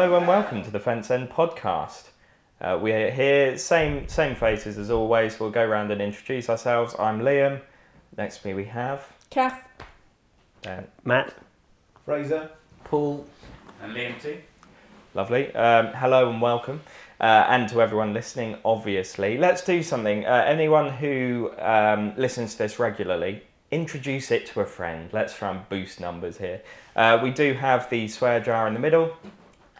Hello 0.00 0.16
and 0.16 0.28
welcome 0.28 0.62
to 0.62 0.70
the 0.70 0.78
Fence 0.78 1.10
End 1.10 1.28
podcast. 1.28 2.10
Uh, 2.60 2.78
we're 2.80 3.10
here, 3.10 3.58
same 3.58 4.06
same 4.06 4.36
faces 4.36 4.78
as 4.78 4.92
always. 4.92 5.40
We'll 5.40 5.50
go 5.50 5.64
around 5.64 5.90
and 5.90 6.00
introduce 6.00 6.48
ourselves. 6.48 6.94
I'm 7.00 7.18
Liam. 7.18 7.60
Next 8.16 8.38
to 8.38 8.46
me 8.46 8.54
we 8.54 8.66
have 8.66 9.04
Kath. 9.28 9.68
Ben. 10.62 10.86
Matt. 11.02 11.34
Fraser. 12.04 12.48
Paul. 12.84 13.26
And 13.82 13.92
Liam 13.92 14.22
too. 14.22 14.38
Lovely. 15.14 15.52
Um, 15.52 15.88
hello 15.88 16.30
and 16.30 16.40
welcome. 16.40 16.80
Uh, 17.20 17.46
and 17.48 17.68
to 17.70 17.82
everyone 17.82 18.14
listening, 18.14 18.56
obviously. 18.64 19.36
Let's 19.36 19.64
do 19.64 19.82
something. 19.82 20.24
Uh, 20.24 20.44
anyone 20.46 20.92
who 20.92 21.50
um, 21.58 22.14
listens 22.16 22.52
to 22.52 22.58
this 22.58 22.78
regularly, 22.78 23.42
introduce 23.72 24.30
it 24.30 24.46
to 24.46 24.60
a 24.60 24.64
friend. 24.64 25.10
Let's 25.12 25.34
try 25.34 25.50
and 25.50 25.68
boost 25.68 25.98
numbers 25.98 26.38
here. 26.38 26.62
Uh, 26.94 27.18
we 27.20 27.32
do 27.32 27.54
have 27.54 27.90
the 27.90 28.06
swear 28.06 28.38
jar 28.38 28.68
in 28.68 28.74
the 28.74 28.80
middle. 28.80 29.16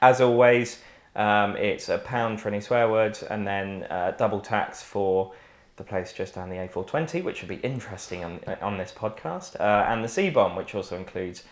As 0.00 0.20
always, 0.20 0.80
um, 1.16 1.56
it's 1.56 1.88
a 1.88 1.98
pound 1.98 2.40
for 2.40 2.48
any 2.48 2.60
swear 2.60 2.88
words 2.88 3.22
and 3.22 3.46
then 3.46 3.84
uh, 3.84 4.12
double 4.16 4.40
tax 4.40 4.82
for 4.82 5.32
the 5.76 5.84
place 5.84 6.12
just 6.12 6.34
down 6.34 6.50
the 6.50 6.56
A420, 6.56 7.24
which 7.24 7.40
would 7.42 7.48
be 7.48 7.56
interesting 7.56 8.24
on, 8.24 8.40
on 8.60 8.78
this 8.78 8.92
podcast, 8.92 9.58
uh, 9.60 9.86
and 9.88 10.04
the 10.04 10.08
C 10.08 10.30
bomb, 10.30 10.56
which 10.56 10.74
also 10.74 10.96
includes 10.96 11.44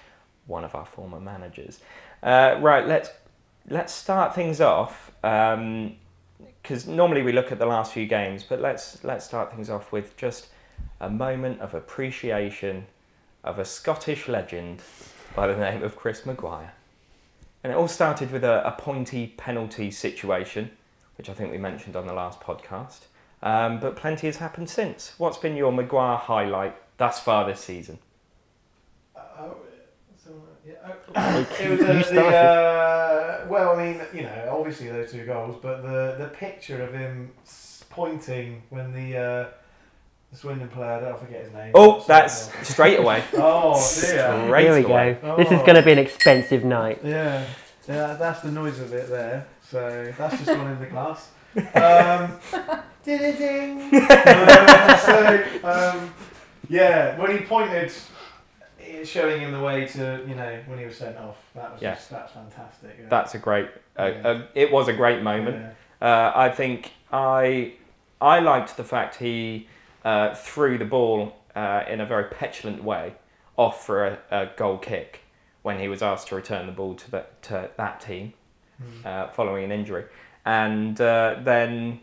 one 0.46 0.64
of 0.64 0.74
our 0.74 0.86
former 0.86 1.20
managers. 1.20 1.80
Uh, 2.22 2.58
right, 2.60 2.86
let's 2.86 3.10
let's 3.68 3.92
start 3.92 4.34
things 4.34 4.60
off 4.60 5.10
because 5.20 6.86
normally 6.86 7.22
we 7.22 7.32
look 7.32 7.50
at 7.50 7.58
the 7.58 7.66
last 7.66 7.92
few 7.92 8.06
games, 8.06 8.44
but 8.48 8.60
let's 8.60 9.02
let's 9.04 9.24
start 9.24 9.52
things 9.52 9.70
off 9.70 9.92
with 9.92 10.16
just 10.16 10.48
a 11.00 11.10
moment 11.10 11.60
of 11.60 11.74
appreciation 11.74 12.86
of 13.44 13.58
a 13.58 13.64
Scottish 13.64 14.28
legend 14.28 14.82
by 15.34 15.46
the 15.46 15.56
name 15.56 15.82
of 15.82 15.96
Chris 15.96 16.26
Maguire. 16.26 16.72
And 17.66 17.72
it 17.72 17.76
all 17.78 17.88
started 17.88 18.30
with 18.30 18.44
a, 18.44 18.64
a 18.64 18.70
pointy 18.70 19.34
penalty 19.36 19.90
situation, 19.90 20.70
which 21.18 21.28
I 21.28 21.32
think 21.32 21.50
we 21.50 21.58
mentioned 21.58 21.96
on 21.96 22.06
the 22.06 22.12
last 22.12 22.38
podcast. 22.38 23.06
Um, 23.42 23.80
but 23.80 23.96
plenty 23.96 24.28
has 24.28 24.36
happened 24.36 24.70
since. 24.70 25.14
What's 25.18 25.36
been 25.36 25.56
your 25.56 25.72
Maguire 25.72 26.16
highlight 26.16 26.76
thus 26.96 27.18
far 27.18 27.44
this 27.44 27.58
season? 27.58 27.98
Uh, 29.16 29.20
oh, 29.40 29.56
yeah, 30.64 30.74
oh, 31.16 31.56
it 31.58 31.70
was 31.70 31.80
uh, 31.80 32.12
the, 32.12 32.24
uh, 32.24 33.46
well, 33.48 33.76
I 33.76 33.84
mean, 33.84 34.00
you 34.14 34.22
know, 34.22 34.56
obviously 34.56 34.86
those 34.86 35.10
two 35.10 35.26
goals, 35.26 35.58
but 35.60 35.82
the 35.82 36.14
the 36.22 36.30
picture 36.36 36.84
of 36.84 36.94
him 36.94 37.32
pointing 37.90 38.62
when 38.70 38.92
the 38.92 39.18
uh, 39.18 39.48
the 40.30 40.36
Swindon 40.36 40.68
player, 40.68 40.90
I 40.92 41.00
don't 41.00 41.18
forget 41.18 41.44
his 41.44 41.52
name. 41.52 41.72
Oh, 41.74 42.04
that's 42.06 42.50
straight 42.68 42.98
away. 42.98 43.22
Oh 43.34 43.74
dear. 43.74 44.44
Straight 44.46 44.64
Here 44.64 44.74
we 44.74 44.84
away. 44.84 45.18
go. 45.22 45.36
This 45.36 45.50
is 45.52 45.60
going 45.60 45.76
to 45.76 45.82
be 45.82 45.92
an 45.92 45.98
expensive 45.98 46.64
night. 46.64 47.00
Yeah, 47.04 47.46
yeah, 47.88 48.14
that's 48.14 48.40
the 48.40 48.50
noise 48.50 48.78
of 48.80 48.92
it 48.92 49.08
there. 49.08 49.46
So 49.70 50.12
that's 50.18 50.36
just 50.44 50.58
one 50.58 50.70
in 50.72 50.80
the 50.80 50.86
glass. 50.86 51.28
Um, 51.74 52.38
ding 53.04 53.36
ding. 53.36 53.90
Uh, 54.10 54.96
so 54.96 55.44
um, 55.64 56.14
yeah, 56.68 57.18
when 57.18 57.30
he 57.36 57.44
pointed, 57.44 57.92
it- 58.80 59.06
showing 59.06 59.40
him 59.40 59.52
the 59.52 59.60
way 59.60 59.84
to 59.86 60.24
you 60.28 60.34
know 60.34 60.58
when 60.66 60.78
he 60.78 60.84
was 60.84 60.96
sent 60.96 61.16
off. 61.18 61.36
That 61.54 61.72
was 61.72 61.82
Yeah. 61.82 61.94
just 61.94 62.10
that's 62.10 62.32
fantastic. 62.32 62.96
Yeah. 63.00 63.08
That's 63.08 63.34
a 63.34 63.38
great. 63.38 63.68
Uh, 63.98 64.06
Yeah. 64.14 64.28
uh, 64.28 64.42
it 64.54 64.70
was 64.72 64.88
a 64.88 64.92
great 64.92 65.22
moment. 65.22 65.56
Yeah. 66.00 66.06
Uh, 66.08 66.32
I 66.34 66.48
think 66.50 66.92
I 67.12 67.72
I 68.20 68.40
liked 68.40 68.76
the 68.76 68.84
fact 68.84 69.16
he 69.16 69.68
uh, 70.10 70.34
threw 70.34 70.78
the 70.78 70.84
ball 70.96 71.36
uh, 71.54 71.82
in 71.92 72.00
a 72.00 72.06
very 72.06 72.24
petulant 72.30 72.82
way 72.84 73.14
off 73.56 73.84
for 73.86 73.96
a, 74.06 74.18
a 74.30 74.50
goal 74.56 74.78
kick 74.78 75.20
when 75.62 75.78
he 75.80 75.88
was 75.88 76.00
asked 76.02 76.28
to 76.28 76.34
return 76.36 76.66
the 76.66 76.72
ball 76.72 76.94
to 76.94 77.10
the, 77.10 77.24
to 77.42 77.70
that 77.76 78.00
team 78.00 78.32
Mm. 78.82 79.06
uh, 79.06 79.28
following 79.28 79.64
an 79.64 79.72
injury, 79.72 80.04
and 80.44 81.00
uh, 81.00 81.36
then 81.42 81.98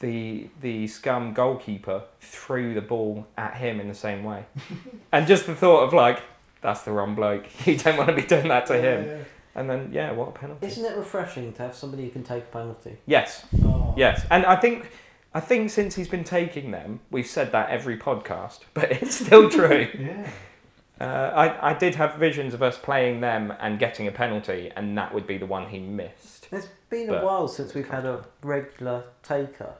the 0.00 0.48
the 0.60 0.88
scum 0.88 1.32
goalkeeper 1.34 2.02
threw 2.20 2.74
the 2.74 2.80
ball 2.80 3.26
at 3.38 3.54
him 3.54 3.78
in 3.80 3.86
the 3.86 3.94
same 3.94 4.24
way, 4.24 4.44
and 5.12 5.28
just 5.28 5.46
the 5.46 5.54
thought 5.54 5.84
of 5.84 5.92
like 5.92 6.20
that's 6.62 6.82
the 6.82 6.90
wrong 6.90 7.14
bloke. 7.14 7.46
You 7.64 7.76
don't 7.76 7.96
want 7.96 8.08
to 8.10 8.16
be 8.16 8.22
doing 8.22 8.48
that 8.48 8.66
to 8.66 8.74
him. 8.74 9.06
Yeah, 9.06 9.24
And 9.54 9.70
then 9.70 9.90
yeah, 9.92 10.10
what 10.10 10.28
a 10.30 10.32
penalty. 10.32 10.66
Isn't 10.66 10.84
it 10.84 10.96
refreshing 10.96 11.52
to 11.52 11.62
have 11.62 11.76
somebody 11.76 12.02
who 12.06 12.10
can 12.10 12.24
take 12.24 12.42
a 12.42 12.52
penalty? 12.58 12.96
Yes. 13.06 13.46
Oh. 13.64 13.94
Yes, 13.96 14.26
and 14.32 14.44
I 14.46 14.56
think 14.56 14.90
I 15.32 15.40
think 15.40 15.70
since 15.70 15.94
he's 15.94 16.08
been 16.08 16.24
taking 16.24 16.70
them, 16.72 17.00
we've 17.10 17.26
said 17.26 17.52
that 17.52 17.70
every 17.70 17.96
podcast, 17.96 18.60
but 18.74 18.90
it's 18.90 19.14
still 19.14 19.48
true. 19.50 19.86
Yeah. 19.98 20.30
uh, 21.00 21.32
I 21.34 21.70
I 21.70 21.74
did 21.74 21.94
have 21.94 22.16
visions 22.16 22.52
of 22.54 22.62
us 22.62 22.76
playing 22.78 23.20
them 23.20 23.52
and 23.60 23.78
getting 23.78 24.06
a 24.06 24.12
penalty, 24.12 24.70
and 24.76 24.96
that 24.98 25.14
would 25.14 25.26
be 25.26 25.38
the 25.38 25.46
one 25.46 25.68
he 25.68 25.78
missed. 25.78 26.48
It's 26.52 26.68
been 26.90 27.06
But- 27.08 27.22
a 27.22 27.26
while 27.26 27.48
since 27.48 27.74
we've 27.74 27.88
had 27.88 28.04
a 28.04 28.24
regular 28.42 29.04
taker 29.22 29.74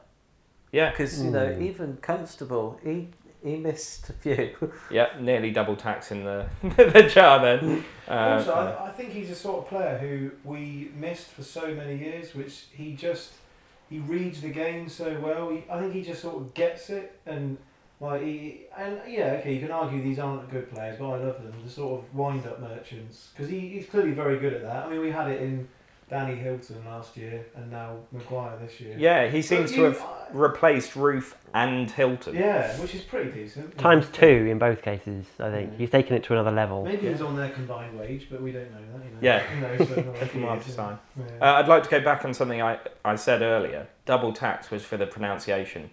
Yeah, 0.72 0.90
because 0.90 1.20
you 1.22 1.30
know 1.30 1.46
Mm. 1.48 1.62
even 1.62 1.96
Constable 2.00 2.78
he 2.84 3.08
he 3.42 3.56
missed 3.56 4.08
a 4.10 4.12
few. 4.12 4.54
yeah, 4.90 5.08
nearly 5.18 5.50
double 5.50 5.74
tax 5.76 6.12
in 6.12 6.24
the 6.24 6.46
the 6.62 7.02
jar 7.12 7.40
then. 7.40 7.84
Uh, 8.08 8.12
also, 8.38 8.52
I, 8.54 8.86
I 8.88 8.90
think 8.92 9.10
he's 9.12 9.30
a 9.30 9.34
sort 9.34 9.64
of 9.64 9.68
player 9.68 9.98
who 9.98 10.30
we 10.44 10.90
missed 10.94 11.28
for 11.28 11.42
so 11.42 11.74
many 11.74 11.96
years, 11.96 12.34
which 12.34 12.66
he 12.72 12.94
just 12.94 13.32
he 13.90 13.98
reads 13.98 14.40
the 14.40 14.48
game 14.48 14.88
so 14.88 15.18
well. 15.20 15.50
He, 15.50 15.64
I 15.70 15.80
think 15.80 15.92
he 15.92 16.02
just 16.02 16.22
sort 16.22 16.36
of 16.36 16.54
gets 16.54 16.88
it, 16.88 17.20
and 17.26 17.58
like 18.00 18.22
he 18.22 18.62
and 18.78 19.00
yeah, 19.06 19.36
okay, 19.40 19.52
you 19.52 19.60
can 19.60 19.72
argue 19.72 20.02
these 20.02 20.18
aren't 20.18 20.48
good 20.48 20.72
players, 20.72 20.96
but 20.98 21.10
I 21.10 21.18
love 21.18 21.42
them. 21.42 21.52
The 21.62 21.70
sort 21.70 22.00
of 22.00 22.14
wind 22.14 22.46
up 22.46 22.60
merchants 22.60 23.30
because 23.32 23.50
he, 23.50 23.68
he's 23.68 23.86
clearly 23.86 24.12
very 24.12 24.38
good 24.38 24.54
at 24.54 24.62
that. 24.62 24.86
I 24.86 24.88
mean, 24.88 25.00
we 25.00 25.10
had 25.10 25.28
it 25.28 25.42
in 25.42 25.68
Danny 26.10 26.34
Hylton 26.34 26.82
last 26.84 27.16
year, 27.16 27.46
and 27.54 27.70
now 27.70 27.98
Maguire 28.10 28.56
this 28.60 28.80
year. 28.80 28.96
yeah, 28.98 29.28
he 29.28 29.38
But 29.38 29.44
seems 29.44 29.70
to 29.70 29.76
you- 29.76 29.84
have 29.84 30.04
replaced 30.32 30.94
Roofe 30.94 31.34
and 31.54 31.88
Hilton. 31.90 32.34
Yeah, 32.34 32.76
which 32.80 32.94
is 32.96 33.02
pretty 33.02 33.30
decent. 33.30 33.78
Times 33.78 34.08
two 34.12 34.26
in 34.50 34.58
both 34.58 34.82
cases, 34.82 35.26
I 35.38 35.50
think. 35.50 35.70
Yeah. 35.72 35.78
He's 35.78 35.90
taken 35.90 36.16
it 36.16 36.24
to 36.24 36.32
another 36.32 36.50
level. 36.50 36.84
Maybe 36.84 37.06
it's 37.06 37.20
on 37.20 37.36
their 37.36 37.50
combined 37.50 37.96
wage, 37.98 38.26
but 38.30 38.42
we 38.42 38.50
don't 38.50 38.70
know 38.72 38.78
that. 38.98 39.04
You 39.04 39.10
know. 39.12 39.18
Yeah. 39.20 39.38
Who 39.40 39.60
knows 39.60 39.88
for 39.88 40.00
another 40.00 40.18
Take 40.18 40.30
few 40.30 40.40
hard 40.42 40.56
years, 40.56 40.64
to 40.64 40.70
yeah. 40.70 40.76
sign. 40.76 40.98
Yeah. 41.16 41.24
Uh, 41.40 41.54
I'd 41.54 41.68
like 41.68 41.82
to 41.84 41.90
go 41.90 42.00
back 42.00 42.24
on 42.24 42.34
something 42.34 42.60
I, 42.60 42.78
I 43.04 43.14
said 43.16 43.42
earlier. 43.42 43.86
Double 44.04 44.32
tax 44.32 44.70
was 44.70 44.84
for 44.84 44.96
the 44.96 45.06
pronunciation 45.06 45.90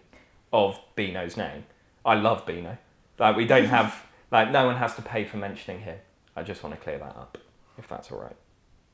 of 0.52 0.80
Bino's 0.96 1.38
name. 1.38 1.66
I 2.06 2.16
love 2.16 2.46
Bino. 2.46 2.78
Like 3.20 3.36
we 3.36 3.46
don't 3.46 3.66
have 3.78 4.04
like 4.32 4.50
no 4.52 4.66
one 4.66 4.78
has 4.78 4.96
to 4.96 5.02
pay 5.04 5.26
for 5.26 5.38
mentioning 5.38 5.82
him. 5.82 5.98
I 6.36 6.42
just 6.44 6.64
want 6.64 6.76
to 6.76 6.82
clear 6.82 6.98
that 7.00 7.16
up, 7.16 7.38
if 7.78 7.88
that's 7.88 8.12
all 8.12 8.20
right. 8.20 8.36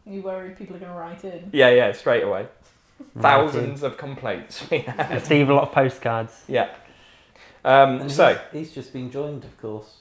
You 0.06 0.22
worried 0.22 0.58
people 0.58 0.75
are 0.75 0.80
going 0.80 0.91
to 0.91 0.97
write 0.97 1.24
in? 1.24 1.50
Yeah, 1.53 1.69
yeah, 1.69 1.91
straight 1.94 2.24
away. 2.24 2.47
Thousands 3.19 3.84
of 3.84 3.97
complaints 3.97 4.69
we 4.69 4.80
had. 4.80 5.12
Receive 5.12 5.50
a 5.50 5.53
lot 5.53 5.64
of 5.69 5.72
postcards. 5.74 6.44
Yeah. 6.47 6.69
Um, 7.64 8.02
And 8.02 8.12
so 8.12 8.40
he's, 8.52 8.68
he's 8.68 8.72
just 8.75 8.94
been 8.94 9.09
joined, 9.12 9.44
of 9.46 9.58
course. 9.62 9.97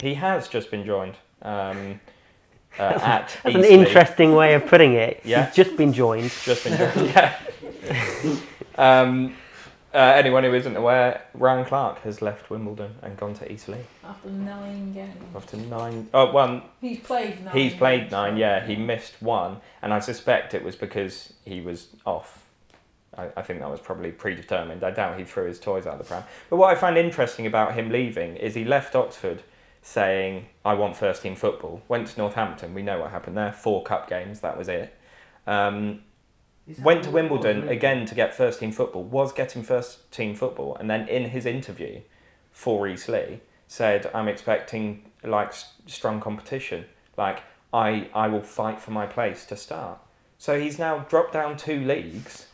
he 0.00 0.14
has 0.14 0.48
just 0.48 0.70
been 0.70 0.84
joined 0.84 1.14
um, 1.42 2.00
uh, 2.78 2.82
at 2.82 3.36
That's 3.42 3.56
an 3.56 3.64
interesting 3.64 4.34
way 4.34 4.54
of 4.54 4.66
putting 4.66 4.94
it. 4.94 5.20
Yeah. 5.24 5.46
He's 5.46 5.54
just 5.54 5.76
been 5.76 5.92
joined. 5.92 6.30
Just 6.42 6.64
been 6.64 6.76
joined. 6.76 7.10
yeah. 7.14 7.38
um, 8.76 9.34
uh, 9.96 10.12
anyone 10.14 10.44
who 10.44 10.52
isn't 10.54 10.76
aware, 10.76 11.22
Ryan 11.34 11.64
Clarke 11.64 12.00
has 12.02 12.20
left 12.20 12.50
Wimbledon 12.50 12.94
and 13.02 13.16
gone 13.16 13.34
to 13.34 13.50
Italy 13.50 13.80
After 14.04 14.28
nine 14.28 14.92
games. 14.92 15.24
after 15.34 15.56
nine. 15.56 16.08
Oh, 16.12 16.30
one. 16.30 16.62
He's 16.80 17.00
played 17.00 17.42
nine. 17.44 17.54
He's 17.56 17.74
played 17.74 18.00
games, 18.02 18.12
nine. 18.12 18.36
Yeah, 18.36 18.64
he 18.64 18.76
missed 18.76 19.20
one, 19.22 19.58
and 19.82 19.94
I 19.94 20.00
suspect 20.00 20.54
it 20.54 20.62
was 20.62 20.76
because 20.76 21.32
he 21.44 21.60
was 21.60 21.88
off. 22.04 22.44
I, 23.16 23.28
I 23.36 23.42
think 23.42 23.60
that 23.60 23.70
was 23.70 23.80
probably 23.80 24.12
predetermined. 24.12 24.84
I 24.84 24.90
doubt 24.90 25.18
he 25.18 25.24
threw 25.24 25.46
his 25.46 25.58
toys 25.58 25.86
out 25.86 25.94
of 25.94 25.98
the 26.00 26.04
pram. 26.04 26.24
But 26.50 26.56
what 26.56 26.70
I 26.70 26.74
find 26.78 26.98
interesting 26.98 27.46
about 27.46 27.74
him 27.74 27.90
leaving 27.90 28.36
is 28.36 28.54
he 28.54 28.64
left 28.64 28.94
Oxford 28.94 29.42
saying, 29.82 30.46
"I 30.64 30.74
want 30.74 30.96
first 30.96 31.22
team 31.22 31.34
football." 31.36 31.80
Went 31.88 32.08
to 32.08 32.18
Northampton. 32.18 32.74
We 32.74 32.82
know 32.82 32.98
what 33.00 33.10
happened 33.12 33.36
there. 33.36 33.52
Four 33.52 33.82
cup 33.84 34.10
games. 34.10 34.40
That 34.40 34.58
was 34.58 34.68
it. 34.68 34.94
Um, 35.46 36.02
went 36.66 37.04
to 37.04 37.10
what 37.10 37.24
it 37.24 37.30
was, 37.30 37.30
Wimbledon 37.30 37.62
really? 37.62 37.76
again 37.76 38.06
to 38.06 38.14
get 38.14 38.34
first 38.34 38.60
team 38.60 38.72
football, 38.72 39.04
was 39.04 39.32
getting 39.32 39.62
first 39.62 40.10
team 40.10 40.34
football, 40.34 40.76
and 40.76 40.90
then 40.90 41.08
in 41.08 41.30
his 41.30 41.46
interview 41.46 42.00
for 42.52 42.88
Eastleigh 42.88 43.40
said, 43.68 44.10
"I'm 44.14 44.28
expecting 44.28 45.10
like 45.22 45.52
strong 45.86 46.20
competition. 46.20 46.86
Like 47.16 47.42
I 47.72 48.08
I 48.14 48.28
will 48.28 48.42
fight 48.42 48.80
for 48.80 48.90
my 48.90 49.06
place 49.06 49.44
to 49.46 49.56
start." 49.56 49.98
So 50.38 50.60
he's 50.60 50.78
now 50.78 51.00
dropped 51.08 51.32
down 51.32 51.56
two 51.56 51.84
leagues, 51.84 52.46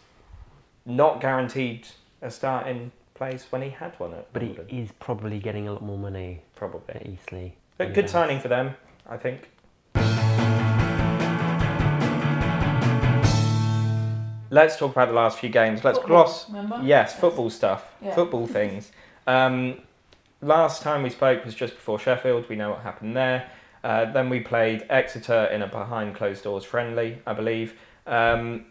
not 0.87 1.21
guaranteed 1.21 1.89
a 2.21 2.31
starting 2.31 2.93
place 3.15 3.47
when 3.51 3.63
he 3.63 3.71
had 3.71 3.99
one 3.99 4.15
at 4.15 4.33
But 4.33 4.43
he 4.43 4.57
is 4.71 4.91
probably 4.99 5.39
getting 5.39 5.69
a 5.69 5.73
lot 5.73 5.83
more 5.83 5.99
money 5.99 6.43
probably. 6.55 6.95
at 6.95 7.07
Eastleigh. 7.07 7.53
But 7.79 7.95
good 7.95 8.09
signing 8.09 8.41
for 8.41 8.49
them, 8.49 8.77
I 9.09 9.17
think. 9.17 9.51
Let's 14.53 14.77
talk 14.77 14.93
about 14.93 15.09
the 15.09 15.15
last 15.15 15.39
few 15.39 15.49
games. 15.49 15.83
Let's 15.83 15.97
Football, 15.97 16.25
gloss 16.25 16.51
Remember? 16.51 16.79
Yes, 16.85 17.19
football 17.19 17.49
stuff, 17.49 17.91
Yeah. 18.03 18.15
football 18.15 18.47
things. 18.47 18.93
Um, 19.27 19.79
last 20.43 20.83
time 20.83 21.03
we 21.03 21.09
spoke 21.09 21.43
was 21.43 21.55
just 21.55 21.73
before 21.75 21.99
Sheffield. 21.99 22.51
We 22.51 22.57
know 22.57 22.69
what 22.69 22.81
happened 22.81 23.17
there. 23.17 23.49
Uh, 23.83 24.05
then 24.13 24.29
we 24.29 24.41
played 24.41 24.85
Exeter 24.91 25.47
in 25.47 25.63
a 25.63 25.67
behind 25.67 26.17
closed 26.17 26.45
doors 26.45 26.65
friendly, 26.65 27.23
I 27.27 27.33
believe. 27.33 27.81
Um, 28.07 28.67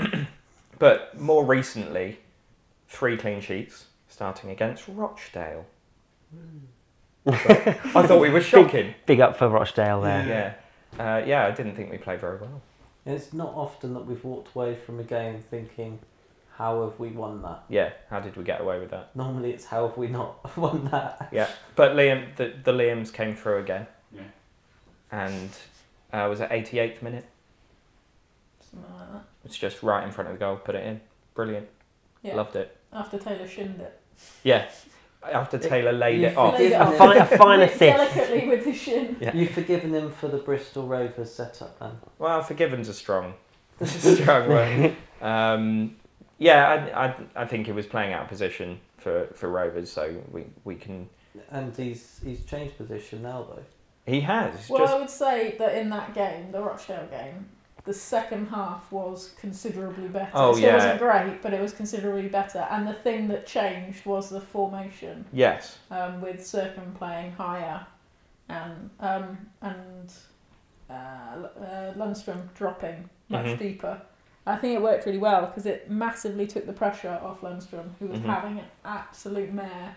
but 0.77 1.19
more 1.19 1.43
recently, 1.43 2.19
three 2.87 3.17
clean 3.17 3.41
sheets 3.41 3.87
starting 4.07 4.51
against 4.51 4.83
Rochdale. 4.87 5.65
I 7.25 8.05
thought 8.05 8.21
we 8.21 8.29
were 8.29 8.41
shocking. 8.53 8.93
Big 9.07 9.19
up 9.19 9.35
for 9.35 9.49
Rochdale 9.49 10.01
there. 10.01 10.27
Yeah. 10.99 11.03
Uh, 11.03 11.25
yeah, 11.25 11.47
I 11.47 11.51
didn't 11.51 11.75
think 11.75 11.89
we 11.89 11.97
played 11.97 12.19
very 12.21 12.37
well. 12.37 12.61
It's 13.05 13.33
not 13.33 13.53
often 13.55 13.93
that 13.95 14.05
we've 14.05 14.23
walked 14.23 14.55
away 14.55 14.75
from 14.75 14.99
a 14.99 15.03
game 15.03 15.41
thinking, 15.49 15.99
how 16.57 16.83
have 16.83 16.99
we 16.99 17.09
won 17.09 17.41
that? 17.41 17.63
Yeah, 17.69 17.91
how 18.09 18.19
did 18.19 18.35
we 18.35 18.43
get 18.43 18.61
away 18.61 18.79
with 18.79 18.91
that? 18.91 19.15
Normally 19.15 19.51
it's 19.51 19.65
how 19.65 19.87
have 19.87 19.97
we 19.97 20.07
not 20.07 20.55
won 20.57 20.85
that? 20.91 21.29
Yeah, 21.31 21.49
but 21.75 21.95
Liam, 21.95 22.35
the, 22.35 22.53
the 22.63 22.71
Liams 22.71 23.11
came 23.11 23.35
through 23.35 23.59
again. 23.59 23.87
Yeah. 24.13 24.21
And 25.11 25.49
uh, 26.13 26.27
was 26.29 26.39
it 26.41 26.49
88th 26.49 27.01
minute? 27.01 27.25
Something 28.69 28.93
like 28.97 29.11
that. 29.13 29.23
It's 29.45 29.57
just 29.57 29.81
right 29.81 30.03
in 30.03 30.11
front 30.11 30.29
of 30.29 30.35
the 30.35 30.39
goal, 30.39 30.57
put 30.57 30.75
it 30.75 30.85
in. 30.85 31.01
Brilliant. 31.33 31.67
Yeah. 32.21 32.35
Loved 32.35 32.55
it. 32.55 32.77
After 32.93 33.17
Taylor 33.17 33.47
shinned 33.47 33.79
it. 33.81 33.99
Yeah. 34.43 34.69
After 35.23 35.57
Taylor 35.59 35.91
laid 35.91 36.23
it 36.23 36.35
off. 36.35 36.55
Laid 36.57 36.71
it 36.71 36.75
A 36.75 36.81
off. 36.83 36.97
fine, 36.97 37.17
a 37.17 37.25
fine 37.25 37.61
assist. 37.61 37.79
Delicately 37.79 38.47
with 38.49 38.65
the 38.65 38.73
shin. 38.73 39.17
Yeah. 39.19 39.35
You've 39.35 39.51
forgiven 39.51 39.93
him 39.93 40.11
for 40.11 40.27
the 40.27 40.37
Bristol 40.37 40.87
Rovers 40.87 41.31
setup 41.33 41.77
then? 41.79 41.91
Well, 42.17 42.41
forgiven's 42.41 42.89
a 42.89 42.93
strong, 42.93 43.35
strong 43.83 44.49
word. 44.49 44.95
Um, 45.21 45.95
yeah, 46.39 46.89
I, 46.95 47.05
I, 47.05 47.15
I 47.35 47.45
think 47.45 47.67
he 47.67 47.71
was 47.71 47.85
playing 47.85 48.13
out 48.13 48.23
of 48.23 48.29
position 48.29 48.79
for, 48.97 49.27
for 49.35 49.47
Rovers, 49.49 49.91
so 49.91 50.21
we, 50.31 50.45
we 50.63 50.75
can. 50.75 51.07
And 51.51 51.75
he's 51.77 52.19
he's 52.23 52.43
changed 52.43 52.77
position 52.77 53.21
now 53.21 53.43
though. 53.47 53.63
He 54.05 54.21
has. 54.21 54.55
It's 54.55 54.69
Well, 54.69 54.87
I 54.87 54.99
would 54.99 55.09
say 55.09 55.55
that 55.59 55.75
in 55.77 55.89
that 55.91 56.13
game, 56.15 56.51
the 56.51 56.61
Rochdale 56.61 57.07
game, 57.11 57.45
the 57.83 57.93
second 57.93 58.47
half 58.49 58.91
was 58.91 59.33
considerably 59.39 60.07
better. 60.07 60.31
Oh, 60.33 60.55
it 60.55 60.61
yeah. 60.61 60.75
wasn't 60.75 60.99
great, 60.99 61.41
but 61.41 61.53
it 61.53 61.61
was 61.61 61.73
considerably 61.73 62.27
better. 62.29 62.67
And 62.69 62.87
the 62.87 62.93
thing 62.93 63.27
that 63.29 63.47
changed 63.47 64.05
was 64.05 64.29
the 64.29 64.41
formation, 64.41 65.25
yes. 65.33 65.77
um, 65.89 66.21
with 66.21 66.39
Sercombe 66.41 66.95
playing 66.95 67.31
higher 67.33 67.85
and 68.49 68.89
um, 68.99 69.37
and 69.61 70.11
uh, 70.89 70.93
uh, 70.93 71.93
Lundstram 71.95 72.53
dropping 72.53 73.09
much 73.29 73.45
Mhm. 73.45 73.59
deeper. 73.59 74.01
I 74.45 74.55
think 74.57 74.75
it 74.75 74.81
worked 74.81 75.05
really 75.05 75.17
well 75.19 75.45
because 75.45 75.65
it 75.65 75.89
massively 75.89 76.45
took 76.47 76.65
the 76.65 76.73
pressure 76.73 77.19
off 77.23 77.41
Lundstram, 77.41 77.91
who 77.99 78.07
was 78.07 78.19
Mhm. 78.19 78.25
having 78.25 78.59
an 78.59 78.65
absolute 78.83 79.53
mare, 79.53 79.95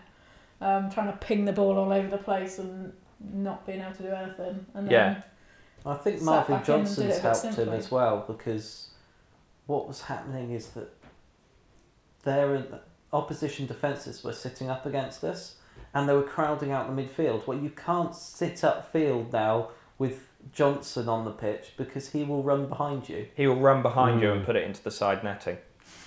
um, 0.61 0.89
trying 0.89 1.07
to 1.11 1.17
ping 1.17 1.45
the 1.45 1.51
ball 1.51 1.77
all 1.77 1.91
over 1.91 2.07
the 2.07 2.17
place 2.17 2.59
and 2.59 2.93
not 3.19 3.65
being 3.65 3.81
able 3.81 3.93
to 3.95 4.03
do 4.03 4.09
anything. 4.09 4.65
And 4.73 4.87
then 4.87 4.91
Yeah. 4.91 5.21
I 5.85 5.95
think 5.95 6.21
Marvin 6.21 6.55
back 6.57 6.67
in 6.69 6.75
and 6.75 6.83
did 6.85 6.87
Johnson's 6.87 7.15
it 7.17 7.19
a 7.19 7.21
helped 7.21 7.57
him 7.59 7.69
as 7.69 7.91
well 7.91 8.23
because 8.27 8.89
what 9.67 9.87
was 9.87 10.01
happening 10.01 10.51
is 10.51 10.69
that 10.69 10.89
their 12.23 12.63
opposition 13.13 13.65
defences 13.65 14.23
were 14.23 14.33
sitting 14.33 14.69
up 14.69 14.85
against 14.85 15.23
us 15.23 15.55
and 15.93 16.09
they 16.09 16.13
were 16.13 16.23
crowding 16.23 16.71
out 16.71 16.93
the 16.93 17.01
midfield. 17.01 17.45
Well, 17.47 17.57
you 17.57 17.69
can't 17.69 18.15
sit 18.15 18.63
up 18.63 18.91
field 18.91 19.31
now 19.31 19.69
with 19.97 20.27
Johnson 20.51 21.07
on 21.07 21.23
the 21.25 21.31
pitch 21.31 21.73
because 21.77 22.11
he 22.11 22.23
will 22.23 22.43
run 22.43 22.67
behind 22.67 23.07
you. 23.07 23.27
He 23.35 23.47
will 23.47 23.55
run 23.59 23.81
behind 23.81 24.21
you 24.21 24.27
Mm. 24.29 24.37
and 24.37 24.45
put 24.45 24.55
it 24.55 24.63
into 24.63 24.83
the 24.83 24.91
side 24.91 25.23
netting 25.23 25.57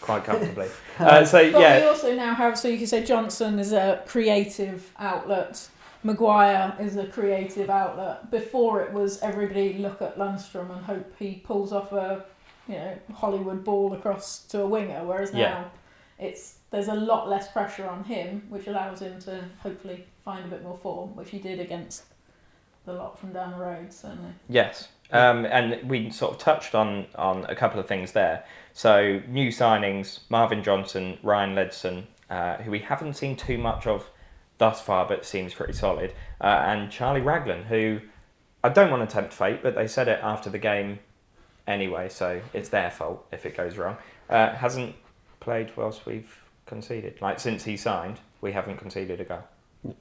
quite 0.00 0.24
comfortably. 0.30 0.68
uh, 0.98 1.24
so, 1.24 1.50
But 1.52 1.58
we 1.58 1.62
yeah. 1.64 1.86
also 1.88 2.14
now 2.14 2.34
have, 2.34 2.58
so 2.58 2.68
you 2.68 2.78
can 2.78 2.86
say 2.86 3.02
Johnson 3.04 3.58
is 3.58 3.72
a 3.72 4.02
creative 4.06 4.92
outlet. 4.98 5.68
Maguire 6.02 6.74
is 6.78 6.96
a 6.96 7.06
creative 7.06 7.68
outlet. 7.70 8.30
Before 8.30 8.80
it 8.82 8.92
was 8.92 9.20
everybody 9.20 9.74
look 9.74 10.00
at 10.00 10.16
Lundstram 10.16 10.70
and 10.70 10.84
hope 10.84 11.12
he 11.18 11.42
pulls 11.44 11.72
off 11.72 11.92
a, 11.92 12.24
you 12.68 12.74
know, 12.74 12.98
Hollywood 13.14 13.64
ball 13.64 13.92
across 13.92 14.40
to 14.46 14.62
a 14.62 14.66
winger. 14.66 15.04
Whereas 15.04 15.32
now, 15.32 15.38
Yeah. 15.38 15.64
it's 16.18 16.58
there's 16.70 16.88
a 16.88 16.94
lot 16.94 17.28
less 17.28 17.50
pressure 17.50 17.88
on 17.88 18.04
him, 18.04 18.46
which 18.48 18.66
allows 18.66 19.00
him 19.00 19.18
to 19.20 19.44
hopefully 19.62 20.04
find 20.24 20.44
a 20.44 20.48
bit 20.48 20.62
more 20.62 20.76
form, 20.76 21.16
which 21.16 21.30
he 21.30 21.38
did 21.38 21.58
against 21.58 22.04
the 22.84 22.92
lot 22.92 23.18
from 23.18 23.32
down 23.32 23.52
the 23.52 23.58
road. 23.58 23.92
Certainly. 23.92 24.32
Yes. 24.48 24.88
Um, 25.10 25.46
and 25.46 25.88
we 25.88 26.10
sort 26.10 26.32
of 26.32 26.38
touched 26.38 26.74
on, 26.74 27.06
on 27.14 27.46
a 27.46 27.54
couple 27.54 27.80
of 27.80 27.88
things 27.88 28.12
there. 28.12 28.44
So, 28.74 29.22
new 29.26 29.48
signings 29.48 30.20
Marvin 30.28 30.62
Johnson, 30.62 31.18
Ryan 31.22 31.54
Ledson, 31.54 32.06
uh, 32.28 32.56
who 32.58 32.70
we 32.70 32.80
haven't 32.80 33.14
seen 33.14 33.34
too 33.34 33.56
much 33.56 33.86
of 33.86 34.10
thus 34.58 34.80
far, 34.80 35.06
but 35.06 35.24
seems 35.24 35.54
pretty 35.54 35.72
solid, 35.72 36.12
uh, 36.40 36.46
and 36.66 36.90
Charlie 36.90 37.20
Raglan, 37.20 37.64
who 37.64 38.00
I 38.62 38.68
don't 38.68 38.90
want 38.90 39.08
to 39.08 39.12
tempt 39.12 39.32
fate, 39.32 39.62
but 39.62 39.74
they 39.74 39.86
said 39.86 40.08
it 40.08 40.20
after 40.22 40.50
the 40.50 40.58
game 40.58 40.98
anyway, 41.66 42.08
so 42.08 42.40
it's 42.52 42.68
their 42.68 42.90
fault 42.90 43.26
if 43.32 43.46
it 43.46 43.56
goes 43.56 43.76
wrong. 43.76 43.96
Uh, 44.28 44.54
hasn't 44.54 44.94
played 45.40 45.70
whilst 45.76 46.04
we've 46.06 46.40
conceded. 46.66 47.20
Like, 47.22 47.38
since 47.40 47.64
he 47.64 47.76
signed, 47.76 48.18
we 48.40 48.52
haven't 48.52 48.76
conceded 48.78 49.20
a 49.20 49.24
goal. 49.24 49.44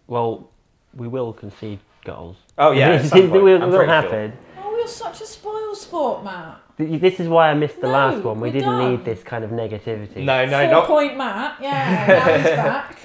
Well, 0.07 0.49
we 0.95 1.07
will 1.07 1.33
concede 1.33 1.79
goals. 2.03 2.37
Oh, 2.57 2.71
yeah. 2.71 2.89
at 2.93 3.05
some 3.05 3.19
it 3.19 3.29
point, 3.29 3.43
will, 3.43 3.61
I'm 3.63 3.69
will 3.69 3.77
pretty 3.77 3.91
sure. 4.09 4.33
Oh, 4.59 4.75
you're 4.75 4.87
such 4.87 5.21
a 5.21 5.25
spoil 5.25 5.75
sport, 5.75 6.23
Matt. 6.23 6.61
This 6.77 7.19
is 7.19 7.27
why 7.27 7.49
I 7.49 7.53
missed 7.53 7.81
the 7.81 7.87
No, 7.87 7.93
last 7.93 8.23
one. 8.23 8.39
We 8.39 8.51
didn't 8.51 8.69
done. 8.69 8.91
need 8.91 9.05
this 9.05 9.23
kind 9.23 9.43
of 9.43 9.51
negativity. 9.51 10.17
No, 10.17 10.45
no, 10.45 10.63
Four 10.63 10.71
not 10.71 10.87
point 10.87 11.17
Matt. 11.17 11.57
Yeah, 11.61 12.05
now 12.07 12.37
he's 12.37 12.43
back. 12.55 12.99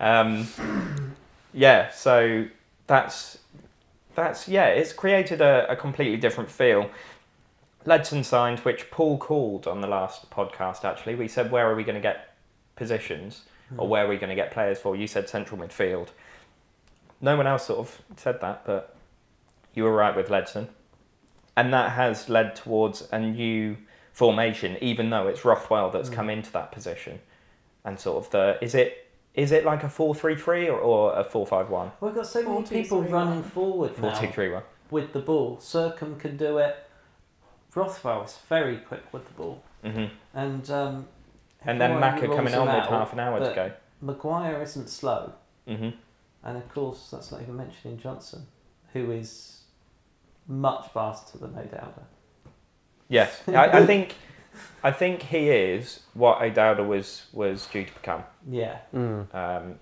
Um, 0.00 0.48
yeah, 1.52 1.90
so 1.90 2.46
that's 2.86 3.38
that's 4.14 4.48
yeah, 4.48 4.66
it's 4.66 4.92
created 4.92 5.40
a, 5.40 5.70
a 5.70 5.76
completely 5.76 6.16
different 6.16 6.50
feel. 6.50 6.90
Ledson 7.86 8.24
signed, 8.24 8.58
which 8.60 8.90
Paul 8.90 9.16
called 9.18 9.66
on 9.66 9.80
the 9.80 9.86
last 9.86 10.30
podcast. 10.30 10.84
Actually, 10.84 11.14
we 11.14 11.28
said 11.28 11.50
where 11.50 11.70
are 11.70 11.74
we 11.74 11.84
going 11.84 11.94
to 11.94 12.00
get 12.00 12.34
positions, 12.76 13.42
or 13.76 13.86
where 13.88 14.04
are 14.04 14.08
we 14.08 14.16
going 14.16 14.30
to 14.30 14.34
get 14.34 14.50
players 14.50 14.78
for? 14.78 14.96
You 14.96 15.06
said 15.06 15.28
central 15.28 15.60
midfield. 15.60 16.08
No 17.20 17.36
one 17.36 17.46
else 17.46 17.66
sort 17.66 17.80
of 17.80 18.02
said 18.16 18.40
that, 18.40 18.64
but 18.64 18.96
you 19.74 19.84
were 19.84 19.94
right 19.94 20.16
with 20.16 20.28
Ledson, 20.28 20.68
and 21.56 21.72
that 21.72 21.92
has 21.92 22.28
led 22.28 22.56
towards 22.56 23.06
a 23.12 23.18
new 23.18 23.76
formation. 24.12 24.76
Even 24.80 25.10
though 25.10 25.26
it's 25.28 25.44
Rothwell 25.44 25.90
that's 25.90 26.08
Mm. 26.10 26.14
come 26.14 26.30
into 26.30 26.50
that 26.52 26.72
position, 26.72 27.20
and 27.84 27.98
sort 28.00 28.24
of 28.24 28.30
the 28.30 28.58
is 28.62 28.74
it 28.74 29.09
is 29.40 29.52
it 29.52 29.64
like 29.64 29.82
a 29.84 29.88
four 29.88 30.14
three 30.14 30.36
three 30.36 30.68
or, 30.68 30.78
or 30.78 31.18
a 31.18 31.24
four 31.24 31.46
five 31.46 31.70
one? 31.70 31.90
We've 32.00 32.14
got 32.14 32.26
so 32.26 32.42
many 32.42 32.54
Four, 32.56 32.62
two, 32.64 32.74
people 32.74 33.02
three, 33.02 33.10
running 33.12 33.40
one. 33.40 33.42
forward 33.50 33.96
Four 33.96 34.10
now 34.10 34.20
two 34.20 34.28
three 34.28 34.50
one. 34.52 34.62
with 34.90 35.12
the 35.14 35.20
ball. 35.20 35.56
Sercombe 35.56 36.18
can 36.18 36.36
do 36.36 36.58
it. 36.58 36.76
Rothwell's 37.74 38.38
very 38.48 38.76
quick 38.78 39.04
with 39.12 39.26
the 39.26 39.32
ball. 39.34 39.62
Mm-hmm. 39.84 40.12
And 40.34 40.70
um, 40.70 41.06
And 41.64 41.80
then 41.80 41.92
everyone 41.92 42.14
Maka 42.14 42.26
coming 42.36 42.54
on 42.54 42.66
with 42.66 42.86
half 42.86 43.12
an 43.14 43.20
hour 43.20 43.38
to 43.38 43.44
but 43.46 43.54
go. 43.54 43.72
Maguire 44.02 44.60
isn't 44.62 44.88
slow. 44.90 45.32
Mm-hmm. 45.66 45.90
And 46.42 46.56
of 46.56 46.68
course, 46.68 47.08
that's 47.10 47.32
not 47.32 47.40
even 47.40 47.56
mentioning 47.56 47.98
Johnson, 47.98 48.46
who 48.92 49.10
is 49.10 49.62
much 50.46 50.88
faster 50.92 51.38
than 51.38 51.50
O'Dowda. 51.54 52.02
Yes, 53.08 53.42
I, 53.48 53.78
I 53.78 53.86
think 53.92 54.16
I 54.82 54.90
think 54.90 55.22
he 55.22 55.48
is 55.50 56.00
what 56.14 56.40
O'Dowda 56.42 56.86
was 56.86 57.26
was 57.32 57.66
due 57.66 57.84
to 57.84 57.92
become. 57.94 58.24
Yeah. 58.48 58.78
Mm. 58.94 59.34
Um, 59.34 59.74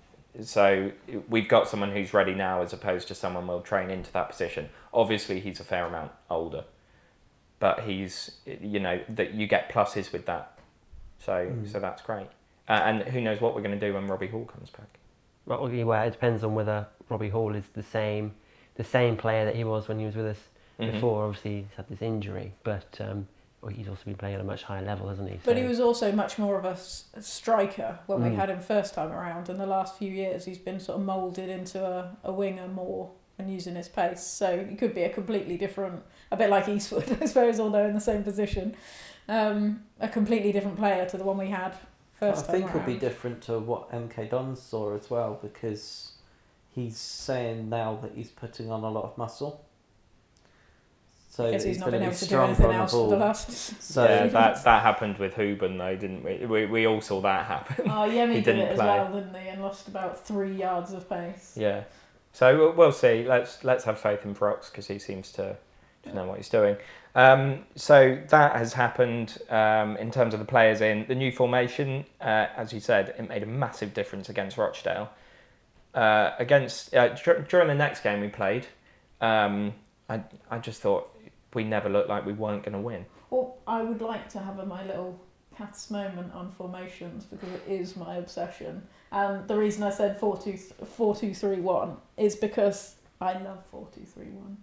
so 0.43 0.91
we've 1.27 1.47
got 1.49 1.67
someone 1.67 1.91
who's 1.91 2.13
ready 2.13 2.35
now, 2.35 2.61
as 2.61 2.71
opposed 2.73 3.07
to 3.09 3.15
someone 3.15 3.47
we'll 3.47 3.61
train 3.61 3.89
into 3.89 4.11
that 4.13 4.29
position. 4.29 4.69
Obviously, 4.93 5.39
he's 5.39 5.59
a 5.59 5.63
fair 5.63 5.85
amount 5.85 6.11
older, 6.29 6.65
but 7.59 7.81
he's 7.81 8.31
you 8.45 8.79
know 8.79 8.99
that 9.09 9.33
you 9.33 9.47
get 9.47 9.69
pluses 9.71 10.11
with 10.11 10.25
that. 10.27 10.57
So 11.17 11.33
Mm. 11.47 11.67
so 11.71 11.79
that's 11.79 12.01
great. 12.01 12.27
Uh, 12.67 12.73
and 12.85 13.01
who 13.03 13.19
knows 13.21 13.41
what 13.41 13.55
we're 13.55 13.61
going 13.63 13.77
to 13.79 13.87
do 13.87 13.93
when 13.95 14.05
Robbie 14.07 14.27
Hall 14.27 14.45
comes 14.45 14.69
back? 14.69 14.99
Well, 15.47 15.59
okay, 15.61 15.83
well, 15.83 16.07
it 16.07 16.11
depends 16.11 16.43
on 16.43 16.53
whether 16.53 16.85
Robbie 17.09 17.29
Hall 17.29 17.55
is 17.55 17.65
the 17.73 17.81
same, 17.81 18.33
the 18.75 18.83
same 18.83 19.17
player 19.17 19.43
that 19.45 19.55
he 19.55 19.63
was 19.63 19.87
when 19.87 19.97
he 19.97 20.05
was 20.05 20.15
with 20.15 20.27
us 20.27 20.47
Mhm. 20.79 20.91
before. 20.93 21.25
Obviously, 21.25 21.61
he's 21.63 21.75
had 21.75 21.89
this 21.89 22.03
injury, 22.03 22.53
but 22.63 22.95
um, 23.01 23.27
well, 23.61 23.71
he's 23.71 23.87
also 23.89 24.01
been 24.05 24.15
playing 24.15 24.35
at 24.35 24.41
a 24.41 24.45
much 24.45 24.63
higher 24.63 24.81
level, 24.83 25.09
hasn't 25.09 25.29
he? 25.29 25.39
But 25.43 25.57
he 25.57 25.63
was 25.63 25.79
also 25.79 26.11
much 26.11 26.37
more 26.37 26.57
of 26.57 26.65
a, 26.65 26.69
s- 26.69 27.05
a 27.13 27.21
striker 27.21 27.99
when 28.05 28.23
we 28.23 28.29
Mm. 28.29 28.35
had 28.35 28.49
him 28.49 28.59
first 28.59 28.93
time 28.93 29.11
around. 29.11 29.49
And 29.49 29.59
the 29.59 29.65
last 29.65 29.97
few 29.97 30.09
years, 30.11 30.45
he's 30.45 30.57
been 30.57 30.79
sort 30.79 30.99
of 30.99 31.05
moulded 31.05 31.49
into 31.49 31.83
a, 31.85 32.15
a 32.23 32.31
winger 32.31 32.67
more 32.67 33.11
and 33.37 33.51
using 33.51 33.75
his 33.75 33.89
pace. 33.89 34.21
So 34.21 34.65
he 34.65 34.75
could 34.75 34.93
be 34.95 35.03
a 35.03 35.09
completely 35.09 35.57
different, 35.57 36.03
a 36.31 36.37
bit 36.37 36.49
like 36.49 36.69
Eastwood, 36.69 37.17
I 37.21 37.25
suppose, 37.25 37.59
although 37.59 37.85
in 37.85 37.93
the 37.93 38.01
same 38.01 38.23
position. 38.23 38.75
Um, 39.27 39.83
a 39.99 40.07
completely 40.07 40.51
different 40.51 40.77
player 40.77 41.05
to 41.05 41.17
the 41.17 41.23
one 41.23 41.37
we 41.37 41.49
had 41.49 41.75
first 42.13 42.45
I 42.49 42.51
time 42.53 42.61
think 42.61 42.69
it'll 42.75 42.85
be 42.87 42.97
different 42.97 43.41
to 43.43 43.59
what 43.59 43.91
MK 43.91 44.29
Don 44.31 44.55
saw 44.55 44.95
as 44.95 45.09
well 45.09 45.37
because 45.41 46.13
he's 46.73 46.97
saying 46.97 47.69
now 47.69 47.99
that 48.01 48.13
he's 48.15 48.29
putting 48.31 48.71
on 48.71 48.83
a 48.83 48.89
lot 48.89 49.03
of 49.03 49.17
muscle. 49.17 49.63
So 51.31 51.45
I 51.47 51.51
guess 51.51 51.63
that 51.63 51.69
he's 51.69 51.77
not 51.79 51.85
gonna 51.85 51.99
been 51.99 52.09
be 52.09 52.15
able 52.15 52.17
to 52.17 52.27
do 52.27 52.41
anything 52.41 52.65
on 52.65 52.71
the 52.71 52.77
else 52.79 52.91
for 52.91 53.09
the 53.09 53.15
last. 53.17 53.81
So 53.81 54.03
yeah, 54.03 54.27
that 54.27 54.63
that 54.63 54.81
happened 54.81 55.19
with 55.19 55.35
Hoban 55.35 55.77
though, 55.77 55.95
didn't 55.95 56.23
we? 56.23 56.45
We 56.45 56.65
we 56.65 56.87
all 56.87 57.01
saw 57.01 57.21
that 57.21 57.45
happen. 57.45 57.85
Oh, 57.87 58.09
Yemi 58.09 58.29
He 58.29 58.41
did 58.41 58.45
didn't 58.45 58.61
it 58.61 58.71
as 58.73 58.77
well, 58.79 59.13
didn't 59.13 59.35
he? 59.35 59.47
And 59.47 59.61
lost 59.61 59.87
about 59.87 60.25
three 60.25 60.55
yards 60.55 60.91
of 60.91 61.07
pace. 61.07 61.53
Yeah. 61.55 61.83
So 62.33 62.57
we'll, 62.57 62.71
we'll 62.73 62.91
see. 62.91 63.25
Let's 63.27 63.63
let's 63.63 63.83
have 63.83 63.99
faith 63.99 64.25
in 64.25 64.33
Brox 64.33 64.69
because 64.69 64.87
he 64.87 64.97
seems 64.99 65.31
to 65.33 65.55
to 66.03 66.13
know 66.13 66.25
what 66.25 66.37
he's 66.37 66.49
doing. 66.49 66.77
Um, 67.15 67.65
so 67.75 68.19
that 68.29 68.55
has 68.55 68.73
happened 68.73 69.37
um, 69.49 69.97
in 69.97 70.11
terms 70.11 70.33
of 70.33 70.39
the 70.39 70.45
players 70.45 70.81
in 70.81 71.05
the 71.07 71.15
new 71.15 71.31
formation. 71.31 72.05
Uh, 72.21 72.47
as 72.55 72.73
you 72.73 72.79
said, 72.79 73.15
it 73.17 73.27
made 73.27 73.43
a 73.43 73.47
massive 73.47 73.93
difference 73.93 74.29
against 74.29 74.57
Rochdale. 74.57 75.09
Uh, 75.93 76.31
against 76.39 76.93
uh, 76.93 77.09
dur- 77.09 77.45
during 77.49 77.67
the 77.67 77.73
next 77.75 78.01
game 78.01 78.21
we 78.21 78.27
played, 78.29 78.67
um, 79.21 79.73
I 80.07 80.21
I 80.49 80.59
just 80.59 80.81
thought 80.81 81.09
we 81.53 81.63
never 81.63 81.89
looked 81.89 82.09
like 82.09 82.25
we 82.25 82.33
weren't 82.33 82.63
going 82.63 82.73
to 82.73 82.79
win. 82.79 83.05
Well, 83.29 83.57
I 83.67 83.81
would 83.81 84.01
like 84.01 84.29
to 84.29 84.39
have 84.39 84.59
a, 84.59 84.65
my 84.65 84.85
little 84.85 85.19
Kath's 85.57 85.89
moment 85.91 86.33
on 86.33 86.51
formations 86.51 87.25
because 87.25 87.49
it 87.49 87.63
is 87.67 87.95
my 87.97 88.15
obsession. 88.15 88.83
And 89.11 89.47
the 89.47 89.57
reason 89.57 89.83
I 89.83 89.89
said 89.89 90.19
4 90.19 90.37
2 90.37 90.57
4 90.85 91.15
2 91.15 91.33
3 91.33 91.59
1 91.59 91.97
is 92.17 92.35
because 92.35 92.95
I 93.19 93.33
love 93.33 93.63
4 93.71 93.87
2 93.93 94.01
3 94.05 94.25
1. 94.25 94.57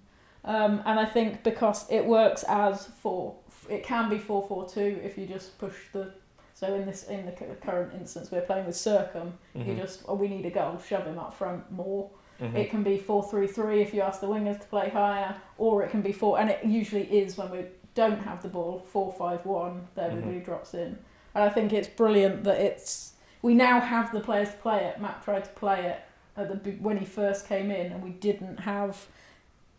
Um, 0.44 0.82
and 0.86 0.98
I 1.00 1.04
think 1.04 1.42
because 1.42 1.90
it 1.90 2.04
works 2.06 2.44
as 2.48 2.86
4, 3.02 3.34
it 3.68 3.82
can 3.84 4.08
be 4.08 4.18
4 4.18 4.46
4 4.46 4.68
2 4.68 5.00
if 5.02 5.18
you 5.18 5.26
just 5.26 5.58
push 5.58 5.74
the. 5.92 6.12
So 6.54 6.72
in 6.74 6.86
this 6.86 7.04
in 7.04 7.26
the 7.26 7.32
current 7.32 7.92
instance, 7.92 8.30
we're 8.30 8.40
playing 8.40 8.64
with 8.66 8.76
Sercombe. 8.76 9.32
You 9.54 9.64
Mhm. 9.64 9.76
just, 9.78 10.04
oh, 10.08 10.14
we 10.14 10.28
need 10.28 10.46
a 10.46 10.50
goal, 10.50 10.78
shove 10.78 11.04
him 11.04 11.18
up 11.18 11.34
front 11.34 11.70
more. 11.70 12.08
Mhm. 12.40 12.54
It 12.54 12.70
can 12.70 12.82
be 12.82 12.98
four 12.98 13.22
three 13.22 13.46
three 13.46 13.80
if 13.80 13.94
you 13.94 14.02
ask 14.02 14.20
the 14.20 14.26
wingers 14.28 14.60
to 14.60 14.66
play 14.66 14.88
higher, 14.90 15.36
or 15.58 15.82
it 15.82 15.90
can 15.90 16.02
be 16.02 16.12
four, 16.12 16.38
and 16.38 16.50
it 16.50 16.64
usually 16.64 17.04
is 17.04 17.36
when 17.38 17.50
we 17.50 17.64
don't 17.94 18.20
have 18.20 18.42
the 18.42 18.48
ball 18.48 18.84
four 18.86 19.12
five 19.12 19.44
one. 19.46 19.88
That 19.94 20.10
everybody 20.10 20.40
drops 20.40 20.74
in, 20.74 20.98
and 21.34 21.44
I 21.44 21.48
think 21.48 21.72
it's 21.72 21.88
brilliant 21.88 22.44
that 22.44 22.60
it's 22.60 23.14
we 23.42 23.54
now 23.54 23.80
have 23.80 24.12
the 24.12 24.20
players 24.20 24.50
to 24.50 24.56
play 24.56 24.84
it. 24.84 25.00
Matt 25.00 25.22
tried 25.24 25.44
to 25.44 25.50
play 25.50 25.86
it 25.86 26.00
at 26.36 26.64
the 26.64 26.70
when 26.72 26.98
he 26.98 27.06
first 27.06 27.48
came 27.48 27.70
in, 27.70 27.92
and 27.92 28.02
we 28.02 28.10
didn't 28.10 28.60
have 28.60 29.06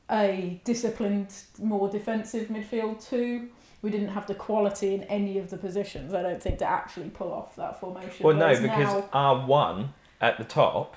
a 0.09 0.61
disciplined, 0.63 1.33
more 1.61 1.89
defensive 1.89 2.47
midfield 2.47 3.05
too. 3.07 3.49
We 3.81 3.91
didn't 3.91 4.09
have 4.09 4.25
the 4.25 4.33
quality 4.35 4.95
in 4.95 5.03
any 5.03 5.37
of 5.37 5.49
the 5.49 5.57
positions. 5.57 6.13
I 6.13 6.21
don't 6.23 6.41
think 6.41 6.59
to 6.59 6.65
actually 6.65 7.09
pull 7.09 7.31
off 7.31 7.55
that 7.57 7.79
formation. 7.79 8.25
Well, 8.25 8.35
no, 8.35 8.49
because 8.59 8.93
now, 8.93 9.09
our 9.13 9.45
one 9.45 9.93
at 10.19 10.37
the 10.37 10.43
top, 10.43 10.95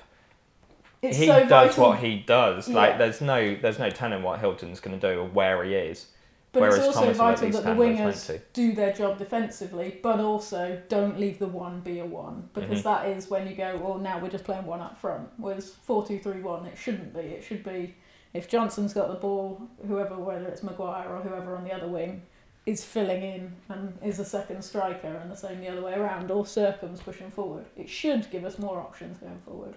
it's 1.01 1.17
he 1.17 1.25
so 1.27 1.39
does 1.41 1.49
vital 1.49 1.89
what 1.89 1.99
he 1.99 2.17
does. 2.19 2.67
Like 2.69 2.97
there's 2.97 3.21
no 3.21 3.55
there's 3.55 3.79
no 3.79 3.89
telling 3.89 4.23
what 4.23 4.39
Hylton's 4.39 4.79
going 4.79 4.99
to 4.99 5.13
do 5.13 5.19
or 5.21 5.25
where 5.27 5.63
he 5.63 5.73
is. 5.75 6.07
But 6.53 6.61
Whereas 6.63 6.77
it's 6.79 6.87
also 6.87 6.99
Thomas 7.13 7.17
vital 7.17 7.45
that 7.45 7.51
the 7.51 7.61
stand 7.61 7.77
where 7.79 7.89
he's 7.91 7.99
meant 7.99 8.15
wingers 8.17 8.41
do 8.51 8.73
their 8.73 8.91
job 8.91 9.17
defensively, 9.17 9.99
but 10.03 10.19
also 10.19 10.81
don't 10.89 11.17
leave 11.17 11.39
the 11.39 11.47
one 11.47 11.79
be 11.79 11.99
a 11.99 12.05
one 12.05 12.49
because 12.53 12.79
Mhm. 12.81 12.83
that 12.83 13.07
is 13.07 13.29
when 13.29 13.47
you 13.47 13.55
go, 13.55 13.77
well, 13.77 13.97
now 13.97 14.19
we're 14.19 14.27
just 14.29 14.43
playing 14.43 14.65
one 14.65 14.81
up 14.81 14.97
front. 14.97 15.29
Whereas 15.37 15.69
four 15.73 16.05
two 16.05 16.19
three 16.19 16.41
one, 16.41 16.65
it 16.65 16.77
shouldn't 16.77 17.13
be. 17.13 17.21
It 17.21 17.43
should 17.43 17.63
be 17.63 17.95
if 18.33 18.49
Johnson's 18.49 18.93
got 18.93 19.07
the 19.07 19.15
ball, 19.15 19.61
whoever, 19.87 20.15
whether 20.15 20.45
it's 20.47 20.61
Maguire 20.61 21.09
or 21.09 21.21
whoever 21.21 21.55
on 21.55 21.63
the 21.63 21.71
other 21.73 21.87
wing, 21.87 22.23
is 22.65 22.83
filling 22.83 23.23
in 23.23 23.55
and 23.69 23.97
is 24.03 24.19
a 24.19 24.25
second 24.25 24.61
striker, 24.61 25.07
and 25.07 25.31
the 25.31 25.35
same 25.37 25.61
the 25.61 25.69
other 25.69 25.81
way 25.81 25.93
around, 25.93 26.29
or 26.29 26.43
Sercombe's 26.43 27.01
pushing 27.01 27.31
forward. 27.31 27.65
It 27.77 27.89
should 27.89 28.29
give 28.29 28.43
us 28.45 28.59
more 28.59 28.77
options 28.77 29.17
going 29.19 29.39
forward, 29.45 29.75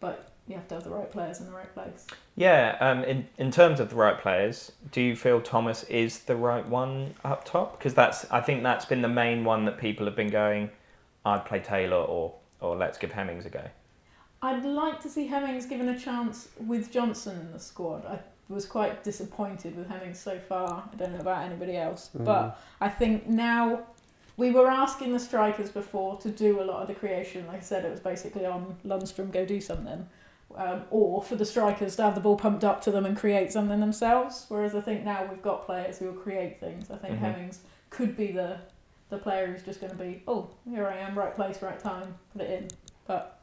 but 0.00 0.30
you 0.48 0.54
have 0.54 0.66
to 0.68 0.74
have 0.76 0.84
the 0.84 0.90
right 0.90 1.10
players 1.10 1.40
in 1.40 1.46
the 1.46 1.52
right 1.52 1.72
place. 1.74 2.06
Yeah, 2.36 2.76
um, 2.80 3.04
in 3.04 3.28
in 3.36 3.50
terms 3.50 3.80
of 3.80 3.90
the 3.90 3.96
right 3.96 4.18
players, 4.18 4.72
do 4.90 5.00
you 5.00 5.14
feel 5.14 5.40
Thomas 5.40 5.84
is 5.84 6.20
the 6.20 6.36
right 6.36 6.66
one 6.66 7.14
up 7.24 7.44
top? 7.44 7.78
Because 7.78 7.94
that's 7.94 8.28
I 8.30 8.40
think 8.40 8.62
that's 8.62 8.84
been 8.86 9.02
the 9.02 9.08
main 9.08 9.44
one 9.44 9.64
that 9.66 9.78
people 9.78 10.06
have 10.06 10.16
been 10.16 10.30
going. 10.30 10.70
I'd 11.24 11.44
play 11.44 11.60
Taylor 11.60 11.98
or 11.98 12.34
or 12.60 12.76
let's 12.76 12.98
give 12.98 13.12
Hemmings 13.12 13.44
a 13.46 13.50
go. 13.50 13.64
I'd 14.40 14.64
like 14.64 15.00
to 15.02 15.08
see 15.08 15.26
Hemmings 15.26 15.66
given 15.66 15.88
a 15.88 15.98
chance 15.98 16.48
with 16.58 16.90
Johnson 16.92 17.38
in 17.40 17.52
the 17.52 17.58
squad. 17.60 18.06
I 18.06 18.20
was 18.48 18.64
quite 18.66 19.04
disappointed 19.04 19.76
with 19.76 19.88
Hemmings 19.88 20.18
so 20.18 20.38
far. 20.38 20.88
I 20.92 20.96
don't 20.96 21.12
know 21.12 21.20
about 21.20 21.42
anybody 21.44 21.76
else, 21.76 22.10
Mm. 22.16 22.24
but 22.24 22.58
I 22.80 22.88
think 22.88 23.26
now 23.28 23.80
we 24.36 24.52
were 24.52 24.68
asking 24.70 25.12
the 25.12 25.18
strikers 25.18 25.70
before 25.70 26.16
to 26.18 26.30
do 26.30 26.62
a 26.62 26.64
lot 26.64 26.80
of 26.82 26.88
the 26.88 26.94
creation. 26.94 27.46
Like 27.48 27.58
I 27.58 27.60
said, 27.60 27.84
it 27.84 27.90
was 27.90 28.00
basically 28.00 28.46
on 28.46 28.76
Lundstram 28.86 29.32
go 29.32 29.44
do 29.44 29.60
something, 29.60 30.08
um, 30.56 30.82
or 30.90 31.22
for 31.22 31.36
the 31.36 31.44
strikers 31.44 31.96
to 31.96 32.02
have 32.02 32.14
the 32.14 32.20
ball 32.20 32.36
pumped 32.36 32.64
up 32.64 32.80
to 32.82 32.90
them 32.90 33.04
and 33.06 33.16
create 33.16 33.52
something 33.52 33.80
themselves. 33.80 34.46
Whereas 34.48 34.74
I 34.74 34.80
think 34.80 35.04
now 35.04 35.26
we've 35.28 35.42
got 35.42 35.64
players 35.66 35.98
who 35.98 36.06
will 36.06 36.12
create 36.20 36.58
things. 36.60 36.90
I 36.90 36.96
think 36.96 37.14
Mhm. 37.16 37.18
Hemmings 37.18 37.60
could 37.90 38.16
be 38.16 38.32
the 38.32 38.58
the 39.10 39.16
player 39.16 39.46
who's 39.46 39.62
just 39.62 39.80
going 39.80 39.90
to 39.90 39.96
be, 39.96 40.22
oh, 40.28 40.50
here 40.70 40.86
I 40.86 40.98
am, 40.98 41.18
right 41.18 41.34
place, 41.34 41.62
right 41.62 41.78
time, 41.80 42.14
put 42.34 42.42
it 42.42 42.50
in. 42.50 42.68
But 43.06 43.38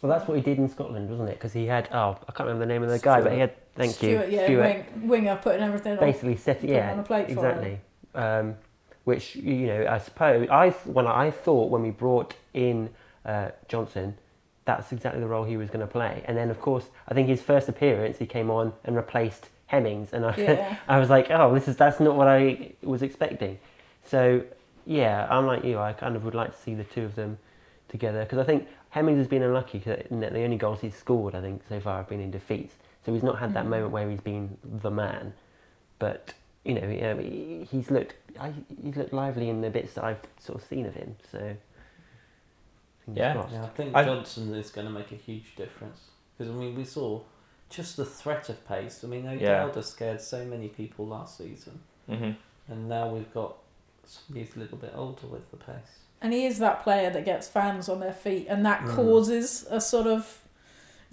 Well, 0.00 0.10
that's 0.10 0.26
what 0.26 0.36
he 0.38 0.42
did 0.42 0.56
in 0.56 0.68
Scotland, 0.70 1.10
wasn't 1.10 1.28
it? 1.28 1.32
Because 1.34 1.52
he 1.52 1.66
had 1.66 1.88
oh, 1.92 2.16
I 2.28 2.32
can't 2.32 2.46
remember 2.48 2.60
the 2.64 2.72
name 2.72 2.82
of 2.82 2.88
the 2.90 2.98
guy, 2.98 3.20
but 3.20 3.32
he 3.32 3.38
had 3.40 3.52
thank 3.74 3.94
Stuart, 3.94 4.28
you, 4.30 4.36
yeah, 4.38 4.46
Stuart, 4.46 4.62
Wing, 4.62 5.08
winger 5.08 5.36
putting 5.42 5.62
everything 5.62 5.92
on. 5.92 5.98
basically 5.98 6.36
set 6.36 6.62
yeah 6.64 6.92
on 6.92 6.98
a 6.98 7.02
plate 7.02 7.26
for 7.26 7.32
exactly. 7.32 7.80
Um, 8.14 8.56
which 9.04 9.36
you 9.36 9.66
know, 9.66 9.86
I 9.86 9.98
suppose 9.98 10.48
I 10.50 10.70
when 10.70 11.06
I 11.06 11.30
thought 11.30 11.70
when 11.70 11.82
we 11.82 11.90
brought 11.90 12.34
in 12.54 12.90
uh, 13.26 13.50
Johnson, 13.68 14.16
that's 14.66 14.92
exactly 14.92 15.20
the 15.20 15.26
role 15.26 15.44
he 15.44 15.56
was 15.56 15.70
going 15.70 15.80
to 15.80 15.86
play. 15.90 16.22
And 16.26 16.36
then 16.36 16.50
of 16.50 16.60
course, 16.60 16.84
I 17.08 17.14
think 17.14 17.28
his 17.28 17.40
first 17.40 17.68
appearance, 17.68 18.18
he 18.18 18.26
came 18.26 18.50
on 18.50 18.74
and 18.84 18.94
replaced 18.96 19.48
Hemmings, 19.68 20.12
and 20.12 20.24
I 20.26 20.34
Yeah, 20.36 20.76
I 20.88 20.98
was 21.00 21.08
like, 21.08 21.30
oh, 21.30 21.54
this 21.54 21.66
is 21.68 21.76
that's 21.76 21.98
not 22.00 22.14
what 22.16 22.28
I 22.28 22.72
was 22.82 23.02
expecting. 23.02 23.58
So 24.04 24.42
yeah, 24.84 25.26
I'm 25.30 25.46
like 25.46 25.64
you. 25.64 25.78
I 25.78 25.92
kind 25.94 26.14
of 26.14 26.24
would 26.24 26.34
like 26.34 26.52
to 26.54 26.60
see 26.62 26.74
the 26.74 26.84
two 26.84 27.02
of 27.02 27.14
them 27.16 27.38
together 27.88 28.22
because 28.24 28.38
I 28.38 28.44
think 28.44 28.68
Hemmings 28.90 29.18
has 29.18 29.26
been 29.28 29.42
unlucky 29.42 29.80
'cause 29.80 29.96
the 30.10 30.42
only 30.44 30.56
goals 30.56 30.80
he's 30.80 30.94
scored, 30.94 31.34
I 31.34 31.40
think, 31.40 31.62
so 31.68 31.80
far 31.80 31.96
have 31.98 32.08
been 32.08 32.20
in 32.20 32.30
defeats. 32.30 32.74
So 33.04 33.12
he's 33.12 33.22
not 33.22 33.38
had 33.38 33.54
that 33.54 33.64
Mhm. 33.64 33.68
moment 33.68 33.92
where 33.92 34.08
he's 34.10 34.20
been 34.20 34.56
the 34.64 34.90
man. 34.90 35.32
But 35.98 36.34
you 36.64 36.74
know, 36.74 37.16
he- 37.18 37.66
he's 37.70 37.90
looked 37.92 38.14
I, 38.40 38.52
he's 38.82 38.96
looked 38.96 39.12
lively 39.12 39.48
in 39.48 39.60
the 39.62 39.70
bits 39.70 39.94
that 39.94 40.04
I've 40.04 40.20
sort 40.40 40.58
of 40.60 40.64
seen 40.68 40.84
of 40.86 40.94
him. 40.94 41.16
So 41.30 41.56
Yeah. 43.12 43.32
crossed. 43.34 43.52
Yeah, 43.52 43.64
I 43.64 43.68
think 43.68 43.94
I- 43.94 44.04
Johnson 44.04 44.54
is 44.54 44.70
going 44.70 44.86
to 44.86 44.92
make 44.92 45.12
a 45.12 45.16
huge 45.16 45.54
difference 45.56 46.00
because 46.36 46.52
I 46.52 46.56
mean 46.56 46.74
we 46.76 46.84
saw 46.84 47.20
just 47.70 47.96
the 47.96 48.04
threat 48.04 48.48
of 48.48 48.66
pace. 48.66 49.02
I 49.04 49.06
mean 49.06 49.24
Yeah. 49.40 49.64
O'Dowd 49.64 49.84
scared 49.84 50.20
so 50.20 50.44
many 50.44 50.68
people 50.68 51.06
last 51.06 51.38
season, 51.38 51.80
hmm 52.08 52.32
and 52.68 52.88
now 52.88 53.08
we've 53.08 53.32
got 53.32 53.56
somebody 54.04 54.44
who's 54.44 54.56
a 54.56 54.58
little 54.60 54.78
bit 54.78 54.92
older 54.96 55.26
with 55.26 55.50
the 55.50 55.56
pace. 55.56 56.00
and 56.22 56.32
he 56.32 56.46
is 56.46 56.58
that 56.58 56.82
player 56.82 57.10
that 57.10 57.24
gets 57.24 57.46
fans 57.46 57.88
on 57.88 58.00
their 58.00 58.12
feet, 58.12 58.46
and 58.48 58.64
that 58.64 58.80
Mm. 58.82 58.94
causes 58.96 59.66
a 59.70 59.80
sort 59.80 60.06
of 60.06 60.42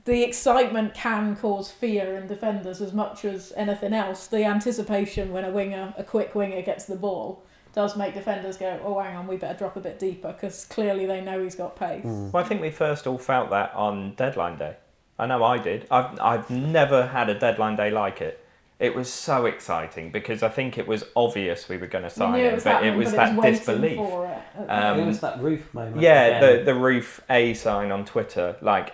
the 0.05 0.23
excitement 0.23 0.93
can 0.93 1.35
cause 1.35 1.69
fear 1.71 2.15
in 2.17 2.27
defenders 2.27 2.81
as 2.81 2.91
much 2.93 3.23
as 3.25 3.53
anything 3.55 3.93
else. 3.93 4.27
The 4.27 4.43
anticipation 4.43 5.31
when 5.31 5.45
a 5.45 5.49
winger, 5.51 5.93
a 5.97 6.03
quick 6.03 6.33
winger, 6.35 6.61
gets 6.61 6.85
the 6.85 6.95
ball 6.95 7.43
does 7.73 7.95
make 7.97 8.13
defenders 8.13 8.57
go, 8.57 8.79
"Oh, 8.83 8.99
hang 8.99 9.15
on, 9.15 9.27
we 9.27 9.37
better 9.37 9.57
drop 9.57 9.75
a 9.75 9.79
bit 9.79 9.99
deeper," 9.99 10.31
because 10.31 10.65
clearly 10.65 11.05
they 11.05 11.21
know 11.21 11.41
he's 11.43 11.55
got 11.55 11.75
pace. 11.75 12.03
Mm. 12.03 12.31
Well, 12.31 12.43
I 12.43 12.47
think 12.47 12.61
we 12.61 12.69
first 12.71 13.07
all 13.07 13.17
felt 13.17 13.49
that 13.49 13.73
on 13.73 14.13
deadline 14.15 14.57
day. 14.57 14.75
I 15.19 15.25
know 15.25 15.43
I 15.43 15.57
did. 15.57 15.87
I've 15.91 16.19
I've 16.19 16.49
never 16.49 17.07
had 17.07 17.29
a 17.29 17.37
deadline 17.39 17.75
day 17.75 17.91
like 17.91 18.21
it. 18.21 18.39
It 18.79 18.95
was 18.95 19.11
so 19.11 19.45
exciting 19.45 20.11
because 20.11 20.43
I 20.43 20.49
think 20.49 20.77
it 20.77 20.87
was 20.87 21.05
obvious 21.15 21.69
we 21.69 21.77
were 21.77 21.87
going 21.87 22.03
to 22.03 22.09
sign 22.09 22.39
him, 22.39 22.45
it 22.47 22.53
was 22.55 22.63
but 22.63 22.83
it 22.83 22.95
was 22.95 23.11
but 23.11 23.15
that 23.17 23.31
it 23.31 23.35
was 23.37 23.59
disbelief. 23.59 23.95
For 23.95 24.25
it. 24.25 24.69
Um, 24.69 24.99
it 24.99 25.05
was 25.05 25.19
that 25.21 25.41
roof 25.41 25.73
moment. 25.73 26.01
Yeah, 26.01 26.25
again. 26.25 26.41
the 26.65 26.73
the 26.73 26.75
roof 26.75 27.21
A 27.29 27.53
sign 27.53 27.91
on 27.91 28.03
Twitter. 28.03 28.57
Like, 28.61 28.93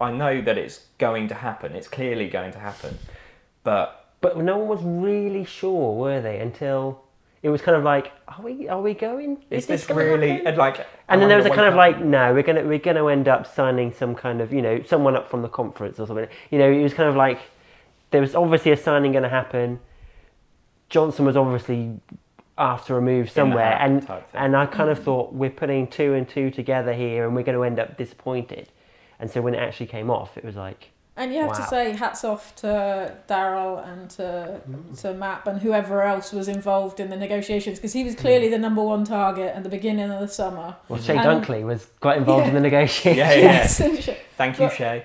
I 0.00 0.12
know 0.12 0.40
that 0.40 0.56
it's 0.56 0.86
going 0.98 1.28
to 1.28 1.34
happen. 1.34 1.74
It's 1.74 1.88
clearly 1.88 2.28
going 2.28 2.52
to 2.52 2.58
happen, 2.58 2.98
but 3.64 4.06
But 4.20 4.38
no 4.38 4.56
one 4.58 4.68
was 4.68 4.82
really 4.82 5.44
sure, 5.44 5.94
were 5.94 6.20
they? 6.20 6.38
Until 6.38 7.03
it 7.44 7.50
was 7.50 7.60
kind 7.60 7.76
of 7.76 7.84
like, 7.84 8.10
are 8.26 8.42
we 8.42 8.68
are 8.70 8.80
we 8.80 8.94
going? 8.94 9.44
is 9.50 9.66
this 9.66 9.86
gonna 9.86 10.02
really 10.02 10.30
happen? 10.30 10.46
and 10.46 10.56
like? 10.56 10.86
And 11.08 11.20
then 11.20 11.28
there 11.28 11.36
was 11.36 11.46
a 11.46 11.50
kind 11.50 11.68
of 11.68 11.74
like, 11.74 12.00
no, 12.00 12.32
we're 12.32 12.42
gonna 12.42 12.64
we're 12.64 12.78
gonna 12.78 13.06
end 13.06 13.28
up 13.28 13.46
signing 13.46 13.92
some 13.92 14.14
kind 14.14 14.40
of 14.40 14.50
you 14.50 14.62
know 14.62 14.82
someone 14.82 15.14
up 15.14 15.28
from 15.28 15.42
the 15.42 15.48
conference 15.48 16.00
or 16.00 16.06
something. 16.06 16.26
You 16.50 16.58
know, 16.58 16.72
it 16.72 16.82
was 16.82 16.94
kind 16.94 17.06
of 17.06 17.16
like 17.16 17.38
there 18.12 18.22
was 18.22 18.34
obviously 18.34 18.72
a 18.72 18.78
signing 18.78 19.12
going 19.12 19.24
to 19.24 19.28
happen. 19.28 19.78
Johnson 20.88 21.26
was 21.26 21.36
obviously 21.36 22.00
after 22.56 22.96
a 22.96 23.02
move 23.02 23.28
somewhere, 23.28 23.76
and 23.78 24.08
and 24.32 24.56
I 24.56 24.64
kind 24.64 24.88
of 24.88 25.00
mm. 25.00 25.04
thought 25.04 25.34
we're 25.34 25.50
putting 25.50 25.86
two 25.86 26.14
and 26.14 26.26
two 26.26 26.50
together 26.50 26.94
here, 26.94 27.26
and 27.26 27.36
we're 27.36 27.42
going 27.42 27.58
to 27.58 27.64
end 27.64 27.78
up 27.78 27.98
disappointed. 27.98 28.70
And 29.20 29.30
so 29.30 29.42
when 29.42 29.54
it 29.54 29.58
actually 29.58 29.86
came 29.86 30.10
off, 30.10 30.38
it 30.38 30.44
was 30.44 30.56
like, 30.56 30.92
And 31.16 31.32
you 31.32 31.40
have 31.42 31.56
to 31.56 31.62
say 31.62 31.92
hats 31.92 32.24
off 32.24 32.56
to 32.56 33.16
Darryl 33.28 33.86
and 33.86 34.10
to 34.10 34.60
Mm. 34.68 35.00
to 35.02 35.14
Map 35.14 35.46
and 35.46 35.60
whoever 35.60 36.02
else 36.02 36.32
was 36.32 36.48
involved 36.48 36.98
in 36.98 37.08
the 37.08 37.16
negotiations 37.16 37.78
because 37.78 37.92
he 37.92 38.02
was 38.02 38.16
clearly 38.16 38.48
the 38.48 38.58
number 38.58 38.82
one 38.82 39.04
target 39.04 39.54
at 39.54 39.62
the 39.62 39.68
beginning 39.68 40.10
of 40.10 40.18
the 40.20 40.26
summer. 40.28 40.74
well, 40.88 40.98
Chey 41.00 41.16
And- 41.16 41.24
Dunkley 41.44 41.64
was 41.64 41.86
quite 42.00 42.18
involved 42.18 42.48
in 42.48 42.54
the 42.54 42.60
negotiations. 42.60 43.16
Yeah, 43.16 43.32
yeah. 43.32 43.42
Yes. 43.42 43.78
Thank 44.36 44.58
you, 44.58 44.66
But- 44.66 44.74
Chey. 44.74 45.04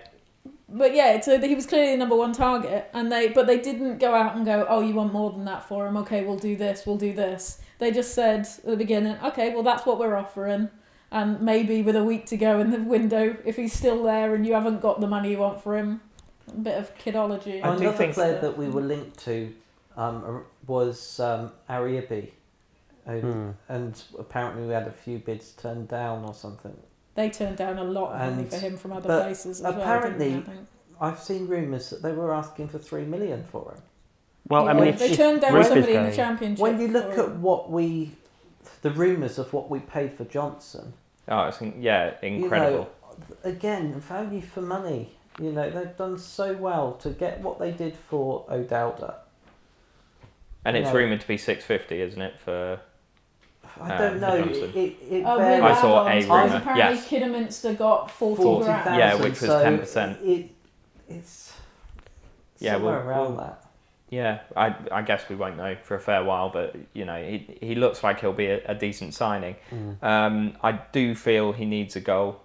but 0.67 0.95
yeah, 0.95 1.19
so 1.21 1.39
he 1.39 1.53
was 1.53 1.67
clearly 1.67 1.91
the 1.91 1.97
number 1.97 2.15
one 2.15 2.33
target, 2.33 2.89
and 2.93 3.11
they 3.11 3.27
but 3.27 3.45
they 3.45 3.59
didn't 3.59 3.99
go 3.99 4.15
out 4.15 4.35
and 4.35 4.45
go, 4.45 4.65
oh, 4.67 4.81
you 4.81 4.95
want 4.95 5.13
more 5.13 5.29
than 5.31 5.45
that 5.45 5.67
for 5.67 5.85
him? 5.87 5.95
Okay, 5.97 6.23
we'll 6.23 6.37
do 6.37 6.55
this, 6.55 6.87
we'll 6.87 6.97
do 6.97 7.13
this. 7.13 7.59
They 7.77 7.91
just 7.91 8.15
said 8.15 8.41
at 8.41 8.65
the 8.65 8.75
beginning, 8.75 9.15
okay, 9.23 9.53
well 9.53 9.63
that's 9.63 9.85
what 9.85 9.99
we're 9.99 10.15
offering, 10.17 10.69
and 11.11 11.41
maybe 11.41 11.81
with 11.81 11.95
a 11.95 12.03
week 12.03 12.25
to 12.27 12.37
go 12.37 12.59
in 12.59 12.69
the 12.71 12.79
window, 12.79 13.35
if 13.45 13.55
he's 13.55 13.73
still 13.73 14.03
there 14.03 14.35
and 14.35 14.45
you 14.45 14.53
haven't 14.53 14.81
got 14.81 15.01
the 15.01 15.07
money 15.07 15.31
you 15.31 15.37
want 15.39 15.61
for 15.63 15.77
him, 15.77 16.01
a 16.47 16.51
bit 16.57 16.77
of 16.77 16.95
kidology. 16.97 17.63
I 17.63 17.75
do 17.75 17.81
Another 17.81 17.97
think- 17.97 18.13
player 18.15 18.39
that 18.39 18.57
we 18.57 18.67
were 18.69 18.81
linked 18.81 19.17
to 19.25 19.53
um, 19.97 20.43
was 20.67 21.19
um, 21.19 21.51
Ariyibi. 21.69 22.31
who- 23.05 23.19
Hmm. 23.21 23.49
And 23.67 24.01
apparently 24.19 24.67
we 24.67 24.73
had 24.73 24.87
a 24.87 24.91
few 24.91 25.17
bids 25.19 25.51
turned 25.53 25.87
down 25.87 26.23
or 26.25 26.33
something. 26.33 26.77
They 27.15 27.29
turned 27.29 27.57
down 27.57 27.79
a 27.79 27.83
lot 27.83 28.13
of 28.13 28.35
money 28.35 28.47
for 28.47 28.57
him 28.57 28.77
from 28.77 28.93
other 28.93 29.07
but 29.07 29.23
places 29.23 29.61
as 29.61 29.65
apparently- 29.75 30.29
well. 30.29 30.39
Didn't 30.41 30.49
I 30.49 30.55
think? 30.55 30.67
I've 31.01 31.19
seen 31.19 31.47
rumours 31.47 31.89
that 31.91 32.01
they 32.01 32.11
were 32.11 32.33
asking 32.33 32.67
for 32.67 32.77
three 32.77 33.05
million 33.05 33.43
for 33.45 33.71
him. 33.71 33.81
Well, 34.47 34.67
I 34.67 34.73
mean, 34.73 34.87
if, 34.89 34.99
they 34.99 35.11
if 35.11 35.17
turned 35.17 35.41
down 35.41 35.63
somebody 35.63 35.93
in 35.93 36.03
the 36.05 36.11
championship. 36.15 36.59
When 36.61 36.79
you 36.79 36.87
look 36.89 37.17
at 37.17 37.35
what 37.37 37.71
we, 37.71 38.11
the 38.81 38.91
rumours 38.91 39.37
of 39.39 39.51
what 39.53 39.69
we 39.69 39.79
paid 39.79 40.13
for 40.13 40.25
Johnson, 40.25 40.93
Oh, 41.27 41.47
it's 41.47 41.61
in- 41.61 41.81
yeah, 41.81 42.15
incredible. 42.23 42.89
You 43.17 43.17
know, 43.45 43.51
again, 43.51 43.99
value 43.99 44.41
for 44.41 44.61
money. 44.61 45.11
You 45.39 45.51
know, 45.51 45.69
they've 45.69 45.95
done 45.95 46.17
so 46.17 46.53
well 46.53 46.93
to 46.93 47.11
get 47.11 47.39
what 47.41 47.59
they 47.59 47.71
did 47.71 47.95
for 47.95 48.45
O'Dowda. 48.49 49.15
and 50.65 50.75
it's 50.75 50.89
no. 50.89 50.95
rumoured 50.95 51.21
to 51.21 51.27
be 51.27 51.37
six 51.37 51.63
fifty, 51.63 52.01
isn't 52.01 52.21
it? 52.21 52.39
For 52.39 52.79
I 53.79 53.91
Um, 53.91 53.97
don't 53.97 54.13
for 54.15 54.19
know. 54.19 54.35
It, 54.35 54.75
it, 54.75 54.97
it 55.09 55.23
Oh, 55.25 55.37
varies. 55.37 55.63
I 55.63 55.81
saw 55.81 56.07
a 56.07 56.19
rumour, 56.21 56.57
Apparently, 56.57 56.77
yes. 56.95 57.07
Kidderminster 57.07 57.73
got 57.75 58.11
40, 58.11 58.43
40 58.43 58.65
grand. 58.65 58.83
thousand, 58.83 58.99
Yeah, 58.99 59.15
which 59.15 59.29
was 59.29 59.39
so 59.39 59.63
10%. 59.63 60.21
It, 60.23 60.51
it's 61.07 61.53
Yeah, 62.57 62.73
somewhere 62.73 62.97
we'll- 62.99 63.07
around 63.07 63.27
we'll- 63.35 63.37
that. 63.45 63.58
Yeah, 64.09 64.39
I 64.55 64.75
I 64.91 65.01
guess 65.03 65.27
we 65.29 65.35
won't 65.35 65.57
know 65.57 65.75
for 65.83 65.95
a 65.95 65.99
fair 65.99 66.23
while, 66.23 66.49
but 66.49 66.75
you 66.93 67.05
know 67.05 67.21
he 67.23 67.57
he 67.61 67.75
looks 67.75 68.03
like 68.03 68.19
he'll 68.21 68.33
be 68.33 68.47
a, 68.47 68.61
a 68.65 68.75
decent 68.75 69.13
signing. 69.13 69.55
Mm. 69.71 70.03
Um, 70.03 70.57
I 70.63 70.71
do 70.91 71.13
feel 71.15 71.51
he 71.53 71.65
needs 71.65 71.95
a 71.95 71.99
goal, 72.01 72.41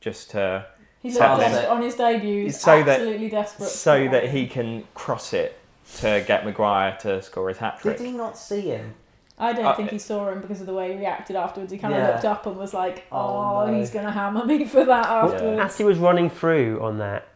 just 0.00 0.30
to 0.30 0.66
He 1.02 1.08
looked 1.10 1.20
that- 1.20 1.38
desperate 1.38 1.68
on 1.70 1.82
his 1.82 1.94
debut. 1.94 2.44
He's 2.44 2.60
so 2.60 2.82
that- 2.82 3.30
desperate. 3.30 3.68
so 3.68 4.04
for 4.06 4.10
that 4.12 4.30
he 4.30 4.46
can 4.46 4.84
cross 4.94 5.32
it 5.32 5.58
to 5.98 6.24
get 6.26 6.44
Maguire 6.46 6.96
to 7.00 7.20
score 7.22 7.48
his 7.48 7.58
hat 7.58 7.78
trick. 7.80 7.98
Did 7.98 8.06
he 8.06 8.12
not 8.12 8.38
see 8.38 8.62
him? 8.62 8.94
I 9.38 9.52
don't 9.52 9.66
Uh, 9.66 9.74
think 9.74 9.90
he 9.90 9.98
saw 9.98 10.30
him 10.30 10.40
because 10.40 10.60
of 10.60 10.66
the 10.66 10.72
way 10.72 10.92
he 10.92 10.98
reacted 10.98 11.34
afterwards. 11.36 11.72
He 11.72 11.76
kind 11.78 11.92
of 11.92 12.00
Yeah. 12.00 12.08
looked 12.12 12.24
up 12.24 12.46
and 12.46 12.56
was 12.56 12.72
like, 12.72 13.04
Oh, 13.10 13.62
"Oh, 13.62 13.66
no. 13.66 13.74
he's 13.76 13.90
going 13.90 14.04
to 14.06 14.12
hammer 14.12 14.44
me 14.46 14.64
for 14.64 14.84
that 14.84 15.06
afterwards." 15.06 15.60
As 15.60 15.76
he 15.76 15.84
was 15.84 15.98
running 15.98 16.30
through 16.30 16.80
on 16.80 16.98
that, 16.98 17.26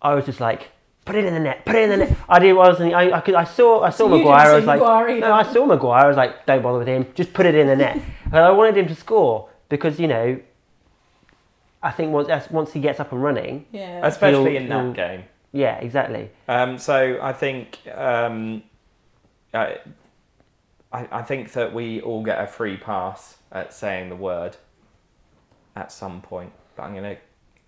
I 0.00 0.14
was 0.14 0.24
just 0.26 0.40
like, 0.40 0.70
put 1.04 1.16
it 1.16 1.24
in 1.24 1.34
the 1.34 1.40
net, 1.40 1.64
put 1.64 1.74
it 1.74 1.90
in 1.90 1.90
the 1.90 2.06
net. 2.06 2.16
I 2.28 2.38
did. 2.38 2.50
I 2.50 2.52
was. 2.54 2.80
I, 2.80 3.10
I, 3.10 3.20
could, 3.20 3.34
I 3.34 3.44
saw. 3.44 3.82
I 3.82 3.90
saw 3.90 4.04
So 4.04 4.08
Maguire. 4.08 4.34
I 4.34 4.44
didn't 4.44 4.56
was 4.56 4.64
like, 4.66 4.80
Maguire 4.80 5.20
no, 5.20 5.32
I 5.32 5.42
saw 5.42 5.66
Maguire. 5.66 6.04
I 6.04 6.08
was 6.08 6.16
like, 6.16 6.46
don't 6.46 6.62
bother 6.62 6.78
with 6.78 6.88
him. 6.88 7.06
Just 7.14 7.32
put 7.32 7.46
it 7.46 7.54
in 7.54 7.66
the 7.66 7.76
net. 7.76 7.96
and 8.26 8.36
I 8.36 8.50
wanted 8.50 8.76
him 8.76 8.88
to 8.88 8.94
score 8.94 9.48
because 9.68 9.98
you 10.00 10.08
know, 10.08 10.40
I 11.82 11.90
think 11.90 12.12
once 12.12 12.50
once 12.50 12.72
he 12.72 12.80
gets 12.80 13.00
up 13.00 13.12
and 13.12 13.22
running, 13.22 13.66
yeah. 13.72 14.06
Especially 14.06 14.56
in 14.56 14.68
that 14.68 14.94
game. 14.94 15.24
yeah, 15.52 15.76
exactly. 15.78 16.30
Um, 16.48 16.78
so 16.78 17.18
I 17.20 17.32
think 17.32 17.78
um, 17.94 18.62
I, 19.52 19.78
I 20.92 21.08
I 21.10 21.22
think 21.22 21.52
that 21.52 21.74
we 21.74 22.00
all 22.00 22.22
get 22.22 22.40
a 22.42 22.46
free 22.46 22.76
pass 22.76 23.36
at 23.50 23.72
saying 23.74 24.08
the 24.08 24.16
word 24.16 24.56
at 25.74 25.90
some 25.90 26.20
point. 26.22 26.52
But 26.76 26.84
I'm 26.84 26.94
gonna 26.94 27.16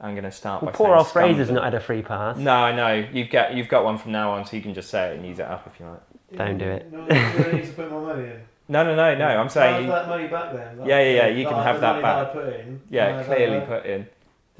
I'm 0.04 0.14
gonna 0.14 0.30
start 0.30 0.62
Well, 0.62 0.70
by 0.70 0.76
poor 0.76 0.86
saying 0.88 0.98
old 0.98 1.08
Fraser's 1.08 1.50
not 1.50 1.64
had 1.64 1.74
a 1.74 1.80
free 1.80 2.02
pass. 2.02 2.36
No, 2.36 2.52
I 2.52 2.72
know 2.76 3.08
you've 3.10 3.30
got 3.30 3.54
you've 3.54 3.68
got 3.68 3.84
one 3.84 3.96
from 3.96 4.12
now 4.12 4.32
on, 4.32 4.44
so 4.44 4.54
you 4.54 4.62
can 4.62 4.74
just 4.74 4.90
say 4.90 5.12
it 5.12 5.16
and 5.16 5.26
use 5.26 5.38
it 5.38 5.46
up 5.46 5.66
if 5.66 5.80
you 5.80 5.86
like. 5.86 6.00
Don't 6.36 6.58
do 6.58 6.66
it. 6.66 6.92
No, 6.92 7.06
do 7.08 7.14
I 7.14 7.52
need 7.52 7.64
to 7.64 7.72
put 7.72 7.90
my 7.90 7.98
money 7.98 8.24
in. 8.24 8.40
No, 8.68 8.82
no, 8.84 8.94
no, 8.94 9.14
no. 9.14 9.26
I'm 9.26 9.48
saying 9.48 9.86
have 9.86 10.06
that 10.06 10.08
money 10.08 10.28
back 10.28 10.52
then. 10.52 10.78
Yeah, 10.86 11.00
yeah, 11.00 11.10
yeah, 11.10 11.26
you 11.28 11.46
can 11.46 11.54
have 11.54 11.80
that 11.80 12.02
money 12.02 12.02
back. 12.02 12.28
I 12.28 12.32
put 12.32 12.54
in. 12.54 12.80
yeah 12.90 13.22
clearly 13.22 13.58
back? 13.60 13.68
put 13.68 13.86
in. 13.86 14.06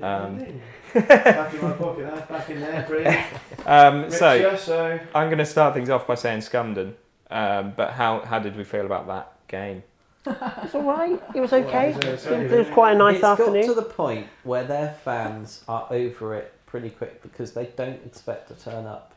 Um, 0.02 0.38
ding, 0.38 0.62
ding. 0.94 1.06
back 1.06 1.54
in 1.54 1.62
my 1.62 1.72
pocket. 1.72 2.28
Back 2.28 2.50
in 2.50 2.60
there, 2.60 2.86
brilliant. 2.88 3.26
Um, 3.66 4.10
so 4.10 4.34
Richer, 4.34 4.56
so 4.56 5.00
I'm 5.14 5.28
going 5.28 5.38
to 5.38 5.46
start 5.46 5.74
things 5.74 5.90
off 5.90 6.06
by 6.06 6.14
saying 6.14 6.40
Scumden. 6.40 6.94
Um, 7.30 7.74
but 7.76 7.92
how 7.92 8.20
how 8.20 8.38
did 8.38 8.56
we 8.56 8.64
feel 8.64 8.86
about 8.86 9.06
that 9.08 9.32
game? 9.48 9.82
It's 10.26 10.74
all 10.74 10.82
right. 10.82 11.22
It 11.34 11.40
was 11.40 11.52
okay. 11.52 11.92
Well, 11.92 12.00
It 12.08 12.10
was, 12.12 12.26
it 12.26 12.50
was 12.58 12.68
quite 12.68 12.92
a 12.92 12.98
nice 12.98 13.16
It's 13.16 13.24
afternoon. 13.24 13.66
got 13.66 13.74
to 13.74 13.80
the 13.80 13.82
point 13.88 14.26
where 14.42 14.64
their 14.64 14.94
fans 15.04 15.62
are 15.68 15.86
over 15.90 16.34
it 16.34 16.52
pretty 16.66 16.90
quick 16.90 17.22
because 17.22 17.52
they 17.52 17.66
don't 17.66 18.04
expect 18.06 18.48
to 18.48 18.54
turn 18.54 18.86
up. 18.86 19.14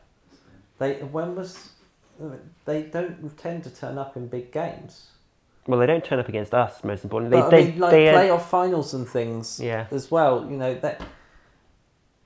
They 0.78 0.94
when 0.96 1.34
was 1.34 1.70
they 2.64 2.82
don't 2.82 3.36
tend 3.38 3.64
to 3.64 3.70
turn 3.70 3.96
up 3.98 4.16
in 4.16 4.26
big 4.28 4.52
games. 4.52 5.06
Well, 5.66 5.78
they 5.80 5.86
don't 5.86 6.04
turn 6.04 6.18
up 6.18 6.28
against 6.28 6.54
us. 6.54 6.82
Most 6.82 7.04
importantly, 7.04 7.38
But 7.38 7.50
they, 7.50 7.56
I 7.58 7.60
they, 7.60 7.70
mean, 7.72 7.78
like 7.80 7.90
they, 7.90 8.08
uh, 8.08 8.18
playoff 8.18 8.42
finals 8.42 8.94
and 8.94 9.06
things 9.08 9.60
yeah. 9.60 9.86
as 9.90 10.10
well. 10.10 10.46
You 10.50 10.56
know 10.56 10.74
that 10.76 11.02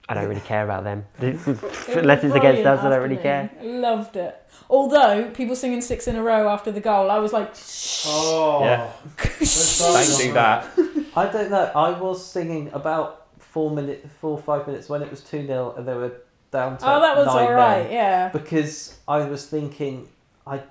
I 0.08 0.14
don't 0.14 0.28
really 0.28 0.40
care 0.42 0.64
about 0.64 0.84
them. 0.84 1.04
It 1.20 1.34
was 1.46 1.62
Unless 1.88 2.24
it's 2.24 2.34
against 2.42 2.66
us, 2.66 2.80
I 2.84 2.90
don't 2.90 3.02
really 3.02 3.16
care. 3.16 3.42
afternoon. 3.54 3.80
Loved 3.80 4.16
it. 4.16 4.36
Although 4.68 5.30
people 5.30 5.54
singing 5.56 5.80
six 5.80 6.06
in 6.08 6.16
a 6.16 6.22
row 6.22 6.48
after 6.48 6.70
the 6.72 6.80
goal, 6.80 7.10
I 7.10 7.18
was 7.18 7.32
like, 7.32 7.54
Shh. 7.54 8.04
oh, 8.08 8.64
Yeah. 8.64 8.92
let's 9.40 9.78
Don't 10.18 10.26
do 10.26 10.32
that. 10.34 10.68
I 11.16 11.26
don't 11.32 11.50
know. 11.50 11.70
I 11.74 11.90
was 11.98 12.24
singing 12.26 12.70
about 12.72 13.26
four 13.38 13.70
minutes, 13.70 14.06
four 14.20 14.38
five 14.38 14.66
minutes 14.66 14.88
when 14.88 15.02
it 15.02 15.10
was 15.10 15.20
two 15.22 15.46
0 15.46 15.74
and 15.76 15.86
they 15.86 15.94
were 15.94 16.12
down 16.50 16.76
to 16.78 16.84
"Oh, 16.90 17.00
that 17.00 17.16
was 17.16 17.26
nine 17.26 17.36
all 17.46 17.52
right." 17.52 17.82
men. 17.84 17.92
Yeah. 17.92 18.28
because 18.30 18.98
I 19.06 19.18
was 19.28 19.46
thinking, 19.46 20.08
I, 20.46 20.62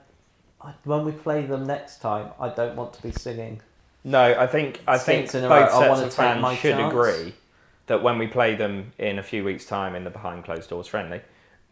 I 0.62 0.74
when 0.84 1.06
we 1.06 1.12
play 1.12 1.46
them 1.46 1.66
next 1.66 2.02
time, 2.02 2.32
I 2.40 2.50
don't 2.50 2.76
want 2.76 2.94
to 2.94 3.02
be 3.04 3.12
singing. 3.12 3.62
No, 4.04 4.20
I 4.22 4.48
think 4.48 4.82
I 4.88 4.98
think 4.98 5.28
Six 5.30 5.36
in 5.36 5.44
a 5.46 5.50
both 5.50 5.72
row. 5.72 5.78
I 5.78 5.80
sets 5.80 5.90
wanna 5.90 6.02
of 6.04 6.10
take 6.10 6.18
fans 6.44 6.58
should 6.60 6.76
chance. 6.78 6.92
agree 6.94 7.34
that 7.92 8.02
when 8.02 8.18
we 8.18 8.26
play 8.26 8.56
them 8.56 8.94
in 8.98 9.20
a 9.20 9.24
few 9.24 9.44
weeks' 9.44 9.66
time 9.66 9.96
in 9.96 10.06
the 10.06 10.10
behind 10.10 10.46
closed 10.46 10.70
doors 10.70 10.88
friendly, 10.88 11.20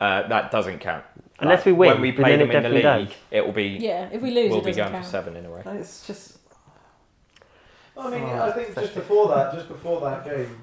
uh, 0.02 0.28
that 0.28 0.52
doesn't 0.52 0.80
count. 0.80 1.06
Unless 1.40 1.60
Like, 1.60 1.66
we 1.68 1.72
win, 1.72 1.92
when 1.94 2.02
we 2.02 2.12
play 2.12 2.36
them 2.36 2.52
in 2.52 2.62
the 2.64 2.68
league, 2.70 2.84
does. 2.84 3.08
it 3.32 3.46
will 3.46 3.54
be 3.54 3.78
Yeah. 3.80 4.10
If 4.12 4.22
we 4.22 4.32
lose, 4.32 4.50
we'll 4.50 4.60
it 4.60 4.66
be 4.66 4.72
doesn't 4.72 4.84
going 4.84 4.92
count. 4.92 5.06
for 5.06 5.10
seven 5.12 5.38
in 5.38 5.46
a 5.46 5.50
row. 5.50 5.62
It's 5.66 6.06
just 6.06 6.40
I 7.98 8.10
mean, 8.10 8.24
Oh, 8.24 8.42
I 8.44 8.52
think 8.52 8.76
just 8.76 8.94
before 8.96 9.30
that, 9.30 9.54
just 9.54 9.70
before 9.70 10.02
that 10.02 10.26
game, 10.26 10.62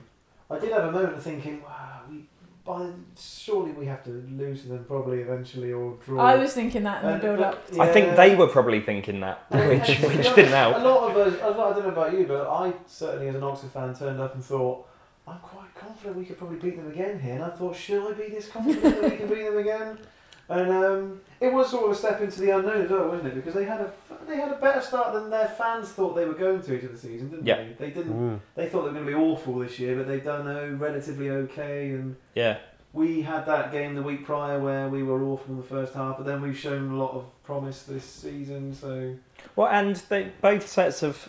I 0.50 0.58
did 0.58 0.72
have 0.72 0.84
a 0.84 0.92
moment 0.92 1.14
of 1.14 1.22
thinking, 1.22 1.62
wow, 1.62 2.00
we, 2.10 2.26
by, 2.64 2.90
surely 3.18 3.72
we 3.72 3.86
have 3.86 4.04
to 4.04 4.10
lose 4.10 4.62
to 4.62 4.68
them 4.68 4.84
probably 4.84 5.20
eventually 5.20 5.72
or 5.72 5.96
draw. 6.04 6.20
I 6.22 6.36
was 6.36 6.52
thinking 6.52 6.82
that 6.82 7.02
in 7.02 7.12
the 7.12 7.18
build 7.18 7.40
up. 7.40 7.66
but, 7.70 7.80
I 7.80 7.92
think 7.92 8.16
they 8.16 8.34
were 8.36 8.46
probably 8.48 8.80
thinking 8.80 9.20
that, 9.20 9.44
which 9.50 9.88
which 10.00 10.34
didn't 10.34 10.52
help. 10.52 10.76
A 10.76 10.80
lot 10.80 11.10
of 11.10 11.16
us, 11.16 11.40
I 11.42 11.72
don't 11.74 11.82
know 11.84 11.88
about 11.88 12.12
you, 12.12 12.24
but 12.26 12.46
I 12.46 12.74
certainly, 12.86 13.28
as 13.28 13.34
an 13.34 13.42
Oxford 13.42 13.70
fan, 13.70 13.94
turned 13.94 14.20
up 14.20 14.34
and 14.34 14.44
thought, 14.44 14.86
I'm 15.26 15.38
quite 15.38 15.74
confident 15.74 16.16
we 16.16 16.24
could 16.24 16.38
probably 16.38 16.58
beat 16.58 16.76
them 16.76 16.88
again 16.90 17.18
here. 17.18 17.34
And 17.34 17.44
I 17.44 17.50
thought, 17.50 17.74
should 17.76 18.06
I 18.08 18.12
be 18.14 18.28
this 18.28 18.48
confident 18.48 18.82
that 19.00 19.10
we 19.10 19.16
can 19.16 19.28
beat 19.28 19.44
them 19.44 19.58
again? 19.58 19.98
And 20.48 20.70
um, 20.70 21.20
it 21.40 21.52
was 21.52 21.70
sort 21.70 21.86
of 21.86 21.90
a 21.90 21.94
step 21.96 22.20
into 22.20 22.40
the 22.40 22.50
unknown 22.56 22.82
as 22.82 22.90
well, 22.90 23.08
wasn't 23.08 23.26
it? 23.30 23.34
Because 23.34 23.54
they 23.54 23.64
had 23.64 23.80
a 23.80 23.90
they 24.28 24.36
had 24.36 24.52
a 24.52 24.54
better 24.54 24.80
start 24.80 25.12
than 25.12 25.28
their 25.28 25.48
fans 25.48 25.88
thought 25.88 26.14
they 26.14 26.24
were 26.24 26.34
going 26.34 26.62
to 26.62 26.80
to 26.80 26.86
the 26.86 26.96
season, 26.96 27.30
didn't 27.30 27.46
Yeah. 27.46 27.56
they? 27.56 27.86
They 27.86 27.90
didn't. 27.90 28.12
Mm. 28.12 28.38
They 28.54 28.68
thought 28.68 28.82
they 28.82 28.90
were 28.90 28.94
going 28.94 29.06
to 29.06 29.10
be 29.10 29.18
awful 29.18 29.58
this 29.58 29.80
year, 29.80 29.96
but 29.96 30.06
they've 30.06 30.22
done 30.22 30.46
oh, 30.46 30.68
relatively 30.74 31.30
okay. 31.30 31.90
And 31.90 32.14
Yeah, 32.36 32.58
we 32.92 33.22
had 33.22 33.44
that 33.46 33.72
game 33.72 33.96
the 33.96 34.02
week 34.04 34.24
prior 34.24 34.60
where 34.60 34.88
we 34.88 35.02
were 35.02 35.20
awful 35.24 35.50
in 35.54 35.56
the 35.56 35.66
first 35.66 35.94
half, 35.94 36.16
but 36.16 36.26
then 36.26 36.40
we've 36.40 36.56
shown 36.56 36.92
a 36.92 36.96
lot 36.96 37.10
of 37.14 37.24
promise 37.42 37.82
this 37.82 38.04
season. 38.04 38.72
So 38.72 39.16
well, 39.56 39.66
and 39.66 39.96
they 39.96 40.30
both 40.40 40.68
sets 40.68 41.02
of 41.02 41.28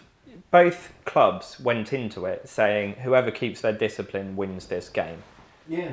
both 0.51 0.93
clubs 1.05 1.59
went 1.59 1.91
into 1.93 2.25
it 2.25 2.47
saying 2.47 2.93
whoever 3.03 3.31
keeps 3.31 3.61
their 3.61 3.73
discipline 3.73 4.35
wins 4.35 4.67
this 4.67 4.89
game, 4.89 5.23
yeah, 5.67 5.91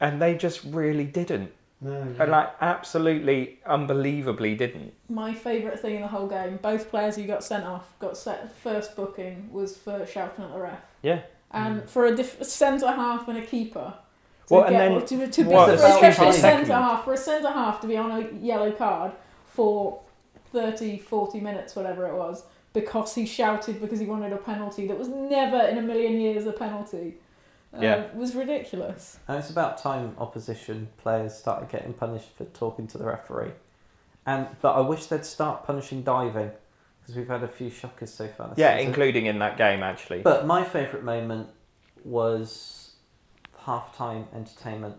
and 0.00 0.20
they 0.20 0.34
just 0.36 0.62
really 0.64 1.04
didn't. 1.04 1.52
no, 1.80 2.14
And 2.18 2.30
like 2.30 2.50
absolutely 2.60 3.58
unbelievably 3.66 4.54
didn't. 4.56 4.94
My 5.08 5.34
favourite 5.34 5.78
thing 5.80 5.96
in 5.96 6.00
the 6.02 6.08
whole 6.08 6.26
game, 6.28 6.58
both 6.62 6.88
players 6.90 7.16
who 7.16 7.24
got 7.26 7.44
sent 7.44 7.64
off 7.64 7.92
got 7.98 8.16
set 8.16 8.54
first 8.56 8.96
booking 8.96 9.50
was 9.52 9.76
for 9.76 10.06
shouting 10.06 10.44
at 10.44 10.52
the 10.52 10.60
ref. 10.60 10.80
Yeah. 11.02 11.20
And 11.50 11.82
Mm. 11.82 11.88
for 11.88 12.06
a 12.06 12.16
dif- 12.16 12.42
centre 12.42 12.86
half 12.90 13.28
and 13.28 13.38
a 13.38 13.42
keeper. 13.46 13.94
To 14.48 14.54
Well, 14.54 14.64
and 14.64 14.72
get, 14.72 14.78
then 15.08 15.20
to, 15.20 15.26
to 15.30 15.42
be 15.44 15.48
what, 15.50 15.78
for 15.78 15.86
especially 15.86 16.28
a 16.28 16.32
centre 16.32 16.72
half 16.74 17.04
for 17.04 17.12
a 17.12 17.16
centre 17.16 17.50
half 17.50 17.80
to 17.80 17.86
be 17.86 17.96
on 17.96 18.10
a 18.10 18.30
yellow 18.40 18.72
card 18.72 19.12
for 19.46 20.00
30, 20.52 20.98
40 20.98 21.40
minutes, 21.40 21.74
whatever 21.76 22.06
it 22.08 22.14
was, 22.14 22.44
because 22.74 23.14
he 23.14 23.24
shouted 23.24 23.80
because 23.80 24.00
he 24.00 24.04
wanted 24.06 24.32
a 24.34 24.36
penalty 24.36 24.86
that 24.88 24.98
was 24.98 25.08
never 25.08 25.58
in 25.62 25.78
a 25.78 25.82
million 25.82 26.20
years 26.20 26.44
a 26.46 26.52
penalty. 26.52 27.14
Uh, 27.72 27.78
Yeah. 27.80 28.06
was 28.14 28.34
ridiculous. 28.36 29.18
and 29.26 29.38
it's 29.38 29.50
about 29.50 29.78
time 29.78 30.14
opposition 30.18 30.88
players 30.98 31.34
started 31.34 31.68
getting 31.70 31.92
punished 31.94 32.28
for 32.36 32.44
talking 32.44 32.86
to 32.88 32.98
the 32.98 33.04
referee. 33.04 33.52
And 34.26 34.46
but 34.60 34.74
I 34.74 34.80
wish 34.80 35.06
they'd 35.06 35.24
start 35.24 35.64
punishing 35.66 36.02
diving 36.02 36.50
because 37.00 37.16
we've 37.16 37.28
had 37.28 37.42
a 37.42 37.48
few 37.48 37.70
shockers 37.70 38.12
so 38.12 38.28
far. 38.28 38.48
This 38.50 38.58
Yeah, 38.58 38.76
season. 38.76 38.88
including 38.88 39.26
in 39.26 39.38
that 39.40 39.56
game 39.56 39.82
actually. 39.82 40.22
But 40.22 40.46
my 40.46 40.62
favourite 40.64 41.04
moment 41.04 41.48
was 42.04 42.92
half-time 43.66 44.26
entertainment. 44.34 44.96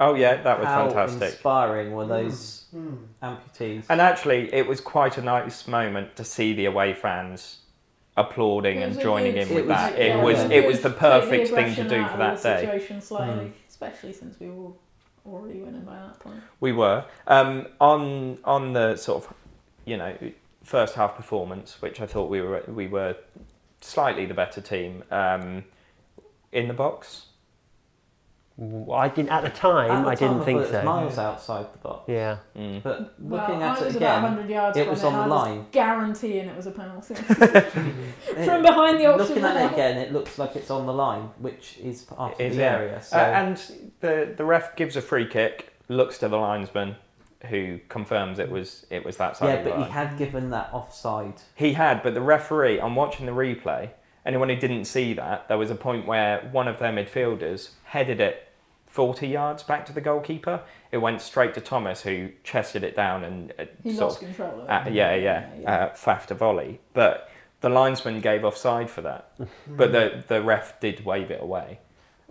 Oh 0.00 0.14
yeah, 0.14 0.42
that 0.42 0.58
was 0.58 0.66
How 0.68 0.86
fantastic. 0.88 1.22
inspiring 1.32 1.92
were 1.92 2.06
those 2.06 2.64
Mm. 2.74 2.98
amputees? 3.22 3.84
And 3.88 4.00
actually, 4.00 4.52
it 4.52 4.66
was 4.66 4.80
quite 4.80 5.16
a 5.18 5.22
nice 5.22 5.66
moment 5.66 6.16
to 6.16 6.24
see 6.24 6.52
the 6.52 6.66
away 6.66 6.92
fans 6.94 7.60
applauding 8.16 8.82
and 8.82 8.98
joining 8.98 9.34
good- 9.34 9.42
in 9.42 9.48
with 9.50 9.58
It 9.64 9.66
was- 9.68 9.76
that. 9.76 9.98
yeah, 9.98 10.18
It 10.18 10.22
was 10.24 10.38
it 10.50 10.66
was 10.66 10.80
the 10.80 10.90
perfect 10.90 11.48
thing 11.50 11.74
to 11.74 11.84
do 11.84 12.06
for 12.08 12.16
that 12.18 12.42
day. 12.42 12.60
Situation 12.60 13.00
slightly, 13.00 13.44
Mm. 13.46 13.52
especially 13.68 14.12
since 14.12 14.38
we 14.40 14.50
were 14.50 14.72
already 15.26 15.60
winning 15.60 15.82
by 15.82 15.94
that 15.96 16.18
point. 16.20 16.40
We 16.60 16.72
were 16.72 17.04
um, 17.26 17.66
on 17.80 18.38
on 18.44 18.72
the 18.72 18.96
sort 18.96 19.24
of 19.24 19.34
you 19.84 19.96
know 19.96 20.14
first 20.64 20.94
half 20.96 21.14
performance, 21.16 21.80
which 21.80 22.00
I 22.00 22.06
thought 22.06 22.28
we 22.30 22.40
were 22.40 22.62
we 22.68 22.86
were 22.88 23.16
slightly 23.80 24.24
the 24.26 24.34
better 24.34 24.60
team 24.60 25.04
um, 25.10 25.64
in 26.52 26.68
the 26.68 26.74
box. 26.74 27.26
Well, 28.58 28.98
I 28.98 29.08
didn't 29.08 29.30
at 29.30 29.42
the 29.44 29.50
time. 29.50 29.90
At 29.90 30.02
the 30.04 30.08
I 30.10 30.14
time, 30.14 30.28
didn't 30.30 30.44
think 30.46 30.58
thought 30.60 30.68
it 30.68 30.72
was 30.72 30.80
so. 30.80 30.82
miles 30.84 31.18
outside 31.18 31.66
the 31.74 31.78
box. 31.78 32.04
Yeah. 32.08 32.38
Mm. 32.56 32.82
But 32.82 33.14
looking 33.20 33.62
I 33.62 33.68
at 33.68 33.82
it 33.82 33.84
was 33.84 33.96
about 33.96 34.18
again, 34.18 34.22
100 34.22 34.50
yards 34.50 34.78
it 34.78 34.84
from 34.84 34.90
was 34.90 35.02
it. 35.02 35.06
on 35.06 35.28
the 35.28 35.34
line. 35.34 35.66
guaranteeing 35.72 36.48
it 36.48 36.56
was 36.56 36.66
a 36.66 36.70
penalty. 36.70 37.14
From 38.44 38.62
behind 38.62 38.98
the 38.98 39.06
option 39.06 39.28
Looking 39.28 39.44
at 39.44 39.56
it 39.56 39.72
again, 39.72 39.98
it 39.98 40.12
looks 40.12 40.38
like 40.38 40.56
it's 40.56 40.70
on 40.70 40.86
the 40.86 40.92
line, 40.92 41.28
which 41.38 41.78
is 41.82 42.02
part 42.02 42.34
of 42.34 42.40
Is 42.40 42.56
the 42.56 42.62
it? 42.62 42.66
area. 42.66 43.02
So 43.02 43.16
Uh, 43.18 43.20
and 43.20 43.56
the 44.00 44.32
the 44.36 44.44
ref 44.44 44.74
gives 44.76 44.96
a 44.96 45.02
free 45.02 45.26
kick, 45.26 45.72
looks 45.88 46.18
to 46.18 46.28
the 46.28 46.38
linesman, 46.38 46.96
who 47.50 47.78
confirms 47.88 48.38
it 48.38 48.50
was 48.50 48.86
it 48.90 49.04
was 49.04 49.16
that 49.18 49.36
side 49.36 49.48
yeah, 49.48 49.54
of 49.56 49.64
the 49.64 49.70
but 49.70 49.86
he 49.86 49.92
had 49.92 50.16
given 50.16 50.50
that 50.50 50.70
offside. 50.72 51.34
He 51.54 51.74
had, 51.74 52.02
but 52.02 52.14
the 52.14 52.20
referee, 52.22 52.80
I'm 52.80 52.96
watching 52.96 53.26
the 53.26 53.32
replay, 53.32 53.90
anyone 54.24 54.48
who 54.48 54.56
didn't 54.56 54.86
see 54.86 55.12
that, 55.14 55.46
there 55.48 55.58
was 55.58 55.70
a 55.70 55.74
point 55.74 56.06
where 56.06 56.48
one 56.52 56.68
of 56.68 56.78
their 56.78 56.92
midfielders 56.92 57.70
headed 57.84 58.20
it 58.20 58.45
40 58.96 59.28
yards 59.28 59.62
back 59.62 59.84
to 59.86 59.92
the 59.92 60.00
goalkeeper. 60.00 60.62
It 60.90 60.96
went 60.98 61.20
straight 61.20 61.52
to 61.54 61.60
Thomas, 61.60 62.00
who 62.02 62.30
chested 62.42 62.82
it 62.82 62.96
down 62.96 63.24
and 63.24 63.52
uh, 63.58 63.66
He 63.84 63.90
sort 63.92 64.08
lost 64.12 64.22
of, 64.22 64.28
control 64.28 64.60
of 64.62 64.64
it. 64.64 64.70
uh, 64.70 64.90
yeah, 64.90 65.14
yeah, 65.14 65.48
uh, 65.66 65.88
faffed 65.94 66.30
a 66.30 66.34
volley. 66.34 66.80
But 66.94 67.28
the 67.60 67.68
linesman 67.68 68.22
gave 68.22 68.42
offside 68.42 68.88
for 68.88 69.02
that. 69.02 69.30
But 69.68 69.92
the, 69.92 70.24
the 70.26 70.40
ref 70.40 70.80
did 70.80 71.04
wave 71.04 71.30
it 71.30 71.42
away. 71.42 71.78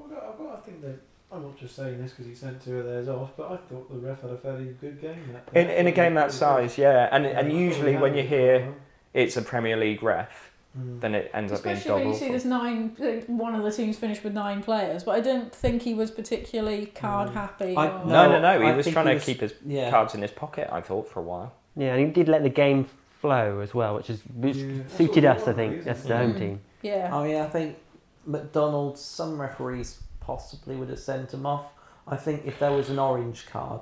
I've 0.04 0.10
got, 0.10 0.24
I've 0.28 0.38
got, 0.40 0.58
I 0.58 0.60
think 0.62 0.82
that 0.82 0.98
I'm 1.32 1.44
not 1.44 1.56
just 1.60 1.76
saying 1.76 2.02
this 2.02 2.12
because 2.14 2.26
he 2.26 2.34
sent 2.34 2.64
two 2.64 2.80
of 2.80 2.86
theirs 2.86 3.08
off, 3.10 3.34
but 3.38 3.52
I 3.52 3.58
thought 3.58 3.92
the 3.94 4.00
ref 4.00 4.22
had 4.24 4.32
a 4.32 4.38
fairly 4.38 4.76
good 4.82 5.00
game. 5.00 5.22
That 5.34 5.56
In, 5.56 5.70
in 5.70 5.86
a 5.86 5.92
game 5.92 6.16
that 6.16 6.32
size, 6.32 6.80
yeah. 6.80 7.10
And, 7.12 7.28
and 7.28 7.54
usually 7.54 7.96
when 7.96 8.16
you 8.16 8.24
hear 8.24 8.74
it's 9.14 9.38
a 9.38 9.44
Premier 9.44 9.78
League 9.78 10.02
ref, 10.02 10.50
Mm. 10.78 11.00
then 11.00 11.16
it 11.16 11.32
ends 11.34 11.54
up 11.54 11.64
being 11.64 11.78
Especially 11.78 12.02
when 12.04 12.14
you 12.14 12.20
see 12.20 12.30
this 12.32 12.44
nine, 12.44 12.90
one 13.28 13.56
of 13.56 13.64
the 13.64 13.72
teams 13.72 13.98
finished 13.98 14.24
with 14.26 14.34
nine 14.34 14.62
players, 14.62 15.04
but 15.06 15.16
I 15.16 15.22
don't 15.22 15.54
think 15.56 15.84
he 15.84 15.94
was 15.94 16.12
particularly 16.12 16.88
card 16.88 17.30
happy. 17.30 17.76
I- 17.78 17.88
or- 18.02 18.06
No, 18.06 18.30
no, 18.30 18.42
no. 18.42 18.60
He 18.62 18.68
I 18.68 18.76
was 18.76 18.86
trying 18.88 19.08
he 19.08 19.14
to 19.20 19.20
keep 19.26 19.40
his 19.42 19.54
Yeah. 19.66 19.90
cards 19.90 20.16
in 20.16 20.22
his 20.22 20.32
pocket, 20.32 20.68
I 20.72 20.82
thought, 20.82 21.08
for 21.08 21.22
a 21.22 21.24
while. 21.24 21.54
Yeah, 21.78 21.94
and 21.96 22.00
he 22.06 22.12
did 22.12 22.28
let 22.28 22.44
the 22.44 22.50
game 22.50 22.86
flow 23.22 23.62
as 23.62 23.74
well, 23.74 23.96
which 23.96 24.10
is 24.10 24.22
which 24.36 24.58
Yeah. 24.58 24.82
Suited 24.88 25.24
us. 25.26 25.48
I 25.48 25.54
think 25.54 25.74
want, 25.74 25.86
that's 25.86 26.04
the 26.04 26.18
home 26.18 26.34
Mm. 26.34 26.38
team. 26.40 26.62
Yeah. 26.82 27.10
Oh 27.14 27.24
yeah, 27.24 27.44
I 27.44 27.48
think 27.50 27.78
McDonald's. 28.26 29.02
Some 29.02 29.40
referees 29.40 30.02
possibly 30.20 30.76
would 30.76 30.90
have 30.90 31.00
sent 31.00 31.34
him 31.34 31.46
off. 31.46 31.72
I 32.08 32.16
think 32.18 32.46
if 32.46 32.60
there 32.60 32.72
was 32.72 32.90
an 32.90 33.00
orange 33.00 33.48
card, 33.48 33.82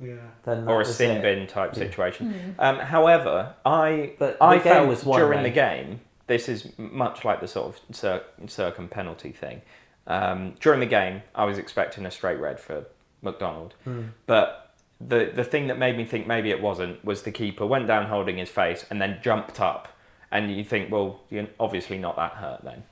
Yeah. 0.00 0.14
then 0.44 0.66
Or 0.68 0.80
a 0.80 0.84
sin 0.84 1.18
it. 1.18 1.22
bin 1.22 1.46
type 1.46 1.70
Yeah. 1.74 1.80
situation. 1.84 2.32
Hmm. 2.32 2.50
Um, 2.60 2.78
however, 2.78 3.54
I 3.64 4.12
But 4.18 4.36
I 4.40 4.56
the 4.58 4.62
felt 4.64 4.88
was 4.88 5.04
one 5.04 5.20
during 5.20 5.38
way. 5.42 5.50
the 5.50 5.54
game, 5.54 6.00
this 6.26 6.48
is 6.48 6.72
much 6.78 7.24
like 7.24 7.40
the 7.40 7.48
sort 7.48 7.66
of 7.74 7.96
cir- 7.96 8.24
circum 8.46 8.88
penalty 8.88 9.32
thing. 9.32 9.62
Um, 10.06 10.54
during 10.60 10.80
the 10.80 10.86
game, 10.86 11.22
I 11.34 11.44
was 11.44 11.58
expecting 11.58 12.04
a 12.06 12.10
straight 12.10 12.38
red 12.38 12.60
for 12.60 12.86
McDonald, 13.22 13.74
Hmm. 13.84 14.02
but 14.26 14.60
the 15.00 15.30
the 15.34 15.44
thing 15.44 15.66
that 15.68 15.78
made 15.78 15.96
me 15.96 16.04
think 16.04 16.26
maybe 16.26 16.50
it 16.50 16.60
wasn't 16.62 17.04
was 17.04 17.22
the 17.22 17.32
keeper 17.32 17.66
went 17.66 17.86
down 17.86 18.06
holding 18.06 18.38
his 18.38 18.48
face 18.50 18.84
and 18.90 19.00
then 19.00 19.18
jumped 19.22 19.60
up, 19.60 19.88
and 20.30 20.54
you 20.54 20.62
think, 20.64 20.90
well, 20.90 21.20
you're 21.30 21.46
obviously 21.58 21.98
not 21.98 22.16
that 22.16 22.32
hurt 22.32 22.62
then. 22.64 22.82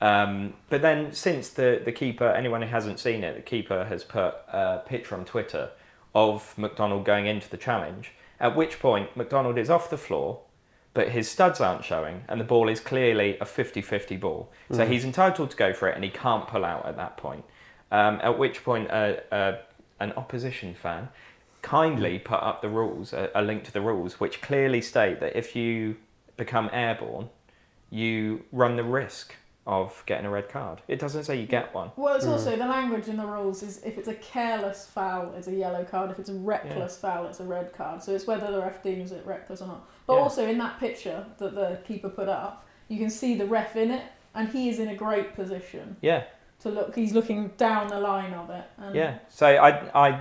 Um, 0.00 0.54
but 0.68 0.82
then, 0.82 1.12
since 1.12 1.48
the, 1.50 1.80
the 1.84 1.92
keeper, 1.92 2.26
anyone 2.28 2.60
who 2.62 2.68
hasn't 2.68 2.98
seen 2.98 3.22
it, 3.22 3.36
the 3.36 3.42
keeper 3.42 3.84
has 3.84 4.02
put 4.02 4.34
a 4.48 4.82
picture 4.84 5.14
on 5.14 5.24
Twitter 5.24 5.70
of 6.14 6.56
McDonald 6.58 7.04
going 7.04 7.26
into 7.26 7.48
the 7.48 7.56
challenge. 7.56 8.12
At 8.40 8.56
which 8.56 8.80
point, 8.80 9.16
McDonald 9.16 9.58
is 9.58 9.70
off 9.70 9.88
the 9.90 9.96
floor, 9.96 10.40
but 10.94 11.08
his 11.08 11.30
studs 11.30 11.60
aren't 11.60 11.84
showing, 11.84 12.24
and 12.28 12.40
the 12.40 12.44
ball 12.44 12.68
is 12.68 12.80
clearly 12.80 13.38
a 13.40 13.44
50 13.44 13.80
50 13.80 14.16
ball. 14.16 14.50
So 14.70 14.78
Mhm. 14.84 14.88
he's 14.88 15.04
entitled 15.04 15.50
to 15.50 15.56
go 15.56 15.72
for 15.72 15.88
it, 15.88 15.94
and 15.94 16.04
he 16.04 16.10
can't 16.10 16.46
pull 16.46 16.64
out 16.64 16.84
at 16.86 16.96
that 16.96 17.16
point. 17.16 17.44
Um, 17.90 18.20
at 18.22 18.38
which 18.38 18.64
point, 18.64 18.90
uh, 18.90 19.14
uh, 19.30 19.58
an 20.00 20.12
opposition 20.16 20.74
fan 20.74 21.08
kindly 21.62 22.18
put 22.18 22.42
up 22.42 22.60
the 22.60 22.68
rules, 22.68 23.12
a, 23.12 23.30
a 23.34 23.42
link 23.42 23.64
to 23.64 23.72
the 23.72 23.80
rules, 23.80 24.18
which 24.18 24.40
clearly 24.42 24.80
state 24.80 25.20
that 25.20 25.36
if 25.36 25.54
you 25.54 25.96
become 26.36 26.68
airborne, 26.72 27.28
you 27.90 28.44
run 28.50 28.76
the 28.76 28.82
risk 28.84 29.36
of 29.66 30.02
getting 30.06 30.26
a 30.26 30.30
red 30.30 30.48
card. 30.48 30.80
It 30.88 30.98
doesn't 30.98 31.24
say 31.24 31.40
you 31.40 31.46
get 31.46 31.72
one. 31.72 31.92
Well, 31.96 32.16
it's 32.16 32.26
Mm. 32.26 32.32
also 32.32 32.56
the 32.56 32.66
language 32.66 33.06
in 33.06 33.16
the 33.16 33.24
rules 33.26 33.62
is 33.62 33.82
if 33.84 33.96
it's 33.96 34.08
a 34.08 34.14
careless 34.14 34.86
foul, 34.88 35.32
it's 35.36 35.46
a 35.46 35.52
yellow 35.54 35.84
card. 35.84 36.10
If 36.10 36.18
it's 36.18 36.30
a 36.30 36.34
reckless 36.34 36.96
foul, 36.98 37.26
it's 37.26 37.38
a 37.38 37.44
red 37.44 37.72
card. 37.72 38.02
So 38.02 38.12
it's 38.12 38.26
whether 38.26 38.50
the 38.50 38.58
ref 38.60 38.82
deems 38.82 39.12
it 39.12 39.24
reckless 39.24 39.62
or 39.62 39.68
not. 39.68 39.88
But 40.06 40.14
Yeah. 40.16 40.20
also 40.22 40.46
in 40.48 40.58
that 40.58 40.80
picture 40.80 41.24
that 41.38 41.54
the 41.54 41.78
keeper 41.86 42.08
put 42.08 42.28
up, 42.28 42.64
you 42.88 42.98
can 42.98 43.08
see 43.08 43.36
the 43.36 43.46
ref 43.46 43.76
in 43.76 43.92
it, 43.92 44.02
and 44.34 44.48
he 44.48 44.68
is 44.68 44.80
in 44.80 44.88
a 44.88 44.96
great 44.96 45.34
position 45.34 45.96
Yeah, 46.00 46.24
to 46.60 46.68
look. 46.70 46.96
He's 46.96 47.12
looking 47.12 47.48
down 47.56 47.86
the 47.86 48.00
line 48.00 48.34
of 48.34 48.50
it. 48.50 48.64
And 48.78 48.94
yeah. 48.96 49.18
So 49.28 49.46
I, 49.46 49.90
I 49.94 50.20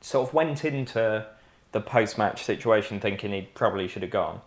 sort 0.00 0.28
of 0.28 0.34
went 0.34 0.64
into 0.64 1.24
the 1.70 1.80
post-match 1.80 2.42
situation 2.42 2.98
thinking 2.98 3.32
he 3.32 3.42
probably 3.42 3.86
should 3.86 4.02
have 4.02 4.10
gone, 4.10 4.40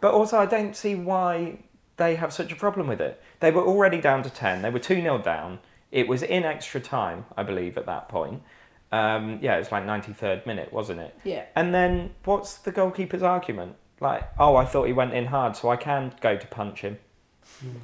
but 0.00 0.14
also 0.14 0.38
I 0.38 0.46
don't 0.46 0.74
see 0.74 0.94
why 0.94 1.58
they 1.96 2.16
have 2.16 2.32
such 2.32 2.52
a 2.52 2.56
problem 2.56 2.86
with 2.86 3.00
it. 3.00 3.20
They 3.40 3.50
were 3.50 3.62
already 3.62 4.00
down 4.00 4.22
to 4.24 4.30
ten. 4.30 4.62
They 4.62 4.70
were 4.70 4.78
two 4.78 5.00
0 5.00 5.18
down. 5.18 5.60
It 5.92 6.08
was 6.08 6.22
in 6.22 6.44
extra 6.44 6.80
time, 6.80 7.24
I 7.36 7.42
believe, 7.44 7.78
at 7.78 7.86
that 7.86 8.08
point. 8.08 8.42
Um, 8.90 9.38
yeah, 9.42 9.56
it's 9.56 9.72
like 9.72 9.84
ninety 9.84 10.12
third 10.12 10.44
minute, 10.46 10.72
wasn't 10.72 11.00
it? 11.00 11.16
Yeah. 11.24 11.44
And 11.56 11.74
then 11.74 12.10
what's 12.24 12.54
the 12.56 12.72
goalkeeper's 12.72 13.22
argument? 13.22 13.76
Like, 14.00 14.24
oh, 14.38 14.56
I 14.56 14.64
thought 14.64 14.84
he 14.86 14.92
went 14.92 15.14
in 15.14 15.26
hard, 15.26 15.56
so 15.56 15.68
I 15.70 15.76
can 15.76 16.12
go 16.20 16.36
to 16.36 16.46
punch 16.48 16.80
him. 16.80 16.98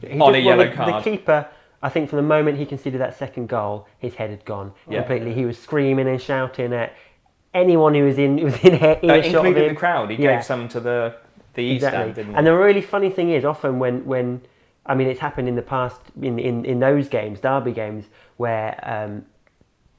He 0.01 0.09
On 0.12 0.14
a 0.16 0.18
well, 0.18 0.37
yellow 0.37 0.68
the, 0.68 0.75
card. 0.75 1.05
The 1.05 1.11
keeper, 1.11 1.49
I 1.83 1.88
think, 1.88 2.11
from 2.11 2.16
the 2.16 2.23
moment 2.23 2.59
he 2.59 2.66
conceded 2.66 3.01
that 3.01 3.16
second 3.16 3.49
goal, 3.49 3.87
his 3.99 4.14
head 4.14 4.31
had 4.31 4.44
gone 4.44 4.73
Yeah. 4.88 4.99
completely. 5.01 5.35
He 5.35 5.44
was 5.44 5.57
screaming 5.59 6.09
and 6.09 6.20
shouting 6.20 6.73
at 6.73 6.94
anyone 7.55 7.94
who 7.94 8.05
was 8.05 8.18
in 8.18 8.37
within 8.44 8.75
he- 8.79 8.85
Uh, 8.87 8.96
earshot 9.03 9.07
of 9.07 9.25
including 9.46 9.62
him. 9.64 9.68
the 9.75 9.79
crowd, 9.79 10.11
he 10.11 10.16
Yeah. 10.16 10.37
gave 10.37 10.44
some 10.44 10.68
to 10.68 10.81
the 10.81 11.14
the 11.55 11.71
exactly. 11.73 12.13
didn't? 12.13 12.37
And 12.37 12.47
the 12.47 12.55
really 12.57 12.83
funny 12.83 13.11
thing 13.11 13.31
is, 13.31 13.45
often 13.45 13.79
when 13.79 14.05
when 14.05 14.41
I 14.87 14.95
mean, 14.95 15.09
it's 15.09 15.21
happened 15.21 15.49
in 15.49 15.57
the 15.57 15.63
past 15.63 16.01
in 16.21 16.39
in, 16.39 16.65
in 16.65 16.81
those 16.81 17.09
games, 17.09 17.41
derby 17.41 17.73
games, 17.73 18.07
where 18.37 18.79
um, 18.83 19.25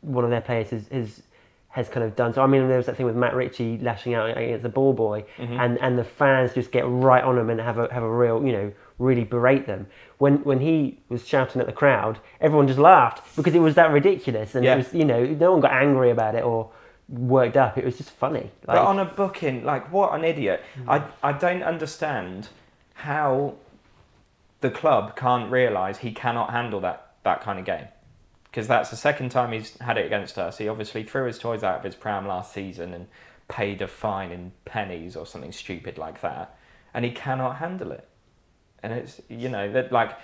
one 0.02 0.24
of 0.24 0.30
their 0.32 0.42
players 0.42 0.70
has, 0.72 0.88
has 0.90 1.22
has 1.70 1.88
kind 1.88 2.04
of 2.06 2.16
done. 2.16 2.34
So 2.34 2.42
I 2.42 2.48
mean, 2.48 2.68
there 2.68 2.78
was 2.78 2.86
that 2.88 2.98
thing 2.98 3.06
with 3.06 3.16
Matt 3.16 3.34
Ritchie 3.36 3.78
lashing 3.80 4.14
out 4.14 4.38
against 4.38 4.64
the 4.64 4.70
ball 4.70 4.94
boy, 4.94 5.24
Mhm. 5.38 5.60
and 5.60 5.78
and 5.80 5.98
the 5.98 6.04
fans 6.04 6.54
just 6.54 6.72
get 6.72 6.84
right 6.88 7.24
on 7.24 7.38
him 7.38 7.50
and 7.50 7.60
have 7.62 7.78
a 7.78 7.94
have 7.94 8.04
a 8.04 8.10
real 8.12 8.46
you 8.46 8.52
know 8.52 8.72
really 9.00 9.24
berate 9.24 9.68
them. 9.68 9.88
When 10.18 10.38
when 10.44 10.60
he 10.60 11.00
was 11.10 11.28
shouting 11.28 11.62
at 11.62 11.68
the 11.68 11.74
crowd, 11.74 12.20
everyone 12.40 12.68
just 12.68 12.80
laughed 12.80 13.36
because 13.36 13.56
it 13.56 13.60
was 13.60 13.76
that 13.76 13.92
ridiculous, 13.92 14.56
and 14.56 14.66
Yeah. 14.66 14.74
it 14.74 14.78
was 14.78 14.94
you 14.94 15.06
know 15.06 15.24
no 15.26 15.52
one 15.54 15.62
got 15.62 15.72
angry 15.72 16.10
about 16.12 16.36
it 16.36 16.44
or 16.44 16.70
worked 17.12 17.58
up. 17.58 17.78
It 17.78 17.86
was 17.86 17.98
just 17.98 18.10
funny. 18.12 18.50
But 18.66 18.78
on 18.78 19.00
a 19.00 19.06
booking, 19.06 19.64
like 19.64 19.92
what 19.92 20.14
an 20.14 20.24
idiot! 20.24 20.64
Hmm. 20.76 20.90
I 20.90 21.04
I 21.22 21.32
don't 21.34 21.64
understand 21.64 22.50
how 22.94 23.56
the 24.62 24.70
club 24.70 25.16
can't 25.16 25.52
realise 25.52 26.00
he 26.00 26.12
cannot 26.12 26.52
handle 26.52 26.80
that 26.82 27.14
that 27.24 27.42
kind 27.42 27.60
of 27.60 27.66
game. 27.66 27.88
Because 28.46 28.68
that's 28.68 28.90
the 28.90 28.98
second 28.98 29.30
time 29.30 29.52
he's 29.54 29.78
had 29.78 29.98
it 29.98 30.06
against 30.06 30.38
us. 30.38 30.58
He 30.58 30.68
obviously 30.68 31.04
threw 31.04 31.26
his 31.26 31.40
toys 31.40 31.64
out 31.64 31.78
of 31.78 31.84
his 31.84 31.96
pram 31.96 32.28
last 32.28 32.54
season 32.54 32.94
and 32.94 33.08
paid 33.48 33.82
a 33.82 33.88
fine 33.88 34.32
in 34.32 34.52
pennies 34.66 35.16
or 35.16 35.26
something 35.26 35.52
stupid 35.52 35.98
like 35.98 36.22
that, 36.22 36.58
and 36.94 37.06
he 37.06 37.12
cannot 37.12 37.58
handle 37.58 37.92
it. 37.92 38.08
And 38.84 38.94
it's 38.94 39.22
you 39.30 39.50
know 39.50 39.72
that 39.72 39.92
like 39.92 40.18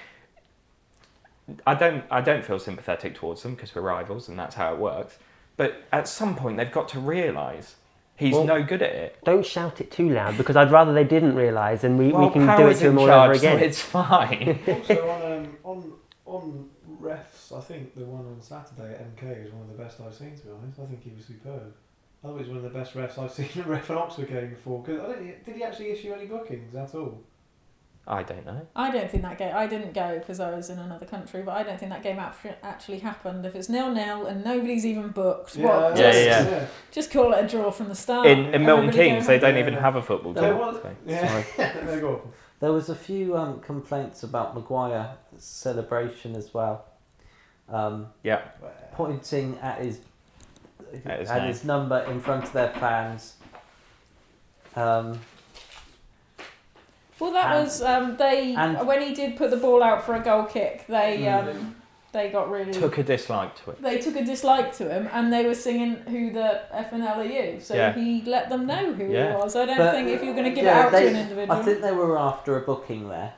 I 1.66 1.76
don't 1.76 2.04
I 2.12 2.22
don't 2.22 2.44
feel 2.44 2.60
sympathetic 2.60 3.16
towards 3.16 3.44
them 3.44 3.56
because 3.56 3.74
we're 3.74 3.82
rivals 3.82 4.28
and 4.28 4.38
that's 4.38 4.56
how 4.56 4.74
it 4.74 4.80
works. 4.80 5.18
But 5.58 5.84
at 5.92 6.08
some 6.08 6.36
point 6.36 6.58
they've 6.58 6.72
got 6.72 6.88
to 6.90 7.00
realise 7.00 7.76
he's 8.16 8.34
Well- 8.34 8.46
no 8.46 8.64
good 8.64 8.82
at 8.82 8.94
it. 8.94 9.18
don't 9.26 9.46
shout 9.46 9.82
it 9.82 9.92
too 9.92 10.10
loud 10.10 10.38
because 10.38 10.56
I'd 10.56 10.72
rather 10.72 10.94
they 10.94 11.04
didn't 11.04 11.36
realise 11.36 11.84
and 11.84 11.98
we, 12.00 12.12
Well, 12.12 12.28
we 12.28 12.34
can 12.34 12.58
do 12.58 12.68
it 12.68 12.76
to 12.76 12.84
them 12.86 13.00
all 13.00 13.08
charge, 13.08 13.30
over 13.32 13.40
so 13.40 13.48
again. 13.48 13.64
it's 13.64 13.82
fine. 13.82 14.60
also 14.68 15.10
on 15.10 15.32
um, 15.32 15.58
on 15.64 15.94
on 16.26 16.70
refs, 17.02 17.56
I 17.56 17.62
think 17.62 17.96
the 17.96 18.06
one 18.06 18.26
on 18.26 18.42
Saturday 18.42 18.94
at 18.94 19.16
MK 19.16 19.46
is 19.46 19.52
one 19.54 19.64
of 19.64 19.70
the 19.76 19.82
best 19.84 20.00
I've 20.02 20.14
seen. 20.14 20.36
To 20.36 20.46
be 20.46 20.52
honest, 20.52 20.80
I 20.80 20.86
think 20.86 21.04
he 21.04 21.12
was 21.16 21.26
superb. 21.26 21.74
I 22.24 22.28
thought 22.28 22.34
he 22.34 22.40
was 22.40 22.48
one 22.50 22.58
of 22.58 22.64
the 22.64 22.70
best 22.70 22.96
refs 22.96 23.18
I've 23.18 23.32
seen 23.38 23.50
at 23.56 23.68
ref 23.68 23.90
an 23.90 23.98
Oxford 23.98 24.28
game 24.30 24.50
before. 24.50 24.84
Cause 24.84 25.00
I 25.00 25.14
did 25.46 25.56
he 25.56 25.64
actually 25.64 25.92
issue 25.92 26.12
any 26.14 26.26
bookings 26.26 26.76
at 26.76 26.94
all? 26.96 27.22
I 28.10 28.24
don't 28.24 28.46
know. 28.46 28.66
I 28.76 28.90
don't 28.90 29.12
think 29.12 29.24
that 29.24 29.38
game. 29.38 29.54
I 29.54 29.68
didn't 29.68 29.94
go 29.94 30.18
because 30.18 30.40
I 30.40 30.50
was 30.52 30.70
in 30.70 30.80
another 30.80 31.06
country, 31.06 31.42
but 31.44 31.52
I 31.58 31.64
don't 31.64 31.78
think 31.78 31.92
that 31.92 32.04
game 32.04 32.20
actually 32.20 33.00
happened. 33.00 33.46
If 33.46 33.54
it's 33.54 33.68
nil 33.68 33.94
nil 33.94 34.26
and 34.28 34.46
nobody's 34.46 34.86
even 34.86 35.10
booked, 35.10 35.58
what? 35.58 35.98
Yeah, 35.98 36.12
just, 36.12 36.26
yeah, 36.26 36.66
just 36.92 37.12
call 37.12 37.34
it 37.34 37.44
a 37.44 37.48
draw 37.48 37.70
from 37.70 37.90
the 37.90 37.96
start. 37.96 38.26
In, 38.28 38.54
in 38.54 38.64
Milton 38.66 38.88
Everybody 38.90 39.10
Keynes, 39.10 39.28
they 39.28 39.40
don't 39.40 39.58
even 39.58 39.74
have 39.74 39.98
a 39.98 40.02
football 40.02 40.32
There 40.34 40.52
team. 40.54 40.58
was- 40.58 40.82
so- 40.82 40.96
Yeah, 41.06 42.16
there 42.62 42.72
was 42.72 42.90
a 42.90 42.96
few 42.96 43.36
um, 43.38 43.60
complaints 43.60 44.24
about 44.24 44.56
Maguire 44.56 45.12
celebration 45.38 46.36
as 46.36 46.54
well, 46.54 46.86
um, 47.70 48.08
Yeah. 48.24 48.42
pointing 48.94 49.58
at 49.60 49.80
his 49.80 50.00
At 51.06 51.20
his 51.20 51.30
had 51.30 51.40
name. 51.40 51.48
his 51.50 51.64
number 51.66 52.00
in 52.10 52.22
front 52.22 52.46
of 52.46 52.54
their 52.54 52.70
fans. 52.70 53.36
Um, 54.78 55.20
Well, 57.20 57.32
that 57.34 57.56
And- 57.56 57.64
was 57.66 57.82
um, 57.82 58.16
they 58.18 58.54
and- 58.56 58.86
when 58.88 59.02
he 59.02 59.14
did 59.14 59.36
put 59.38 59.50
the 59.52 59.58
ball 59.58 59.82
out 59.84 60.04
for 60.06 60.16
a 60.16 60.20
goal 60.20 60.44
kick. 60.44 60.86
They 60.88 61.20
Mm. 61.22 61.50
um, 61.50 61.76
they 62.14 62.30
got 62.30 62.50
really 62.50 62.72
Took 62.74 62.98
a 63.00 63.04
dislike 63.04 63.54
to 63.64 63.72
it. 63.72 63.82
they 63.82 63.98
took 64.00 64.16
a 64.16 64.24
dislike 64.24 64.72
to 64.78 64.90
him, 64.90 65.10
and 65.12 65.32
they 65.32 65.46
were 65.46 65.54
singing 65.56 65.96
"Who 66.08 66.32
the 66.32 66.62
FNL 66.74 67.18
are 67.20 67.24
you?" 67.24 67.60
So 67.60 67.76
Yeah. 67.76 67.94
he 67.94 68.24
let 68.26 68.50
them 68.50 68.66
know 68.66 68.94
who 68.94 69.06
Yeah. 69.06 69.32
he 69.32 69.38
was. 69.38 69.56
I 69.56 69.66
don't 69.66 69.78
But- 69.78 69.92
think 69.94 70.10
if 70.10 70.24
you're 70.24 70.34
going 70.34 70.46
to 70.46 70.52
give 70.52 70.64
Yeah, 70.66 70.80
it 70.80 70.86
out 70.86 70.92
they- 70.94 71.04
to 71.04 71.08
an 71.10 71.16
individual, 71.16 71.60
I 71.60 71.64
think 71.64 71.82
they 71.82 71.92
were 71.92 72.18
after 72.18 72.58
a 72.58 72.62
booking 72.62 73.10
there, 73.10 73.34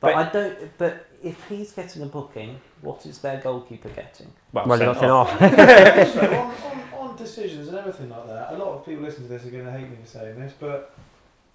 but, 0.00 0.14
But- 0.14 0.26
I 0.28 0.30
don't. 0.30 0.78
But 0.78 1.06
if 1.22 1.44
he's 1.48 1.72
getting 1.72 2.02
a 2.02 2.06
booking, 2.06 2.60
what 2.82 3.04
is 3.06 3.18
their 3.18 3.38
goalkeeper 3.38 3.88
getting? 3.90 4.32
Well, 4.52 4.64
they 4.78 4.84
got 4.84 4.96
sent 4.96 5.00
sent 5.00 5.12
off. 5.12 5.42
off. 5.42 5.42
also, 5.98 6.20
on, 6.20 6.54
on, 7.02 7.10
on 7.10 7.16
decisions 7.16 7.68
and 7.68 7.78
everything 7.78 8.10
like 8.10 8.26
that, 8.26 8.52
a 8.52 8.56
lot 8.56 8.68
of 8.74 8.86
people 8.86 9.02
listening 9.04 9.28
to 9.28 9.34
this 9.34 9.46
are 9.46 9.50
going 9.50 9.64
to 9.66 9.72
hate 9.72 9.88
me 9.90 9.96
for 10.02 10.08
saying 10.18 10.38
this, 10.40 10.52
but 10.58 10.92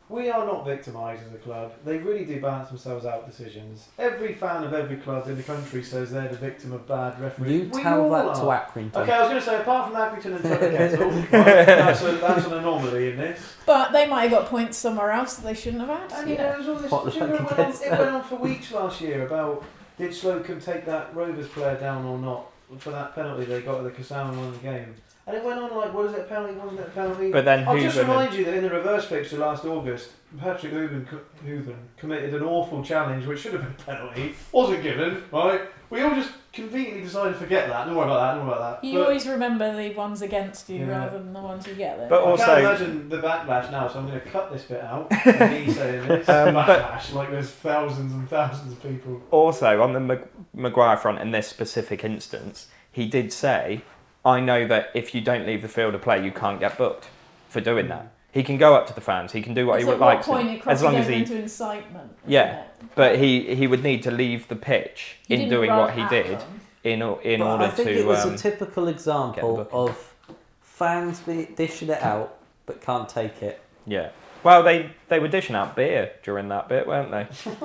we 0.10 0.30
are 0.30 0.46
not 0.46 0.66
victimised 0.66 1.22
as 1.28 1.34
a 1.34 1.38
club. 1.38 1.72
They 1.86 1.98
really 1.98 2.26
do 2.26 2.42
balance 2.42 2.70
themselves 2.70 3.06
out 3.06 3.30
decisions. 3.30 3.88
Every 4.00 4.34
fan 4.34 4.64
of 4.64 4.74
every 4.74 4.98
club 4.98 5.28
in 5.28 5.38
the 5.38 5.44
country 5.44 5.84
says 5.84 6.12
they're 6.12 6.28
the 6.28 6.38
victim 6.38 6.74
of 6.74 6.88
bad 6.88 7.20
referees. 7.22 7.52
You 7.52 7.70
We 7.72 7.82
tell 7.84 8.02
all 8.02 8.10
that 8.10 8.36
to 8.36 8.50
are. 8.50 8.66
Accrington. 8.66 8.96
Okay, 8.96 9.12
I 9.14 9.20
was 9.22 9.30
going 9.30 9.40
to 9.40 9.46
say, 9.46 9.62
apart 9.62 9.92
from 9.92 9.96
Accrington 9.96 10.36
and 10.36 10.42
Trevor 10.42 10.72
Kettle, 10.72 11.10
right, 11.12 11.32
that's, 11.32 12.02
a, 12.02 12.12
that's 12.14 12.46
an 12.48 12.54
anomaly 12.54 13.12
in 13.12 13.18
this. 13.18 13.40
but 13.66 13.92
they 13.92 14.08
might 14.08 14.24
have 14.24 14.32
got 14.32 14.48
points 14.48 14.78
somewhere 14.78 15.12
else 15.12 15.36
that 15.36 15.44
they 15.46 15.54
shouldn't 15.54 15.88
have 15.88 16.10
had. 16.10 16.20
And 16.20 16.28
you 16.30 16.36
you 16.36 16.42
know, 16.42 16.44
know. 16.44 16.50
there 16.50 16.58
was 16.60 16.68
all 16.70 16.76
this, 16.76 16.92
What 16.92 17.06
the 17.06 17.12
do 17.12 17.18
you 17.18 17.24
remember 17.26 17.52
it, 17.52 17.58
went 17.58 17.76
is 17.76 17.82
on, 17.82 17.88
it 17.88 18.00
went 18.00 18.12
on 18.16 18.24
for 18.24 18.36
weeks 18.38 18.72
last 18.72 19.02
year 19.02 19.26
about 19.28 19.64
did 19.98 20.12
Slocombe 20.12 20.64
take 20.64 20.86
that 20.86 21.16
Rovers 21.16 21.48
player 21.50 21.78
down 21.80 22.06
or 22.06 22.18
not 22.18 22.48
for 22.80 22.92
that 22.92 23.14
penalty 23.16 23.46
they 23.46 23.62
got 23.62 23.84
at 23.84 23.84
the 23.84 23.92
Kassam 23.92 24.30
and 24.30 24.38
won 24.38 24.52
the 24.52 24.58
game. 24.60 24.96
And 25.30 25.38
it 25.38 25.46
went 25.46 25.60
on 25.60 25.78
like, 25.78 25.94
was 25.94 26.12
it 26.14 26.22
a 26.22 26.24
penalty, 26.24 26.54
wasn't 26.56 26.80
it 26.80 26.88
a 26.88 26.90
penalty? 26.90 27.32
But 27.32 27.46
then 27.46 27.68
I'll 27.68 27.78
just 27.78 27.98
Hoban 27.98 28.02
remind 28.02 28.34
you 28.34 28.46
that 28.46 28.54
in 28.56 28.64
the 28.64 28.70
reverse 28.72 29.06
fixture 29.06 29.38
last 29.38 29.64
August, 29.64 30.10
Patrick 30.40 30.74
Hoban, 30.74 31.06
Hoban 31.46 31.76
committed 31.98 32.34
an 32.34 32.42
awful 32.44 32.84
challenge 32.84 33.28
which 33.28 33.40
should 33.42 33.54
have 33.54 33.62
been 33.62 33.72
a 33.72 33.76
penalty, 33.98 34.34
wasn't 34.52 34.82
given, 34.82 35.24
right? 35.32 35.62
We 35.92 36.02
all 36.02 36.16
just 36.16 36.32
conveniently 36.52 37.02
decided 37.04 37.34
to 37.34 37.40
forget 37.40 37.68
that, 37.70 37.86
don't 37.86 37.96
worry 37.96 38.06
about 38.06 38.20
that, 38.20 38.38
don't 38.40 38.48
worry 38.48 38.58
about 38.58 38.82
that. 38.82 38.88
You 38.88 38.98
But 39.00 39.04
always 39.04 39.28
remember 39.28 39.76
the 39.76 39.94
ones 39.94 40.24
against 40.24 40.68
you 40.70 40.80
Yeah. 40.86 40.98
rather 41.00 41.20
than 41.20 41.34
the 41.34 41.42
ones 41.42 41.68
you 41.68 41.76
get 41.76 41.98
there. 42.00 42.10
But 42.10 42.24
I 42.24 42.26
also- 42.26 42.46
can't 42.46 42.60
imagine 42.62 43.10
the 43.10 43.18
backlash 43.18 43.72
now, 43.72 43.88
so 43.88 44.00
I'm 44.00 44.08
going 44.08 44.20
to 44.20 44.26
cut 44.30 44.52
this 44.52 44.64
bit 44.64 44.82
out. 44.82 45.08
and 45.26 45.68
me 45.68 45.72
saying 45.72 46.08
this. 46.08 46.28
Um, 46.28 46.56
but- 46.56 46.68
backlash, 46.68 47.14
like 47.14 47.30
there's 47.30 47.52
thousands 47.52 48.14
and 48.14 48.28
thousands 48.28 48.72
of 48.74 48.82
people. 48.82 49.22
also 49.30 49.80
on 49.82 49.94
the 49.94 50.00
Mag- 50.00 50.28
Maguire 50.56 50.98
front 50.98 51.20
in 51.20 51.30
this 51.32 51.48
specific 51.48 52.04
instance, 52.04 52.68
he 52.92 53.06
did 53.08 53.32
say, 53.32 53.82
"I 54.26 54.40
know 54.40 54.68
that 54.68 54.92
if 54.94 55.14
you 55.16 55.22
don't 55.22 55.46
leave 55.46 55.62
the 55.62 55.68
field 55.68 55.96
of 55.96 56.02
play, 56.02 56.24
you 56.24 56.32
can't 56.32 56.60
get 56.60 56.78
booked 56.78 57.08
for 57.50 57.62
doing 57.62 57.88
that. 57.90 58.12
He 58.32 58.44
can 58.44 58.58
go 58.58 58.76
up 58.76 58.86
to 58.88 58.94
the 58.94 59.02
fans. 59.02 59.32
He 59.32 59.42
can 59.42 59.54
do 59.56 59.66
what 59.66 59.76
It's 59.80 59.86
he 59.86 59.90
would 59.90 60.00
like. 60.00 60.22
point 60.22 60.50
it 60.50 60.68
as 60.68 60.84
long 60.84 60.96
as 60.96 61.06
crosses 61.06 61.08
he. 61.08 61.14
over 61.16 61.24
into 61.34 61.38
incitement. 61.42 62.16
Yeah. 62.28 62.60
it? 62.62 62.66
But 62.96 63.18
he 63.18 63.56
he 63.56 63.66
would 63.66 63.82
need 63.84 64.04
to 64.04 64.12
leave 64.12 64.48
the 64.48 64.56
pitch 64.56 65.18
He 65.28 65.34
in 65.36 65.50
doing 65.50 65.72
what 65.72 65.94
he 65.96 66.06
did 66.10 66.40
them. 66.40 66.62
in 66.84 67.02
o- 67.02 67.18
in 67.24 67.40
But 67.40 67.48
order 67.48 67.64
I 67.64 67.70
think 67.70 67.88
to. 67.90 68.00
it 68.00 68.06
was 68.06 68.26
um, 68.26 68.36
a 68.36 68.38
typical 68.38 68.88
example 68.88 69.68
of 69.72 70.14
fans 70.62 71.20
be 71.22 71.46
dishing 71.56 71.90
it 71.90 72.02
out 72.04 72.36
but 72.68 72.82
can't 72.82 73.10
take 73.10 73.42
it. 73.42 73.60
yeah. 73.88 74.10
Well, 74.44 74.62
they 74.64 74.92
they 75.10 75.20
were 75.20 75.28
dishing 75.28 75.56
out 75.56 75.76
beer 75.76 76.12
during 76.24 76.48
that 76.50 76.70
bit, 76.70 76.86
weren't 76.88 77.10
they? 77.12 77.28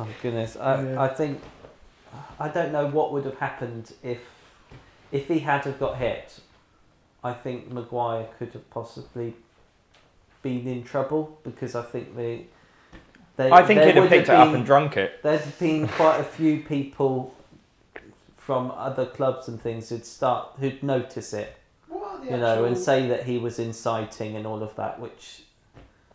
Oh 0.00 0.06
goodness, 0.22 0.56
I, 0.56 0.82
Yeah. 0.82 1.02
I 1.02 1.08
think 1.08 1.42
I 2.38 2.48
don't 2.48 2.70
know 2.72 2.86
what 2.86 3.12
would 3.12 3.24
have 3.24 3.38
happened 3.38 3.92
if 4.04 4.20
if 5.12 5.28
he 5.28 5.40
had 5.40 5.64
have 5.64 5.78
got 5.78 5.98
hit. 5.98 6.40
I 7.24 7.32
think 7.32 7.70
Maguire 7.72 8.26
could 8.38 8.52
have 8.52 8.68
possibly 8.70 9.34
been 10.42 10.66
in 10.68 10.84
trouble 10.84 11.38
because 11.42 11.74
I 11.74 11.82
think 11.82 12.14
they. 12.16 12.46
they 13.36 13.50
I 13.50 13.64
think 13.64 13.80
he'd 13.80 13.94
have 13.96 14.04
would 14.04 14.10
picked 14.10 14.28
it 14.28 14.34
up 14.34 14.54
and 14.54 14.64
drunk 14.64 14.96
it. 14.96 15.22
There'd 15.22 15.58
been 15.58 15.88
quite 15.88 16.18
a 16.20 16.24
few 16.24 16.60
people 16.62 17.34
from 18.36 18.70
other 18.76 19.04
clubs 19.04 19.48
and 19.48 19.60
things 19.60 19.88
who'd 19.90 20.06
start 20.06 20.54
who'd 20.60 20.82
notice 20.82 21.32
it, 21.34 21.56
What 21.88 22.24
you 22.24 22.30
know, 22.36 22.64
and 22.64 22.78
say 22.78 23.06
that 23.08 23.24
he 23.24 23.36
was 23.36 23.58
inciting 23.58 24.36
and 24.36 24.46
all 24.46 24.62
of 24.62 24.74
that, 24.76 25.00
which 25.00 25.42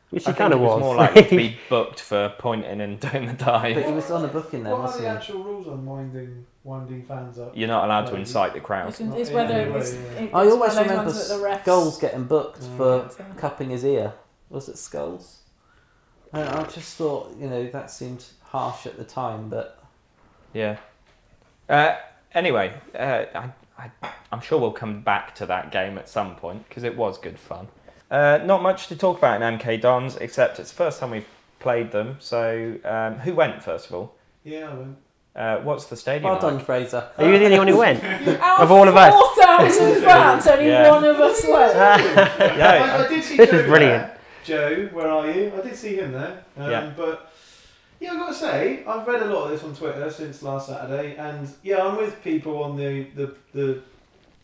Which 0.10 0.26
he 0.26 0.34
kind 0.34 0.54
of 0.54 0.60
was 0.62 0.76
was. 0.76 0.80
more 0.80 0.96
likely 0.96 1.24
to 1.26 1.36
be 1.36 1.58
booked 1.70 2.00
for 2.00 2.34
pointing 2.40 2.80
and 2.82 3.00
doing 3.12 3.26
the 3.28 3.34
dive. 3.34 3.76
but 3.76 3.86
he 3.86 3.92
was 3.92 4.10
on 4.10 4.24
a 4.26 4.30
booking 4.30 4.64
there, 4.64 4.72
What 4.74 4.80
are 4.80 4.84
wasn't 4.86 5.04
the 5.04 5.10
he? 5.12 5.16
actual 5.18 5.44
rules 5.44 5.68
on 5.68 5.86
winding 5.86 6.46
winding 6.64 7.04
fans 7.04 7.38
up? 7.40 7.52
You're 7.56 7.68
not 7.68 7.86
allowed 7.86 8.06
to 8.08 8.16
incite 8.16 8.54
the 8.54 8.60
crowd. 8.60 8.90
It's, 8.90 9.00
it's 9.02 9.30
Yeah, 9.30 9.36
whether 9.36 9.54
yeah, 9.54 9.78
it's, 9.78 9.94
yeah. 9.94 10.00
it's 10.00 10.34
I 10.34 10.38
one 10.38 10.48
of 10.48 10.54
always 10.54 10.76
those 10.76 10.82
remember 10.82 11.04
ones 11.06 11.28
that 11.30 11.38
the 11.38 11.44
refs. 11.44 11.62
Skulls 11.62 11.98
getting 12.00 12.24
booked 12.26 12.62
Mm. 12.62 12.78
for 12.78 13.10
So- 13.10 13.26
cupping 13.38 13.70
his 13.70 13.84
ear. 13.86 14.14
Was 14.50 14.70
it 14.70 14.78
Skulls? 14.78 15.40
And 16.32 16.48
I 16.50 16.64
just 16.64 16.96
thought, 16.98 17.36
you 17.40 17.48
know, 17.50 17.68
that 17.70 17.92
seemed 17.92 18.26
harsh 18.44 18.86
at 18.86 18.98
the 18.98 19.04
time, 19.04 19.50
but 19.50 19.80
Yeah. 20.54 20.78
Uh, 21.70 21.96
anyway, 22.34 22.74
uh, 22.98 23.26
I, 23.36 23.50
I, 24.04 24.12
I'm 24.32 24.42
sure 24.42 24.60
we'll 24.60 24.72
come 24.72 25.02
back 25.02 25.34
to 25.36 25.46
that 25.48 25.72
game 25.72 25.98
at 25.98 26.08
some 26.10 26.36
point 26.36 26.68
because 26.68 26.84
it 26.84 26.96
was 26.98 27.18
good 27.18 27.40
fun. 27.40 27.68
Uh, 28.12 28.40
not 28.44 28.62
much 28.62 28.88
to 28.88 28.96
talk 28.96 29.18
about 29.18 29.42
in 29.42 29.58
MK 29.58 29.82
Dons 29.82 30.16
except 30.18 30.60
it's 30.60 30.70
the 30.70 30.76
first 30.76 31.00
time 31.00 31.12
we've 31.12 31.28
played 31.60 31.92
them. 31.92 32.18
So, 32.20 32.78
um, 32.86 33.20
who 33.20 33.34
went 33.34 33.64
first 33.64 33.88
of 33.88 33.96
all? 33.96 34.16
Yeah, 34.44 34.70
I 34.70 34.74
went. 34.76 34.98
Uh, 35.36 35.58
what's 35.62 35.86
the 35.86 35.96
stadium? 35.96 36.24
well 36.26 36.34
like? 36.34 36.42
done, 36.42 36.60
Fraser. 36.60 37.10
Are 37.18 37.26
you 37.32 37.40
the 37.40 37.46
only 37.46 37.58
one 37.58 37.68
who 37.68 37.78
went? 37.78 38.04
Of 38.60 38.72
all 38.72 38.88
of 38.88 38.96
us. 38.96 39.14
4,000 39.36 40.02
fans, 40.04 40.48
only 40.48 40.68
Yeah. 40.68 40.92
one 40.92 41.04
of 41.04 41.20
us 41.20 41.44
went. 41.48 41.76
I, 41.76 42.56
Yeah, 42.58 43.04
I 43.06 43.08
did 43.10 43.24
see 43.24 43.38
This 43.38 43.50
Joe 43.50 43.58
is 43.58 43.66
brilliant. 43.66 44.04
there. 44.04 44.18
Joe, 44.46 44.90
where 44.94 45.08
are 45.08 45.32
you? 45.32 45.52
I 45.58 45.62
did 45.62 45.76
see 45.76 45.96
him 45.96 46.12
there. 46.12 46.44
Um, 46.58 46.70
Yeah. 46.70 46.94
But 46.96 47.32
yeah, 48.00 48.12
I've 48.12 48.20
got 48.20 48.28
to 48.28 48.34
say, 48.36 48.84
I've 48.86 49.08
read 49.08 49.24
a 49.24 49.26
lot 49.26 49.46
of 49.46 49.52
this 49.52 49.64
on 49.64 49.74
Twitter 49.76 50.12
since 50.12 50.44
last 50.44 50.68
Saturday, 50.68 51.16
and 51.16 51.50
yeah, 51.64 51.84
I'm 51.84 51.98
with 51.98 52.22
people 52.24 52.62
on 52.64 52.76
the 52.78 53.04
the 53.16 53.34
the, 53.54 53.82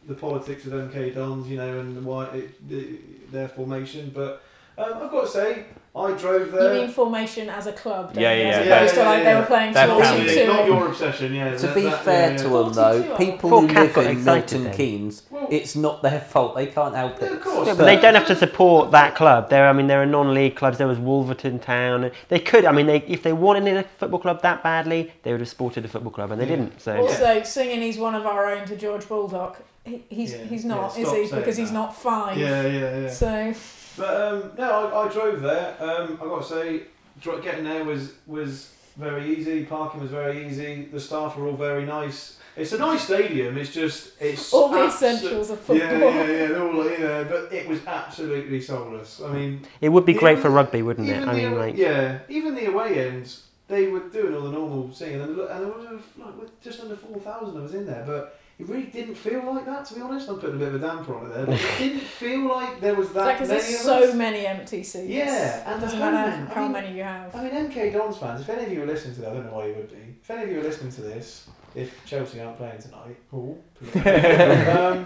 the 0.08 0.16
politics 0.16 0.66
of 0.66 0.72
MK 0.74 1.14
Dons, 1.14 1.48
you 1.48 1.58
know, 1.58 1.80
and 1.80 2.04
why 2.06 2.26
it, 2.28 2.70
the, 2.70 2.98
their 3.32 3.48
formation. 3.50 4.12
But 4.16 4.42
um, 4.78 4.94
I've 5.04 5.12
got 5.12 5.26
to 5.26 5.28
say, 5.28 5.66
I 5.96 6.12
drove 6.12 6.52
there. 6.52 6.62
You 6.64 6.70
there. 6.70 6.74
mean 6.86 6.90
formation 6.92 7.50
as 7.50 7.66
a 7.66 7.74
club, 7.74 8.14
don't 8.14 8.22
Yeah, 8.22 8.34
you? 8.34 8.42
yeah, 8.44 8.50
as 8.50 8.68
yeah. 8.68 8.76
opposed 8.76 8.94
to 8.94 9.00
like 9.04 9.18
yeah, 9.18 9.24
they 9.24 9.30
yeah. 9.32 9.40
were 9.40 9.46
playing 9.48 9.74
They're 9.74 9.88
forty 9.88 10.04
family. 10.04 10.36
two. 10.36 10.48
not 10.48 10.66
your 10.68 10.88
obsession, 10.88 11.34
yeah. 11.34 11.58
To 11.58 11.66
that- 11.68 11.76
be 11.76 11.82
that- 11.82 12.04
fair 12.04 12.32
yeah, 12.32 12.38
to 12.38 12.44
them, 12.44 12.74
though, 12.74 13.04
42 13.04 13.16
people 13.18 13.50
Poor 13.50 13.62
who 13.62 13.68
Cat 13.68 13.84
live 13.84 13.94
got 13.96 14.06
in 14.06 14.12
excited 14.18 14.26
Milton 14.52 14.64
then. 14.66 14.74
Keynes, 14.78 15.24
Well, 15.32 15.48
it's 15.50 15.76
not 15.76 16.02
their 16.04 16.20
fault. 16.22 16.56
They 16.56 16.68
can't 16.68 16.96
help 16.96 17.20
yeah, 17.20 17.28
of 17.28 17.34
it. 17.34 17.42
course. 17.42 17.68
Yeah, 17.68 17.74
but 17.74 17.86
they 17.86 17.96
don't 18.00 18.14
have 18.16 18.28
to 18.28 18.36
support 18.36 18.92
that 18.92 19.16
club. 19.16 19.50
There, 19.50 19.68
I 19.68 19.74
mean, 19.74 19.88
there 19.88 20.02
are 20.02 20.06
non-league 20.06 20.56
clubs. 20.56 20.78
There 20.78 20.88
was 20.88 21.00
Wolverton 21.00 21.58
Town. 21.60 22.12
They 22.30 22.40
could, 22.40 22.66
I 22.66 22.72
mean, 22.72 22.86
they, 22.86 22.98
if 23.08 23.24
they 23.24 23.34
wanted 23.34 23.68
a 23.76 23.84
football 23.98 24.20
club 24.20 24.42
that 24.44 24.62
badly, 24.64 25.12
they 25.24 25.32
would 25.32 25.42
have 25.42 25.50
supported 25.50 25.84
a 25.86 25.88
football 25.88 26.12
club, 26.12 26.32
and 26.32 26.40
they 26.40 26.46
Yeah. 26.46 26.52
didn't. 26.56 26.82
So 26.82 26.96
Also, 26.98 27.42
singing 27.44 27.82
he's 27.82 27.98
one 27.98 28.14
of 28.16 28.26
our 28.28 28.46
own 28.52 28.66
to 28.68 28.76
George 28.76 29.10
Baldock. 29.10 29.58
He, 29.86 30.04
he's 30.10 30.34
Yeah, 30.34 30.38
he's 30.44 30.64
yeah, 30.66 30.76
not, 30.76 30.92
stop 30.92 31.02
is 31.02 31.10
he? 31.12 31.16
saying 31.28 31.30
Because 31.42 31.58
he's 31.58 31.70
that. 31.72 31.74
not 31.74 31.96
five. 31.96 32.38
Yeah, 32.38 32.62
yeah, 32.62 32.98
yeah. 33.00 33.10
So 33.10 33.54
But 34.00 34.22
um, 34.22 34.52
no, 34.58 34.88
I, 34.88 35.06
I 35.06 35.10
drove 35.12 35.42
there. 35.42 35.76
Um, 35.80 36.18
I 36.22 36.26
got 36.26 36.42
to 36.44 36.48
say, 36.48 36.82
dri- 37.22 37.42
getting 37.42 37.66
there 37.66 37.84
was 37.84 38.14
was 38.28 38.74
very 38.98 39.36
easy. 39.36 39.66
Parking 39.66 40.02
was 40.02 40.10
very 40.12 40.46
easy. 40.48 40.86
The 40.92 41.00
staff 41.00 41.36
were 41.38 41.48
all 41.48 41.56
very 41.58 41.86
nice. 41.86 42.38
It's 42.56 42.74
a 42.74 42.78
nice 42.78 43.04
stadium. 43.04 43.58
It's 43.58 43.72
just 43.74 44.14
it's 44.22 44.52
all 44.54 44.70
the 44.70 44.78
abso- 44.80 44.88
essentials 44.88 45.50
of 45.50 45.60
football. 45.60 45.78
Yeah, 45.78 45.98
yeah, 46.00 46.26
yeah. 46.26 46.48
They're 46.48 46.64
all 46.64 46.84
like, 46.84 46.98
you 47.00 47.06
know, 47.06 47.24
but 47.26 47.54
it 47.54 47.68
was 47.68 47.80
absolutely 47.88 48.60
soulless. 48.62 49.22
I 49.22 49.32
mean, 49.32 49.66
it 49.82 49.90
would 49.90 50.06
be 50.06 50.14
great 50.14 50.34
even- 50.34 50.42
for 50.44 50.50
rugby, 50.50 50.82
wouldn't 50.82 51.08
it? 51.08 51.16
even 51.18 51.30
I 51.30 51.34
the 51.36 51.42
mean, 51.42 51.54
away- 51.54 51.68
like, 51.72 51.78
yeah, 51.78 52.20
even 52.28 52.56
the 52.56 52.66
away 52.66 53.08
ends, 53.08 53.44
they 53.68 53.88
were 53.88 54.00
doing 54.10 54.34
all 54.34 54.42
the 54.42 54.52
normal 54.52 54.92
singing, 54.94 55.22
and, 55.22 55.38
look- 55.38 55.50
and 55.52 55.62
there 55.62 55.72
was 55.72 56.02
like 56.18 56.40
with 56.40 56.62
just 56.62 56.80
under 56.82 56.96
four 56.98 57.20
thousand 57.20 57.58
of 57.58 57.66
us 57.66 57.74
in 57.74 57.86
there, 57.86 58.04
but. 58.06 58.39
It 58.60 58.68
really 58.68 58.88
didn't 58.88 59.16
feel 59.16 59.42
like 59.54 59.66
that, 59.66 59.86
to 59.86 59.96
be 59.96 60.02
honest. 60.02 60.28
I'm 60.28 60.38
putting 60.38 60.58
a 60.58 60.60
bit 60.60 60.68
of 60.68 60.76
a 60.76 60.80
damper 60.80 61.16
on 61.16 61.28
it 61.28 61.34
there, 61.34 61.46
but 61.46 61.56
it 61.56 61.78
didn't 61.80 62.02
feel 62.02 62.46
like 62.50 62.82
there 62.82 62.94
was 62.94 63.08
that 63.14 63.24
that 63.24 63.34
because 63.36 63.48
many 63.48 63.62
there's 63.62 63.74
of 63.76 63.80
so 63.86 64.10
us. 64.10 64.16
many 64.16 64.46
empty 64.46 64.84
seats? 64.84 65.08
Yeah, 65.08 65.64
and 65.72 65.82
it 65.82 65.86
doesn't 65.86 66.00
matter 66.00 66.18
home 66.32 66.40
end. 66.42 66.50
I 66.50 66.54
how 66.54 66.62
mean- 66.64 66.72
many 66.74 66.98
you 66.98 67.04
have. 67.04 67.34
I 67.34 67.44
mean, 67.44 67.52
MK 67.54 67.94
Dons 67.94 68.18
fans, 68.18 68.42
if 68.42 68.50
any 68.50 68.66
of 68.66 68.72
you 68.74 68.84
are 68.84 68.86
listening 68.86 69.16
to 69.16 69.22
that, 69.22 69.32
I 69.32 69.34
don't 69.36 69.46
know 69.46 69.54
why 69.54 69.68
you 69.68 69.76
would 69.76 69.90
be. 69.90 70.16
If 70.22 70.30
any 70.30 70.44
of 70.44 70.50
you 70.52 70.60
are 70.60 70.64
listening 70.64 70.92
to 70.92 71.02
this, 71.02 71.48
if 71.74 72.06
Chelsea 72.06 72.42
aren't 72.42 72.58
playing 72.58 72.82
tonight, 72.82 73.16
oh, 73.32 73.58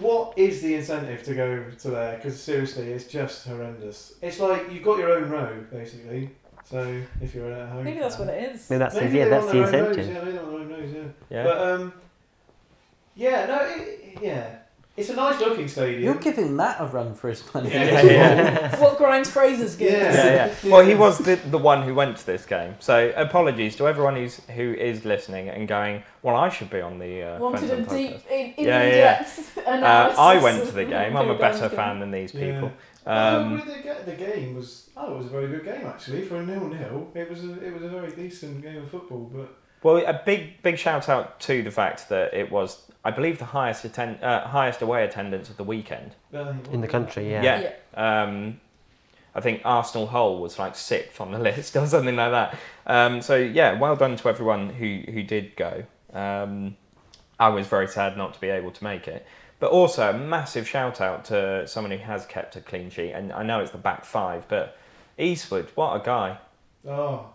what 0.00 0.36
is 0.36 0.60
the 0.60 0.74
incentive 0.74 1.22
to 1.22 1.34
go 1.34 1.64
to 1.70 1.88
there? 1.90 2.16
Because 2.16 2.42
seriously, 2.42 2.90
it's 2.92 3.04
just 3.04 3.46
horrendous. 3.46 4.14
It's 4.20 4.40
like 4.40 4.72
you've 4.72 4.82
got 4.82 4.98
your 4.98 5.12
own 5.12 5.30
row, 5.30 5.64
basically. 5.70 6.30
So 6.64 7.00
if 7.20 7.32
you're 7.32 7.52
at 7.52 7.68
home, 7.68 7.84
Maybe 7.84 8.00
that's 8.00 8.18
what 8.18 8.26
it 8.28 8.54
is. 8.54 8.68
maybe 8.68 8.78
that's 8.80 8.94
the, 8.96 9.08
yeah, 9.08 9.28
that's 9.28 9.46
want 9.46 9.56
the 9.56 9.70
their 9.70 9.80
own 9.82 9.86
rows, 9.86 9.96
incentive. 9.98 10.14
Yeah, 10.16 10.24
maybe 10.24 10.32
they 10.32 10.38
want 10.44 10.50
their 10.50 10.76
own 10.76 10.82
rows, 10.82 10.92
yeah. 10.92 11.02
yeah. 11.30 11.44
But 11.44 11.58
um, 11.58 11.92
yeah, 13.16 13.46
no, 13.46 13.58
it, 13.64 14.18
yeah. 14.22 14.56
it's 14.96 15.08
a 15.10 15.14
nice 15.16 15.40
looking 15.40 15.68
stadium. 15.68 16.02
You're 16.02 16.14
giving 16.14 16.56
that 16.58 16.80
a 16.80 16.86
run 16.86 17.14
for 17.14 17.28
his 17.28 17.42
money. 17.54 17.70
Yeah. 17.70 18.02
Yeah, 18.02 18.80
what 18.80 18.96
grinds 18.98 19.30
Fraser's 19.30 19.74
good. 19.76 19.90
Yeah. 19.92 20.14
yeah, 20.14 20.54
yeah. 20.64 20.70
Well, 20.70 20.84
he 20.86 20.94
was 20.94 21.18
the, 21.18 21.36
the 21.36 21.58
one 21.58 21.82
who 21.82 21.94
went 21.94 22.16
to 22.18 22.26
this 22.26 22.46
game. 22.46 22.74
So 22.78 23.12
apologies 23.16 23.76
to 23.76 23.88
everyone 23.88 24.16
who's 24.16 24.40
who 24.54 24.72
is 24.74 25.04
listening 25.04 25.48
and 25.48 25.66
going. 25.66 26.02
Well, 26.22 26.36
I 26.36 26.48
should 26.48 26.70
be 26.70 26.80
on 26.80 26.98
the 26.98 27.22
uh, 27.22 27.38
Wanted 27.38 27.64
a 27.64 27.68
Fence 27.68 27.72
End 27.72 27.86
podcast." 27.86 27.96
deep, 27.96 28.30
in, 28.30 28.54
in 28.58 28.64
Yeah, 28.66 28.82
yeah, 28.82 28.88
yeah. 28.96 29.18
depth 29.18 29.58
Uh. 29.66 30.14
I 30.18 30.38
went 30.42 30.64
to 30.66 30.72
the 30.72 30.84
game. 30.84 31.16
I'm 31.16 31.30
a 31.30 31.38
better 31.38 31.60
Duncan. 31.60 31.76
fan 31.76 32.00
than 32.00 32.10
these 32.10 32.32
people. 32.32 32.72
Um, 33.06 33.14
Um, 33.14 33.62
the, 33.64 33.82
ga- 33.84 34.02
the 34.04 34.16
game 34.16 34.56
was 34.56 34.90
oh, 34.96 35.14
it 35.14 35.16
was 35.18 35.26
a 35.26 35.30
very 35.30 35.46
good 35.46 35.64
game 35.64 35.86
actually 35.86 36.22
for 36.22 36.36
a 36.38 36.44
nil 36.46 36.66
nil. 36.68 37.08
It 37.14 37.30
was 37.30 37.44
a, 37.44 37.52
it 37.64 37.72
was 37.72 37.82
a 37.84 37.88
very 37.88 38.10
decent 38.10 38.62
game 38.62 38.78
of 38.82 38.90
football, 38.90 39.30
but 39.32 39.48
well, 39.84 39.98
a 40.04 40.20
big 40.26 40.60
big 40.62 40.76
shout 40.76 41.08
out 41.08 41.38
to 41.40 41.62
the 41.62 41.70
fact 41.70 42.08
that 42.08 42.34
it 42.34 42.50
was, 42.50 42.82
I 43.06 43.12
believe, 43.12 43.38
the 43.38 43.44
highest 43.44 43.84
attend, 43.84 44.22
uh, 44.22 44.48
highest 44.48 44.82
away 44.82 45.04
attendance 45.04 45.48
of 45.48 45.56
the 45.56 45.64
weekend. 45.64 46.16
In 46.32 46.40
the 46.72 46.78
was- 46.80 46.90
country, 46.90 47.30
yeah. 47.30 47.42
Yeah. 47.96 48.22
Um, 48.22 48.60
I 49.32 49.40
think 49.40 49.60
Arsenal 49.64 50.08
Hull 50.08 50.38
was 50.40 50.58
like 50.58 50.74
sixth 50.74 51.20
on 51.20 51.30
the 51.30 51.38
list 51.50 51.76
or 51.76 51.86
something 51.86 52.16
like 52.16 52.32
that. 52.32 52.58
Um, 52.86 53.22
so 53.22 53.36
yeah, 53.36 53.78
well 53.78 53.94
done 53.94 54.16
to 54.16 54.28
everyone 54.28 54.70
who 54.70 55.02
who 55.12 55.22
did 55.22 55.54
go. 55.56 55.84
Um, 56.12 56.76
I 57.38 57.50
was 57.50 57.66
very 57.68 57.86
sad 57.86 58.16
not 58.16 58.34
to 58.34 58.40
be 58.40 58.48
able 58.48 58.72
to 58.72 58.82
make 58.82 59.06
it, 59.06 59.24
but 59.60 59.70
also 59.70 60.10
a 60.10 60.18
massive 60.18 60.66
shout 60.66 61.00
out 61.00 61.26
to 61.26 61.68
someone 61.68 61.92
who 61.92 61.98
has 61.98 62.26
kept 62.26 62.56
a 62.56 62.60
clean 62.60 62.90
sheet. 62.90 63.12
And 63.12 63.32
I 63.32 63.42
know 63.44 63.60
it's 63.60 63.70
the 63.72 63.78
back 63.78 64.04
five, 64.04 64.48
but 64.48 64.76
Eastwood, 65.18 65.68
what 65.74 66.00
a 66.00 66.04
guy! 66.04 66.38
Oh, 66.88 67.26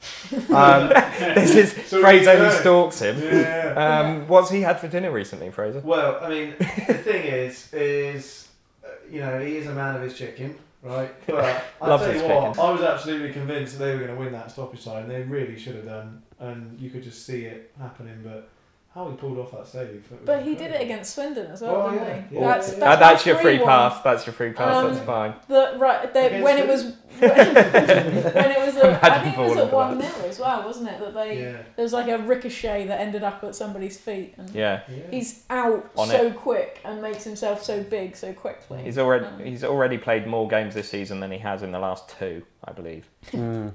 Um, 0.50 0.88
this 1.34 1.54
is 1.54 1.72
So 1.88 2.00
Fraser 2.00 2.36
who 2.36 2.50
stalks 2.60 3.00
him. 3.00 3.18
yeah. 3.20 3.56
Um, 3.76 4.26
what's 4.28 4.50
he 4.50 4.62
had 4.62 4.80
for 4.80 4.88
dinner 4.88 5.10
recently, 5.12 5.50
Fraser? 5.50 5.80
Well, 5.80 6.18
I 6.22 6.28
mean, 6.28 6.54
the 6.58 6.94
thing 7.04 7.24
is, 7.26 7.72
is 7.72 8.48
uh, 8.84 8.88
you 9.10 9.20
know, 9.20 9.38
he 9.40 9.56
is 9.56 9.66
a 9.68 9.72
man 9.74 9.94
of 9.96 10.02
his 10.02 10.16
chicken, 10.16 10.58
right? 10.82 11.14
But 11.26 11.64
I 11.80 11.86
Loves 11.88 12.02
tell 12.04 12.12
you 12.14 12.18
his 12.20 12.28
what, 12.28 12.48
chicken. 12.54 12.60
I 12.66 12.70
was 12.72 12.80
absolutely 12.82 13.32
convinced 13.32 13.78
that 13.78 13.84
they 13.84 13.92
were 13.92 13.98
going 14.06 14.14
to 14.16 14.16
win 14.16 14.32
that 14.32 14.50
stoppage 14.50 14.84
time. 14.84 15.08
They 15.08 15.22
really 15.22 15.56
should 15.58 15.76
have 15.76 15.84
done, 15.84 16.22
and 16.40 16.80
you 16.80 16.90
could 16.90 17.02
just 17.04 17.24
see 17.26 17.44
it 17.44 17.72
happening. 17.78 18.20
But 18.24 18.48
how 18.94 19.08
he 19.08 19.16
pulled 19.16 19.38
off 19.38 19.52
that 19.52 19.66
save? 19.68 19.88
it 19.88 20.26
But 20.26 20.42
he 20.42 20.56
did 20.56 20.72
it 20.72 20.82
against 20.82 21.14
Swindon 21.14 21.46
as 21.46 21.60
well, 21.62 21.76
Oh, 21.86 21.90
didn't 21.92 22.08
yeah. 22.08 22.22
he? 22.28 22.34
Yeah. 22.34 22.40
That's, 22.40 22.72
Yeah. 22.72 22.78
that's, 22.80 23.00
that's 23.00 23.26
your 23.26 23.36
free 23.38 23.58
one. 23.58 23.66
pass. 23.68 24.02
That's 24.02 24.26
your 24.26 24.32
free 24.32 24.52
pass. 24.52 24.74
Um, 24.76 24.92
that's 24.92 25.06
fine. 25.06 25.34
The 25.46 25.74
right 25.78 26.12
they, 26.12 26.42
when 26.42 26.58
it 26.58 26.66
was 26.66 26.84
when, 26.84 26.94
when 27.20 28.50
it 28.50 28.58
was 28.66 28.76
a, 28.76 28.98
I 29.04 29.22
think 29.22 29.38
it 29.38 29.40
was 29.48 29.56
at 29.58 29.72
one 29.72 29.98
that. 29.98 30.12
0 30.16 30.28
as 30.28 30.38
well, 30.40 30.64
wasn't 30.64 30.88
it? 30.88 30.98
That 30.98 31.14
they 31.14 31.40
Yeah, 31.40 31.62
there 31.76 31.82
was 31.84 31.92
like 31.92 32.08
a 32.08 32.18
ricochet 32.18 32.86
that 32.88 33.00
ended 33.00 33.22
up 33.22 33.44
at 33.44 33.54
somebody's 33.54 33.96
feet, 33.98 34.34
and 34.36 34.50
Yeah. 34.50 34.80
yeah. 34.88 35.02
he's 35.10 35.44
out 35.50 35.88
On 35.96 36.08
so 36.08 36.32
quick 36.32 36.80
and 36.84 37.00
makes 37.00 37.22
himself 37.22 37.62
so 37.62 37.82
big 37.84 38.16
so 38.16 38.32
quickly. 38.32 38.82
He's 38.82 38.98
already 38.98 39.26
Um, 39.26 39.38
he's 39.44 39.62
already 39.62 39.98
played 39.98 40.26
more 40.26 40.48
games 40.48 40.74
this 40.74 40.88
season 40.88 41.20
than 41.20 41.30
he 41.30 41.38
has 41.38 41.62
in 41.62 41.70
the 41.70 41.78
last 41.78 42.08
two, 42.18 42.42
I 42.64 42.72
believe. 42.72 43.08
Mm. 43.32 43.74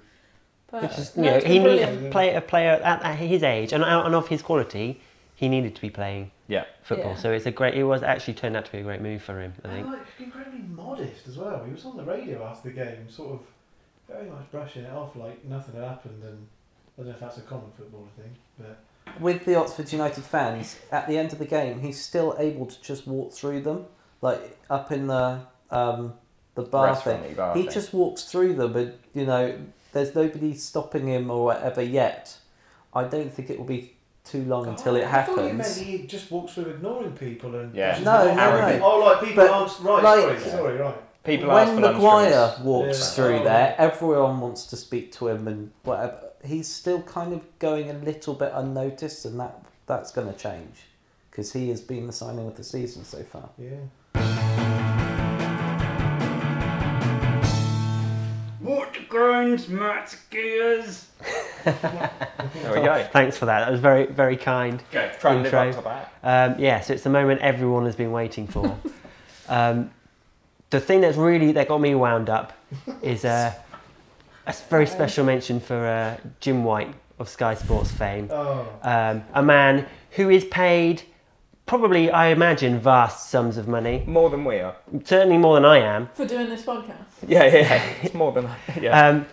But, 0.71 0.81
Which 0.81 0.97
is, 0.97 1.15
no, 1.15 1.23
you 1.23 1.29
know, 1.29 1.35
he 1.37 1.41
been 1.43 1.53
need 1.53 1.63
brilliant. 1.63 2.07
a 2.07 2.09
player, 2.09 2.37
a 2.37 2.41
player 2.41 2.71
at, 2.83 3.03
at 3.03 3.15
his 3.17 3.43
age 3.43 3.71
and, 3.71 3.83
and 3.83 4.15
of 4.15 4.27
his 4.27 4.41
quality, 4.41 4.99
he 5.35 5.49
needed 5.49 5.75
to 5.75 5.81
be 5.81 5.89
playing 5.89 6.31
Yeah. 6.47 6.65
football. 6.83 7.11
Yeah. 7.11 7.17
So 7.17 7.31
it's 7.31 7.45
a 7.45 7.51
great. 7.51 7.73
It 7.75 7.83
was 7.83 8.03
actually 8.03 8.35
turned 8.35 8.55
out 8.55 8.65
to 8.65 8.71
be 8.71 8.79
a 8.79 8.83
great 8.83 9.01
move 9.01 9.21
for 9.21 9.39
him. 9.39 9.53
I 9.63 9.67
And 9.67 9.77
think. 9.77 9.87
like 9.87 10.07
incredibly 10.19 10.59
modest 10.61 11.27
as 11.27 11.37
well. 11.37 11.63
He 11.65 11.71
was 11.71 11.85
on 11.85 11.97
the 11.97 12.03
radio 12.03 12.43
after 12.45 12.69
the 12.69 12.75
game, 12.75 13.09
sort 13.09 13.33
of 13.33 13.47
very 14.07 14.29
much 14.29 14.49
brushing 14.51 14.83
it 14.83 14.91
off 14.93 15.15
like 15.15 15.43
nothing 15.45 15.75
had 15.75 15.83
happened. 15.83 16.23
And 16.23 16.47
I 16.97 17.01
don't 17.01 17.05
know 17.07 17.11
if 17.13 17.19
that's 17.19 17.37
a 17.37 17.41
common 17.41 17.71
footballer 17.77 18.07
thing, 18.17 18.35
but 18.57 18.77
With 19.19 19.45
the 19.45 19.55
Oxford 19.55 19.91
United 19.91 20.23
fans, 20.23 20.77
at 20.91 21.07
the 21.07 21.17
end 21.17 21.31
of 21.33 21.39
the 21.39 21.45
game, 21.45 21.79
he's 21.81 22.01
still 22.01 22.35
able 22.39 22.65
to 22.65 22.81
just 22.81 23.05
walk 23.07 23.33
through 23.33 23.61
them, 23.61 23.85
like 24.21 24.57
up 24.69 24.91
in 24.91 25.07
the 25.07 25.41
um, 25.71 26.13
the 26.55 26.61
bar 26.63 26.95
thing. 26.95 27.13
Restaurant-y 27.21 27.33
bar 27.33 27.53
He 27.55 27.63
thing. 27.63 27.71
just 27.73 27.93
walks 27.93 28.23
through 28.23 28.53
them, 28.55 28.71
but 28.73 28.97
you 29.13 29.25
know, 29.25 29.57
there's 29.91 30.15
nobody 30.15 30.53
stopping 30.53 31.07
him 31.07 31.29
or 31.29 31.43
whatever 31.45 31.81
yet. 31.81 32.37
I 32.93 33.03
don't 33.03 33.31
think 33.33 33.49
it 33.49 33.57
will 33.57 33.65
be 33.65 33.94
too 34.25 34.43
long 34.45 34.67
until 34.67 34.95
it 34.95 35.05
I 35.05 35.23
thought 35.23 35.45
you 35.45 35.53
meant 35.53 35.75
he 35.77 36.05
just 36.07 36.31
walks 36.31 36.53
through 36.53 36.65
ignoring 36.71 37.13
people 37.13 37.55
and 37.55 37.73
Yeah. 37.73 37.91
pushes 37.91 38.05
No, 38.05 38.25
them 38.25 38.35
no, 38.37 38.43
off. 38.51 38.79
no. 38.79 38.85
Oh, 38.85 38.99
like 38.99 39.19
people 39.21 39.43
But, 39.43 39.51
aren't 39.51 39.79
right. 39.81 40.03
like- 40.03 40.39
sorry, 40.39 40.51
sorry, 40.51 40.77
right. 40.77 41.23
People 41.23 41.51
ask 41.51 41.67
when 41.69 41.75
for 41.77 41.81
lunch 41.83 41.95
Maguire 41.95 42.29
drinks. 42.47 42.59
walks 42.59 42.99
Yeah. 42.99 43.05
through 43.15 43.39
Oh, 43.39 43.43
there, 43.43 43.75
everyone 43.77 44.39
wants 44.41 44.65
to 44.67 44.75
speak 44.75 45.11
to 45.13 45.27
him 45.29 45.47
and 45.47 45.71
whatever. 45.83 46.19
He's 46.43 46.67
still 46.67 47.01
kind 47.01 47.33
of 47.33 47.41
going 47.59 47.89
a 47.89 47.93
little 47.93 48.33
bit 48.35 48.51
unnoticed, 48.53 49.25
and 49.25 49.39
that 49.39 49.61
that's 49.87 50.11
going 50.11 50.27
to 50.31 50.37
change 50.37 50.85
because 51.31 51.53
he 51.53 51.69
has 51.69 51.81
been 51.81 52.05
the 52.07 52.13
signing 52.13 52.47
of 52.47 52.55
the 52.57 52.63
season 52.63 53.03
so 53.05 53.23
far. 53.23 53.49
Yeah. 53.57 53.69
What 59.15 59.21
grinds 59.21 59.69
Matt's 59.69 60.17
gears? 60.29 61.07
There 61.63 62.11
we 62.65 62.81
go. 62.81 63.07
Thanks 63.13 63.37
for 63.37 63.45
that. 63.45 63.61
That 63.61 63.71
was 63.71 63.79
very, 63.79 64.07
very 64.07 64.35
kind. 64.35 64.83
Go. 64.91 65.09
Try 65.21 65.35
and 65.35 65.43
live 65.43 65.53
Intro. 65.53 65.69
up 65.69 65.75
to 65.77 66.09
that. 66.21 66.51
Um, 66.51 66.59
yeah, 66.59 66.81
so 66.81 66.93
it's 66.93 67.03
the 67.03 67.09
moment 67.09 67.39
everyone 67.39 67.85
has 67.85 67.95
been 67.95 68.11
waiting 68.11 68.45
for. 68.45 68.77
um, 69.47 69.89
the 70.69 70.81
thing 70.81 70.99
that's 70.99 71.15
really 71.15 71.53
that 71.53 71.69
got 71.69 71.79
me 71.79 71.95
wound 71.95 72.29
up 72.29 72.51
is 73.01 73.23
uh, 73.23 73.53
a 74.47 74.53
very 74.69 74.85
special 74.85 75.23
mention 75.23 75.61
for 75.61 75.77
uh, 75.77 76.17
Jim 76.41 76.65
White 76.65 76.93
of 77.17 77.29
Sky 77.29 77.53
Sports 77.55 77.91
fame, 77.91 78.27
Oh. 78.31 78.67
um, 78.81 79.23
a 79.33 79.41
man 79.41 79.87
who 80.11 80.29
is 80.29 80.43
paid 80.43 81.03
probably, 81.65 82.09
I 82.11 82.27
imagine, 82.27 82.79
vast 82.79 83.29
sums 83.29 83.57
of 83.57 83.67
money, 83.67 84.03
More 84.07 84.29
than 84.29 84.45
we 84.45 84.59
are. 84.59 84.75
certainly 85.03 85.37
more 85.37 85.55
than 85.55 85.65
I 85.65 85.79
am, 85.79 86.07
for 86.07 86.25
doing 86.25 86.49
this 86.49 86.63
podcast. 86.63 86.95
Yeah, 87.27 87.45
yeah, 87.45 87.57
yeah. 87.57 87.93
It's 88.03 88.13
more 88.13 88.31
than 88.31 88.45
I, 88.45 88.57
yeah. 88.79 89.07
um, 89.09 89.25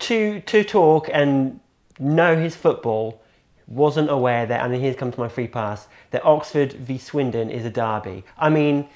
to 0.00 0.40
to 0.40 0.64
talk 0.64 1.08
and 1.12 1.60
know 1.98 2.36
his 2.36 2.54
football. 2.56 3.20
Wasn't 3.66 4.10
aware 4.10 4.46
that, 4.46 4.64
and 4.64 4.74
here 4.74 4.94
comes 4.94 5.16
my 5.16 5.28
free 5.28 5.46
pass. 5.46 5.86
That 6.10 6.24
Oxford 6.24 6.72
v 6.72 6.98
Swindon 6.98 7.50
is 7.50 7.64
a 7.64 7.70
derby. 7.70 8.24
I 8.36 8.48
mean, 8.50 8.88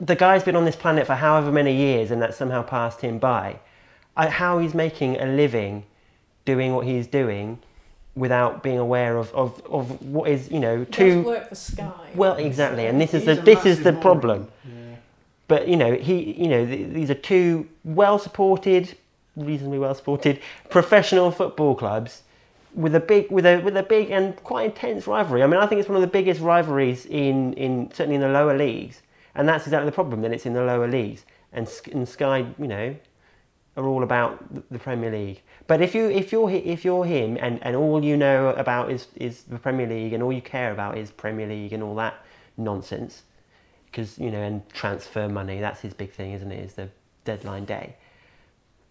the 0.00 0.16
guy's 0.16 0.42
been 0.42 0.56
on 0.56 0.64
this 0.64 0.74
planet 0.74 1.06
for 1.06 1.14
however 1.14 1.52
many 1.52 1.74
years, 1.76 2.10
and 2.10 2.20
that 2.20 2.34
somehow 2.34 2.62
passed 2.62 3.00
him 3.00 3.18
by. 3.18 3.60
I, 4.16 4.28
how 4.28 4.58
he's 4.58 4.74
making 4.74 5.20
a 5.20 5.26
living 5.26 5.84
doing 6.44 6.74
what 6.74 6.84
he's 6.86 7.06
doing 7.06 7.60
without 8.18 8.62
being 8.62 8.78
aware 8.78 9.16
of, 9.16 9.32
of, 9.34 9.62
of 9.70 10.02
what 10.02 10.28
is 10.28 10.50
you 10.50 10.60
know 10.60 10.80
He 10.80 10.86
two 10.86 11.22
work 11.22 11.48
for 11.48 11.54
Sky. 11.54 12.10
Well, 12.14 12.36
exactly, 12.36 12.86
and 12.86 13.00
this 13.00 13.14
is 13.14 13.24
the 13.24 13.34
this 13.34 13.64
is 13.64 13.82
the 13.82 13.92
problem. 13.92 14.48
Yeah. 14.64 14.96
But 15.46 15.68
you 15.68 15.76
know 15.76 15.94
he 15.94 16.32
you 16.32 16.48
know 16.48 16.66
th- 16.66 16.92
these 16.92 17.10
are 17.10 17.14
two 17.14 17.68
well 17.84 18.18
supported, 18.18 18.96
reasonably 19.36 19.78
well 19.78 19.94
supported 19.94 20.40
professional 20.68 21.30
football 21.30 21.74
clubs 21.74 22.22
with 22.74 22.94
a 22.94 23.00
big 23.00 23.30
with 23.30 23.46
a 23.46 23.60
with 23.60 23.76
a 23.76 23.82
big 23.82 24.10
and 24.10 24.36
quite 24.44 24.66
intense 24.66 25.06
rivalry 25.06 25.42
i 25.42 25.46
mean 25.46 25.58
i 25.58 25.66
think 25.66 25.78
it's 25.80 25.88
one 25.88 25.96
of 25.96 26.02
the 26.02 26.06
biggest 26.06 26.40
rivalries 26.40 27.06
in 27.06 27.54
in 27.54 27.90
certainly 27.92 28.14
in 28.14 28.20
the 28.20 28.28
lower 28.28 28.56
leagues 28.56 29.00
and 29.34 29.48
that's 29.48 29.66
exactly 29.66 29.86
the 29.86 29.94
problem 29.94 30.20
that 30.20 30.32
it's 30.32 30.44
in 30.44 30.52
the 30.52 30.62
lower 30.62 30.86
leagues 30.86 31.24
and, 31.52 31.66
and 31.92 32.06
sky 32.06 32.46
you 32.58 32.68
know 32.68 32.94
are 33.76 33.86
all 33.86 34.02
about 34.02 34.38
the 34.70 34.78
premier 34.78 35.10
league 35.10 35.40
but 35.68 35.80
if 35.80 35.94
you 35.94 36.10
if 36.10 36.32
you're 36.32 36.50
if 36.50 36.84
you're 36.84 37.04
him 37.04 37.36
and 37.40 37.62
and 37.62 37.76
all 37.76 38.04
you 38.04 38.16
know 38.16 38.48
about 38.50 38.90
is 38.90 39.06
is 39.16 39.42
the 39.44 39.58
premier 39.58 39.86
league 39.86 40.12
and 40.12 40.22
all 40.22 40.32
you 40.32 40.42
care 40.42 40.72
about 40.72 40.98
is 40.98 41.10
premier 41.12 41.46
league 41.46 41.72
and 41.72 41.82
all 41.82 41.94
that 41.94 42.14
nonsense 42.56 43.22
because 43.90 44.18
you 44.18 44.30
know 44.30 44.42
and 44.42 44.68
transfer 44.70 45.28
money 45.28 45.60
that's 45.60 45.80
his 45.80 45.94
big 45.94 46.10
thing 46.12 46.32
isn't 46.32 46.50
it 46.52 46.58
is 46.64 46.74
the 46.74 46.88
deadline 47.24 47.64
day 47.64 47.94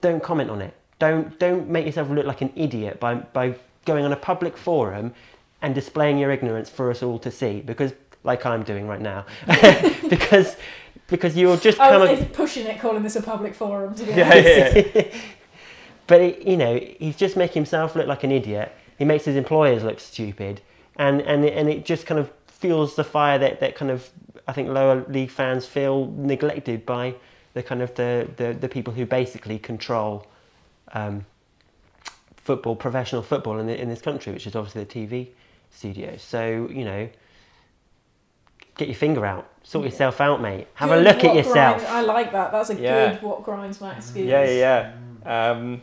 don't 0.01 0.23
comment 0.23 0.49
on 0.49 0.61
it 0.61 0.73
don't 0.99 1.37
don't 1.39 1.67
make 1.69 1.85
yourself 1.85 2.09
look 2.09 2.25
like 2.25 2.41
an 2.41 2.51
idiot 2.55 2.99
by 2.99 3.15
by 3.15 3.53
going 3.85 4.05
on 4.05 4.11
a 4.11 4.15
public 4.15 4.55
forum 4.57 5.13
and 5.61 5.73
displaying 5.75 6.17
your 6.17 6.31
ignorance 6.31 6.69
for 6.69 6.89
us 6.91 7.01
all 7.03 7.17
to 7.19 7.31
see 7.31 7.61
because 7.61 7.93
like 8.23 8.45
I'm 8.45 8.63
doing 8.63 8.87
right 8.87 9.01
now 9.01 9.25
because 10.09 10.55
because 11.07 11.35
you're 11.37 11.57
just 11.57 11.79
Oh, 11.79 12.03
a- 12.03 12.15
he's 12.15 12.25
pushing 12.27 12.65
it, 12.67 12.79
calling 12.79 13.01
this 13.03 13.15
a 13.15 13.21
public 13.21 13.53
forum. 13.55 13.95
To 13.95 14.03
be 14.03 14.11
yeah, 14.11 14.29
honest. 14.29 14.95
yeah. 14.95 15.17
But 16.07 16.21
it, 16.21 16.41
you 16.47 16.57
know 16.57 16.79
he's 16.99 17.15
just 17.15 17.35
making 17.37 17.61
himself 17.61 17.95
look 17.95 18.07
like 18.07 18.23
an 18.23 18.31
idiot 18.31 18.71
he 18.97 19.05
makes 19.05 19.25
his 19.25 19.35
employers 19.35 19.83
look 19.83 19.99
stupid 19.99 20.61
and 20.97 21.21
and 21.21 21.45
it, 21.45 21.53
and 21.57 21.69
it 21.69 21.85
just 21.85 22.05
kind 22.05 22.19
of 22.19 22.31
fuels 22.47 22.95
the 22.95 23.03
fire 23.03 23.37
that, 23.37 23.59
that 23.59 23.75
kind 23.75 23.91
of 23.91 24.09
I 24.47 24.53
think 24.53 24.69
lower 24.69 25.05
league 25.09 25.29
fans 25.29 25.65
feel 25.67 26.07
neglected 26.15 26.85
by 26.85 27.13
the 27.53 27.61
kind 27.63 27.81
of 27.81 27.93
the, 27.95 28.27
the, 28.37 28.53
the 28.53 28.69
people 28.69 28.93
who 28.93 29.05
basically 29.05 29.59
control 29.59 30.25
um, 30.93 31.25
football 32.35 32.75
professional 32.75 33.21
football 33.21 33.59
in, 33.59 33.67
the, 33.67 33.79
in 33.79 33.89
this 33.89 34.01
country 34.01 34.31
which 34.33 34.47
is 34.47 34.55
obviously 34.55 34.83
the 34.85 35.07
TV 35.07 35.27
studios 35.69 36.21
so 36.23 36.67
you 36.71 36.85
know 36.85 37.09
get 38.77 38.87
your 38.87 38.95
finger 38.95 39.25
out 39.25 39.49
sort 39.63 39.83
Yeah. 39.85 39.91
yourself 39.91 40.21
out 40.21 40.41
mate 40.41 40.67
have 40.75 40.89
Good 40.89 40.99
a 40.99 41.01
look 41.01 41.23
at 41.23 41.35
yourself 41.35 41.77
Grinds, 41.77 41.91
I 41.91 42.01
like 42.01 42.31
that. 42.31 42.51
That's 42.51 42.69
a 42.69 42.75
Yeah. 42.75 43.13
good 43.13 43.21
what 43.21 43.43
grinds 43.43 43.81
my 43.81 43.99
skills. 43.99 44.27
yeah, 44.27 44.43
yeah, 44.45 44.91
yeah. 45.25 45.49
Um, 45.51 45.81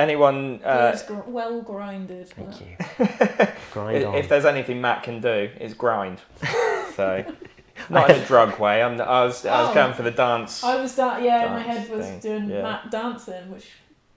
anyone? 0.00 0.60
Uh, 0.64 0.92
He's 0.92 1.02
gr- 1.02 1.20
well 1.26 1.60
grinded. 1.62 2.28
thank 2.30 2.50
but- 2.98 3.08
you 3.40 3.46
grind 3.72 4.04
on 4.04 4.14
if 4.16 4.28
there's 4.28 4.44
anything 4.44 4.80
Matt 4.80 5.02
can 5.02 5.20
do, 5.20 5.50
it's 5.60 5.74
grind. 5.74 6.18
so 6.42 6.86
So, 6.96 7.24
not 7.88 8.10
in 8.10 8.20
a 8.20 8.26
drug 8.26 8.58
way. 8.58 8.82
I'm, 8.82 9.00
I 9.00 9.24
was 9.24 9.46
I 9.46 9.60
was 9.62 9.70
Oh. 9.70 9.74
going 9.74 9.94
for 9.94 10.02
the 10.02 10.10
dance. 10.10 10.62
I 10.64 10.76
was 10.80 10.94
da- 10.96 11.18
yeah, 11.18 11.46
my 11.48 11.62
Dance 11.62 11.66
head 11.88 11.96
was 11.96 12.06
thing, 12.06 12.20
doing 12.20 12.50
yeah. 12.50 12.62
Matt 12.62 12.90
dancing, 12.90 13.50
which 13.50 13.68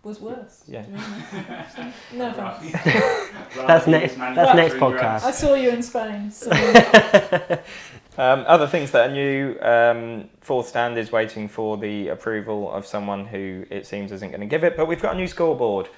was 0.03 0.19
worse. 0.19 0.63
Yeah. 0.67 0.81
to 0.81 0.89
be 0.89 0.97
honest. 0.97 1.75
So, 1.75 1.93
no 2.17 2.33
thanks. 2.33 3.55
That's 3.55 3.87
next- 3.87 4.15
that's 4.17 4.55
next 4.55 4.73
podcast. 4.75 5.23
I 5.23 5.31
saw 5.31 5.53
you 5.53 5.69
in 5.69 5.81
Spain, 5.83 6.29
so 6.31 6.49
Um, 8.17 8.43
other 8.47 8.67
things 8.67 8.91
that 8.91 9.09
are 9.09 9.13
new. 9.13 9.57
Um, 9.59 10.29
fourth 10.41 10.67
stand 10.67 10.97
is 10.97 11.11
waiting 11.11 11.47
for 11.47 11.77
the 11.77 12.09
approval 12.09 12.71
of 12.71 12.85
someone 12.85 13.25
who 13.25 13.65
it 13.71 13.87
seems 13.87 14.11
isn't 14.11 14.29
going 14.29 14.41
to 14.41 14.45
give 14.47 14.63
it. 14.63 14.77
But 14.77 14.87
we've 14.87 15.01
got 15.01 15.15
a 15.15 15.17
new 15.17 15.27
scoreboard. 15.27 15.89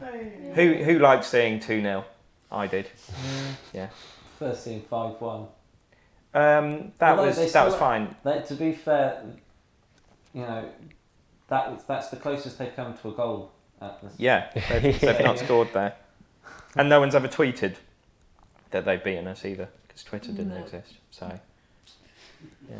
Hey. 0.00 0.32
Who 0.54 0.74
who 0.84 0.98
liked 0.98 1.24
seeing 1.24 1.60
two 1.60 1.80
0 1.82 2.04
I 2.52 2.66
did. 2.66 2.88
Yeah. 3.72 3.88
First 4.38 4.64
scene 4.64 4.82
five 4.88 5.20
one. 5.20 5.46
Um, 6.32 6.92
that 6.98 7.10
Although 7.10 7.26
was 7.26 7.36
they 7.36 7.48
that 7.48 7.64
was 7.64 7.74
still- 7.74 7.78
fine. 7.86 8.14
That, 8.22 8.46
to 8.46 8.54
be 8.54 8.72
fair, 8.72 9.22
you 10.32 10.42
know, 10.42 10.68
that 11.48 11.72
was 11.72 11.82
that's 11.84 12.08
the 12.08 12.16
closest 12.16 12.58
they've 12.58 12.74
come 12.74 12.96
to 12.98 13.08
a 13.08 13.12
goal 13.12 13.50
at 13.80 14.00
this. 14.00 14.14
Yeah, 14.16 14.50
they've, 14.70 15.00
they've 15.00 15.20
not 15.24 15.38
scored 15.40 15.72
there, 15.74 15.94
and 16.76 16.88
no 16.88 17.00
one's 17.00 17.14
ever 17.16 17.28
tweeted 17.28 17.74
that 18.70 18.84
they've 18.84 19.02
beaten 19.02 19.26
us 19.26 19.44
either 19.44 19.68
because 19.90 20.04
Twitter 20.04 20.30
didn't 20.32 20.54
No. 20.54 20.60
exist. 20.62 20.94
So, 21.10 21.40
yeah. 22.70 22.76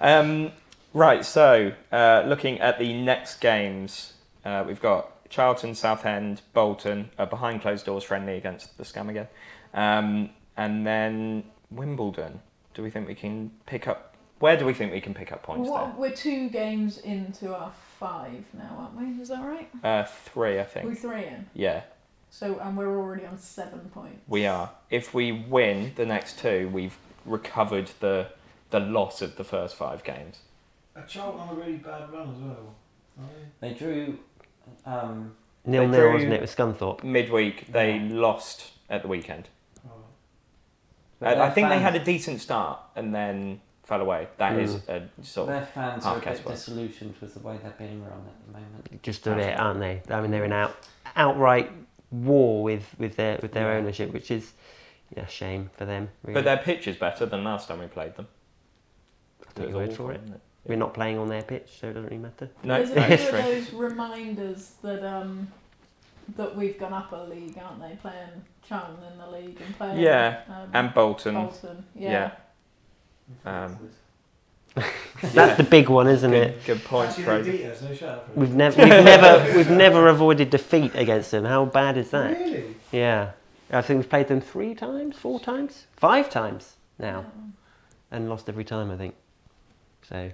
Um, 0.00 0.50
right. 0.92 1.24
So, 1.24 1.72
uh, 1.92 2.24
looking 2.26 2.60
at 2.60 2.78
the 2.78 2.92
next 2.92 3.40
games, 3.40 4.14
uh, 4.44 4.64
we've 4.66 4.80
got 4.80 5.28
Charlton, 5.30 5.74
Southend, 5.74 6.42
Bolton, 6.52 7.10
a 7.18 7.26
behind 7.26 7.62
closed 7.62 7.86
doors 7.86 8.02
friendly 8.04 8.36
against 8.36 8.76
the 8.78 8.84
Scum 8.84 9.08
again, 9.08 9.28
um, 9.72 10.30
and 10.56 10.86
then 10.86 11.44
Wimbledon. 11.70 12.40
Do 12.74 12.82
we 12.82 12.90
think 12.90 13.06
we 13.06 13.14
can 13.14 13.52
pick 13.66 13.86
up? 13.86 14.16
Where 14.40 14.56
do 14.56 14.66
we 14.66 14.74
think 14.74 14.92
we 14.92 15.00
can 15.00 15.14
pick 15.14 15.30
up 15.30 15.44
points 15.44 15.70
what, 15.70 15.96
we're 15.96 16.10
two 16.10 16.48
games 16.50 16.98
into 16.98 17.54
our 17.54 17.72
five 17.98 18.44
now, 18.52 18.76
aren't 18.78 19.16
we? 19.16 19.22
Is 19.22 19.28
that 19.28 19.44
right? 19.44 19.70
Uh, 19.82 20.04
three, 20.04 20.58
I 20.58 20.64
think. 20.64 20.86
We're 20.86 20.96
three 20.96 21.24
in. 21.26 21.46
Yeah. 21.54 21.82
So 22.34 22.58
and 22.60 22.76
we're 22.76 22.98
already 22.98 23.24
on 23.26 23.38
seven 23.38 23.78
points. 23.94 24.18
We 24.26 24.44
are. 24.44 24.72
If 24.90 25.14
we 25.14 25.30
win 25.30 25.92
the 25.94 26.04
next 26.04 26.36
two, 26.40 26.68
we've 26.72 26.98
recovered 27.24 27.92
the 28.00 28.26
the 28.70 28.80
loss 28.80 29.22
of 29.22 29.36
the 29.36 29.44
first 29.44 29.76
five 29.76 30.02
games. 30.02 30.40
A 30.96 31.02
Charlton 31.02 31.40
on 31.42 31.48
a 31.50 31.54
really 31.54 31.76
bad 31.76 32.10
run 32.10 32.34
as 32.34 32.40
well? 32.40 32.74
Are 33.20 33.28
they? 33.60 33.68
They 33.68 33.74
drew. 33.78 34.18
Um, 34.84 35.36
Nil 35.64 35.82
They 35.82 35.86
nil, 35.86 36.00
drew- 36.00 36.12
wasn't 36.14 36.32
it, 36.32 36.40
with 36.40 36.56
Scunthorpe? 36.56 37.04
Midweek, 37.04 37.70
they 37.70 37.98
Yeah. 37.98 38.08
lost 38.20 38.72
at 38.90 39.02
the 39.02 39.08
weekend. 39.08 39.48
Oh. 39.86 39.90
but 41.20 41.28
I, 41.28 41.30
I 41.30 41.36
their 41.36 41.50
think 41.52 41.68
they 41.68 41.78
had 41.78 41.94
a 41.94 42.04
decent 42.04 42.40
start 42.40 42.80
and 42.96 43.14
then 43.14 43.60
fell 43.84 44.00
away. 44.00 44.26
That 44.38 44.58
is 44.58 44.74
a 44.88 45.08
sort 45.22 45.50
of 45.50 45.54
Their 45.54 45.66
fans 45.66 46.04
are 46.04 46.18
a 46.18 46.20
case 46.20 46.38
bit 46.38 46.46
work. 46.46 46.56
disillusioned 46.56 47.14
with 47.20 47.34
the 47.34 47.40
way 47.40 47.58
they're 47.62 47.74
being 47.78 48.02
run 48.02 48.12
at 48.26 48.46
the 48.46 48.52
moment. 48.58 49.02
Just 49.04 49.24
a 49.28 49.36
bit, 49.36 49.56
aren't 49.56 49.78
they? 49.78 50.02
I 50.10 50.20
mean, 50.20 50.32
they're 50.32 50.44
in 50.44 50.52
out 50.52 50.74
outright 51.14 51.70
war 52.22 52.62
with, 52.62 52.94
with 52.98 53.16
their 53.16 53.38
with 53.42 53.52
their 53.52 53.72
Yeah. 53.72 53.78
ownership, 53.78 54.12
which 54.12 54.30
is 54.30 54.52
yeah, 55.16 55.24
a 55.24 55.28
shame 55.28 55.70
for 55.76 55.84
them. 55.84 56.08
Really. 56.22 56.34
But 56.34 56.44
their 56.44 56.58
pitch 56.58 56.86
is 56.88 56.96
better 56.96 57.26
than 57.26 57.44
last 57.44 57.68
time 57.68 57.80
we 57.80 57.86
played 57.86 58.14
them. 58.16 58.28
I'll 59.56 59.64
It 59.64 59.70
your 59.70 59.78
was 59.80 59.88
word 59.88 59.96
for 59.96 60.02
awful, 60.12 60.34
it. 60.34 60.40
We're 60.66 60.76
not 60.78 60.94
playing 60.94 61.18
on 61.18 61.28
their 61.28 61.42
pitch, 61.42 61.68
so 61.80 61.88
it 61.88 61.92
doesn't 61.94 62.08
really 62.10 62.22
matter. 62.22 62.48
No, 62.62 62.82
There's 62.82 62.90
a 62.90 63.16
few 63.18 63.38
of 63.38 63.44
those 63.44 63.72
reminders 63.74 64.72
that 64.82 65.04
um 65.04 65.48
that 66.36 66.56
we've 66.56 66.78
gone 66.78 66.94
up 66.94 67.12
a 67.12 67.16
league, 67.28 67.58
aren't 67.58 67.80
they? 67.82 67.96
Playing 68.00 68.42
Charlton 68.66 68.96
in 69.12 69.18
the 69.18 69.30
league 69.30 69.60
and 69.60 69.76
playing 69.76 69.98
Yeah, 69.98 70.40
um, 70.48 70.70
And 70.72 70.94
Bolton. 70.94 71.34
Bolton. 71.34 71.84
Yeah. 71.94 72.30
yeah. 73.44 73.64
Um, 73.64 73.78
That's 75.22 75.56
the 75.56 75.62
big 75.64 75.88
one, 75.88 76.08
isn't 76.08 76.34
it? 76.34 76.64
good, 76.64 76.78
good 76.78 76.84
point, 76.84 77.10
Actually, 77.10 77.24
Fraser. 77.24 77.52
beat 77.52 77.64
us. 77.66 77.82
No 77.82 77.94
shut. 77.94 78.36
We've 78.36 78.54
never 78.54 78.76
we've 78.82 78.88
never 78.88 79.56
we've 79.56 79.70
never 79.70 80.08
avoided 80.08 80.50
defeat 80.50 80.94
against 80.94 81.30
them. 81.30 81.44
How 81.44 81.64
bad 81.64 81.96
is 81.96 82.10
that? 82.10 82.38
Really? 82.38 82.74
Yeah, 82.92 83.30
I 83.70 83.80
think 83.82 83.98
we've 84.00 84.10
played 84.10 84.28
them 84.28 84.40
three 84.40 84.74
times, 84.74 85.16
four 85.16 85.38
times, 85.40 85.86
five 85.96 86.28
times 86.28 86.74
now, 86.98 87.24
and 88.10 88.28
lost 88.28 88.48
every 88.48 88.64
time. 88.64 88.90
I 88.90 88.96
think. 88.96 89.14
So, 90.02 90.30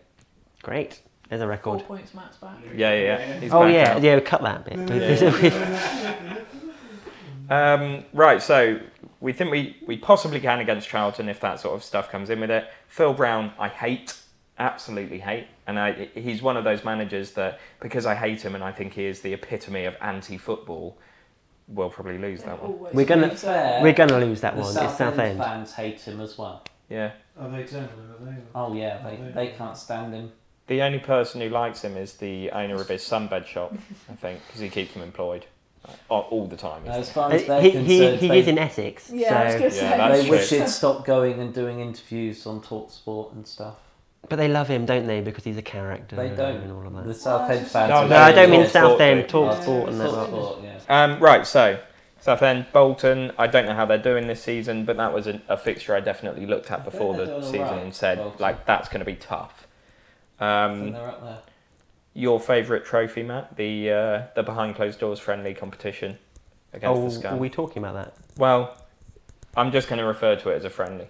great. 0.62 1.02
There's 1.28 1.42
a 1.42 1.46
record. 1.46 1.62
Four 1.62 1.74
record. 1.74 1.86
points 1.88 2.14
Matt's 2.14 2.36
back. 2.38 2.56
Yeah, 2.74 2.92
yeah, 2.92 3.02
yeah. 3.18 3.40
He's 3.40 3.52
Oh 3.52 3.60
back 3.64 3.74
yeah, 3.74 3.94
out. 3.94 4.02
yeah. 4.02 4.20
Cut 4.20 4.42
that 4.42 4.64
bit. 4.64 6.36
Um, 7.50 8.04
right, 8.12 8.40
so 8.40 8.78
we 9.20 9.32
think 9.32 9.50
we, 9.50 9.76
we 9.84 9.96
possibly 9.96 10.38
can 10.38 10.60
against 10.60 10.88
Charlton 10.88 11.28
if 11.28 11.40
that 11.40 11.58
sort 11.58 11.74
of 11.74 11.82
stuff 11.82 12.08
comes 12.08 12.30
in 12.30 12.38
with 12.38 12.50
it. 12.50 12.70
Phil 12.86 13.12
Brown, 13.12 13.52
I 13.58 13.66
hate, 13.68 14.14
absolutely 14.60 15.18
hate, 15.18 15.46
and 15.66 15.78
I, 15.78 16.08
he's 16.14 16.42
one 16.42 16.56
of 16.56 16.62
those 16.64 16.84
managers 16.84 17.32
that 17.32 17.58
because 17.80 18.06
I 18.06 18.14
hate 18.14 18.42
him 18.42 18.54
and 18.54 18.62
I 18.62 18.70
think 18.70 18.92
he 18.92 19.06
is 19.06 19.20
the 19.22 19.32
epitome 19.32 19.86
of 19.86 19.96
anti-football, 20.00 20.96
we'll 21.68 21.90
probably 21.90 22.18
lose 22.18 22.42
that 22.44 22.62
one. 22.62 22.92
We're 22.92 23.06
gonna- 23.06 23.34
Fair. 23.34 23.82
We're 23.82 23.92
gonna 23.94 24.18
lose 24.18 24.40
that 24.42 24.54
the 24.54 24.62
one. 24.62 24.72
South 24.72 24.90
It's 24.90 24.98
South 24.98 25.18
End 25.18 25.30
End. 25.30 25.38
fans 25.38 25.72
hate 25.74 26.00
him 26.00 26.20
as 26.20 26.36
well. 26.38 26.62
Yeah, 26.88 27.12
Are 27.40 27.48
they 27.48 27.64
turning 27.64 27.88
are 27.88 28.24
they? 28.24 28.36
Oh 28.54 28.74
yeah, 28.74 28.98
they, 29.02 29.32
they 29.32 29.46
can't 29.56 29.76
stand 29.76 30.12
him. 30.12 30.32
the 30.66 30.82
only 30.82 30.98
person 30.98 31.40
who 31.40 31.48
likes 31.48 31.82
him 31.82 31.96
is 31.96 32.14
the 32.14 32.50
owner 32.50 32.74
of 32.80 32.88
his 32.88 33.02
sunbed 33.02 33.46
shop, 33.46 33.72
I 34.10 34.14
think, 34.14 34.40
because 34.46 34.60
he 34.60 34.68
keeps 34.68 34.92
him 34.94 35.02
employed 35.02 35.46
uh, 35.84 35.92
all, 36.08 36.22
all 36.32 36.46
the 36.48 36.56
time. 36.56 36.82
As 36.86 37.06
He's, 37.06 37.14
far 37.14 37.30
Uh, 37.30 37.34
as 37.34 37.46
they're 37.46 37.62
He, 37.62 37.70
concerned, 37.70 37.88
he, 38.20 38.26
he 38.26 38.28
they, 38.28 38.38
is 38.40 38.48
in 38.48 38.58
Essex. 38.58 39.10
Yeah, 39.10 39.38
I 39.38 39.44
was 39.44 39.54
gonna 39.54 39.64
Yeah, 39.66 39.70
say. 39.70 40.18
they 40.20 40.28
true. 40.28 40.30
wish 40.36 40.50
he'd 40.50 40.68
stop 40.68 41.04
going 41.06 41.38
and 41.40 41.54
doing 41.54 41.78
interviews 41.80 42.44
on 42.46 42.60
Talksport 42.60 43.32
and 43.34 43.46
stuff. 43.46 43.76
But 44.30 44.36
they 44.36 44.48
love 44.48 44.68
him, 44.68 44.86
don't 44.86 45.06
they? 45.06 45.20
Because 45.20 45.44
he's 45.44 45.58
a 45.58 45.62
character. 45.62 46.16
They 46.16 46.30
don't. 46.30 46.62
And 46.62 46.72
all 46.72 46.86
of 46.86 46.94
that. 46.94 47.06
The 47.06 47.12
South 47.14 47.50
it's 47.50 47.60
End 47.60 47.68
fans. 47.68 47.90
No, 47.90 47.96
are 47.96 48.08
No, 48.08 48.16
I 48.16 48.32
don't 48.32 48.50
mean 48.50 48.62
Talk 48.62 48.70
South 48.70 49.00
End. 49.00 49.28
Talk 49.28 49.62
Sport, 49.62 49.88
and 49.90 50.00
that. 50.00 50.10
lot. 50.10 50.30
Talksport, 50.30 50.62
yeah. 50.62 51.04
Um, 51.04 51.20
right, 51.20 51.46
so 51.46 51.78
Southend, 52.20 52.66
Bolton. 52.72 53.32
I 53.38 53.46
don't 53.46 53.66
know 53.66 53.74
how 53.74 53.84
they're 53.86 53.98
doing 53.98 54.26
this 54.26 54.42
season, 54.42 54.84
but 54.84 54.96
that 54.96 55.12
was 55.12 55.26
a, 55.26 55.40
a 55.48 55.56
fixture 55.56 55.94
I 55.94 56.00
definitely 56.00 56.46
looked 56.46 56.70
at 56.70 56.84
before 56.84 57.14
the 57.14 57.42
season 57.42 57.60
alright, 57.62 57.82
and 57.82 57.94
said 57.94 58.18
Bolton. 58.18 58.40
like 58.40 58.64
that's 58.66 58.88
going 58.88 59.00
to 59.00 59.04
be 59.04 59.16
tough. 59.16 59.66
I 60.38 60.64
Um, 60.66 60.92
they're 60.92 61.08
up 61.08 61.22
there. 61.22 61.38
your 62.14 62.38
favourite 62.40 62.84
trophy, 62.84 63.22
Matt? 63.22 63.56
The 63.56 63.90
uh, 63.90 64.22
the 64.34 64.42
behind 64.42 64.76
closed 64.76 65.00
doors 65.00 65.18
friendly 65.18 65.54
competition 65.54 66.18
against 66.72 66.98
Oh, 67.00 67.04
the 67.04 67.10
Scum. 67.10 67.34
are 67.34 67.38
we 67.38 67.50
talking 67.50 67.82
about 67.82 67.94
that? 67.94 68.14
Well, 68.36 68.76
I'm 69.56 69.72
just 69.72 69.88
going 69.88 69.98
to 69.98 70.04
refer 70.06 70.36
to 70.36 70.50
it 70.50 70.54
as 70.56 70.64
a 70.64 70.70
friendly. 70.70 71.08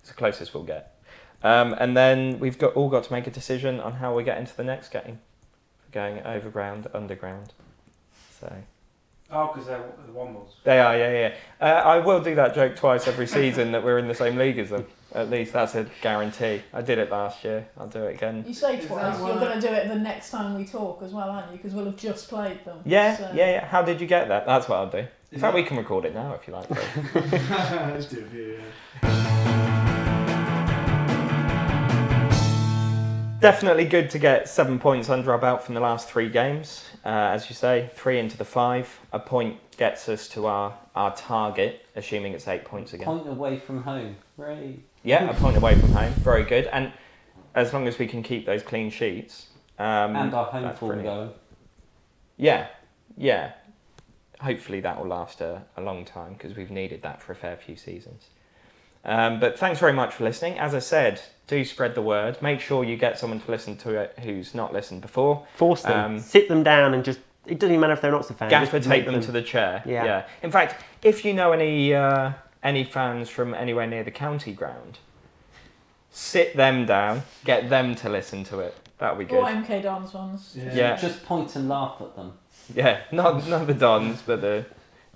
It's 0.00 0.08
the 0.08 0.14
closest 0.16 0.52
we'll 0.54 0.64
get. 0.64 0.95
Um, 1.42 1.74
and 1.78 1.96
then 1.96 2.38
we've 2.38 2.58
got 2.58 2.74
all 2.74 2.88
got 2.88 3.04
to 3.04 3.12
make 3.12 3.26
a 3.26 3.30
decision 3.30 3.80
on 3.80 3.92
how 3.94 4.14
we 4.16 4.24
get 4.24 4.38
into 4.38 4.56
the 4.56 4.64
next 4.64 4.88
game. 4.90 5.20
Going 5.92 6.20
overground, 6.24 6.88
underground. 6.94 7.52
So. 8.40 8.52
Oh, 9.30 9.48
because 9.52 9.66
they're 9.66 9.82
the 10.06 10.12
Wombles. 10.12 10.50
They 10.62 10.78
are, 10.78 10.96
yeah, 10.96 11.12
yeah. 11.12 11.34
Uh, 11.60 11.80
I 11.82 11.98
will 11.98 12.20
do 12.20 12.34
that 12.36 12.54
joke 12.54 12.76
twice 12.76 13.08
every 13.08 13.26
season 13.26 13.72
that 13.72 13.82
we're 13.82 13.98
in 13.98 14.06
the 14.06 14.14
same 14.14 14.36
league 14.36 14.58
as 14.58 14.70
them. 14.70 14.86
At 15.14 15.30
least 15.30 15.52
that's 15.52 15.74
a 15.74 15.86
guarantee. 16.02 16.62
I 16.72 16.82
did 16.82 16.98
it 16.98 17.10
last 17.10 17.42
year. 17.42 17.66
I'll 17.78 17.88
do 17.88 18.04
it 18.04 18.14
again. 18.14 18.44
You 18.46 18.54
say 18.54 18.80
twice. 18.80 19.18
You're 19.18 19.34
going 19.38 19.60
to 19.60 19.66
do 19.66 19.72
it 19.72 19.88
the 19.88 19.98
next 19.98 20.30
time 20.30 20.56
we 20.56 20.64
talk 20.64 21.02
as 21.02 21.12
well, 21.12 21.28
aren't 21.30 21.50
you? 21.50 21.56
Because 21.56 21.72
we'll 21.72 21.86
have 21.86 21.96
just 21.96 22.28
played 22.28 22.64
them. 22.64 22.80
Yeah, 22.84 23.16
So- 23.16 23.30
yeah, 23.34 23.50
yeah. 23.50 23.66
How 23.66 23.82
did 23.82 24.00
you 24.00 24.06
get 24.06 24.28
that? 24.28 24.46
That's 24.46 24.68
what 24.68 24.76
I'll 24.76 24.90
do. 24.90 25.06
In 25.32 25.40
fact, 25.40 25.54
we 25.54 25.64
can 25.64 25.76
record 25.76 26.04
it 26.04 26.14
now 26.14 26.34
if 26.34 26.46
you 26.46 26.54
like. 26.54 26.70
Let's 27.14 28.06
do 28.06 28.18
it 28.20 28.30
for 28.30 29.06
yeah. 29.06 29.42
Definitely 33.40 33.84
good 33.84 34.08
to 34.10 34.18
get 34.18 34.48
seven 34.48 34.78
points 34.78 35.10
under 35.10 35.30
our 35.30 35.38
belt 35.38 35.62
from 35.62 35.74
the 35.74 35.80
last 35.80 36.08
three 36.08 36.30
games. 36.30 36.86
Uh, 37.04 37.08
as 37.08 37.50
you 37.50 37.54
say, 37.54 37.90
three 37.94 38.18
into 38.18 38.36
the 38.38 38.46
five. 38.46 38.98
A 39.12 39.18
point 39.18 39.58
gets 39.76 40.08
us 40.08 40.26
to 40.30 40.46
our, 40.46 40.76
our 40.94 41.14
target, 41.14 41.84
assuming 41.94 42.32
it's 42.32 42.48
eight 42.48 42.64
points 42.64 42.94
again. 42.94 43.04
Point 43.04 43.28
away 43.28 43.58
from 43.58 43.82
home. 43.82 44.16
Right. 44.38 44.80
Yeah, 45.02 45.30
a 45.30 45.34
point 45.34 45.56
away 45.58 45.78
from 45.78 45.92
home. 45.92 46.12
Very 46.14 46.44
good. 46.44 46.66
And 46.68 46.92
as 47.54 47.74
long 47.74 47.86
as 47.86 47.98
we 47.98 48.06
can 48.06 48.22
keep 48.22 48.46
those 48.46 48.62
clean 48.62 48.90
sheets. 48.90 49.48
Um, 49.78 50.16
and 50.16 50.32
our 50.32 50.46
home 50.46 50.72
form 50.74 51.02
going. 51.02 51.30
Yeah, 52.38 52.68
yeah. 53.18 53.52
Hopefully 54.40 54.80
that 54.80 54.98
will 54.98 55.08
last 55.08 55.42
a, 55.42 55.62
a 55.76 55.82
long 55.82 56.06
time 56.06 56.32
because 56.32 56.56
we've 56.56 56.70
needed 56.70 57.02
that 57.02 57.20
for 57.20 57.32
a 57.32 57.36
fair 57.36 57.56
few 57.56 57.76
seasons. 57.76 58.28
Um, 59.06 59.38
but 59.38 59.58
thanks 59.58 59.78
very 59.78 59.92
much 59.92 60.12
for 60.14 60.24
listening. 60.24 60.58
As 60.58 60.74
I 60.74 60.80
said, 60.80 61.22
do 61.46 61.64
spread 61.64 61.94
the 61.94 62.02
word. 62.02 62.42
Make 62.42 62.60
sure 62.60 62.82
you 62.84 62.96
get 62.96 63.18
someone 63.18 63.40
to 63.40 63.50
listen 63.50 63.76
to 63.78 63.96
it 63.96 64.18
who's 64.22 64.52
not 64.54 64.72
listened 64.72 65.00
before. 65.00 65.46
Force 65.54 65.82
them, 65.82 66.16
Um, 66.16 66.18
sit 66.20 66.48
them 66.48 66.62
down, 66.62 66.92
and 66.92 67.04
just. 67.04 67.20
It 67.46 67.60
doesn't 67.60 67.72
even 67.72 67.80
matter 67.80 67.92
if 67.92 68.00
they're 68.00 68.10
not 68.10 68.26
so 68.26 68.34
fans. 68.34 68.50
Gaffer 68.50 68.80
take 68.80 68.88
make 68.88 69.06
them 69.06 69.20
to 69.20 69.30
the 69.30 69.40
chair. 69.42 69.80
Yeah. 69.86 70.24
In 70.42 70.50
fact, 70.50 70.82
if 71.02 71.24
you 71.24 71.32
know 71.32 71.52
any 71.52 71.94
uh, 71.94 72.32
any 72.64 72.82
fans 72.82 73.28
from 73.30 73.54
anywhere 73.54 73.86
near 73.86 74.02
the 74.02 74.10
county 74.10 74.52
ground, 74.52 74.98
sit 76.10 76.56
them 76.56 76.86
down, 76.86 77.22
get 77.44 77.70
them 77.70 77.94
to 77.96 78.08
listen 78.08 78.42
to 78.44 78.58
it. 78.58 78.74
That 78.98 79.16
would 79.16 79.28
be 79.28 79.30
good. 79.32 79.38
Or. 79.38 79.46
MK 79.46 79.82
Dons 79.84 80.12
ones. 80.14 80.56
Yeah. 80.58 80.74
Yeah. 80.74 80.96
Just 80.96 81.24
point 81.24 81.54
and 81.54 81.68
laugh 81.68 82.00
at 82.00 82.16
them. 82.16 82.32
Yeah, 82.74 83.02
not 83.12 83.46
not 83.46 83.68
the 83.68 83.74
Dons, 83.74 84.22
but 84.26 84.40
the 84.40 84.64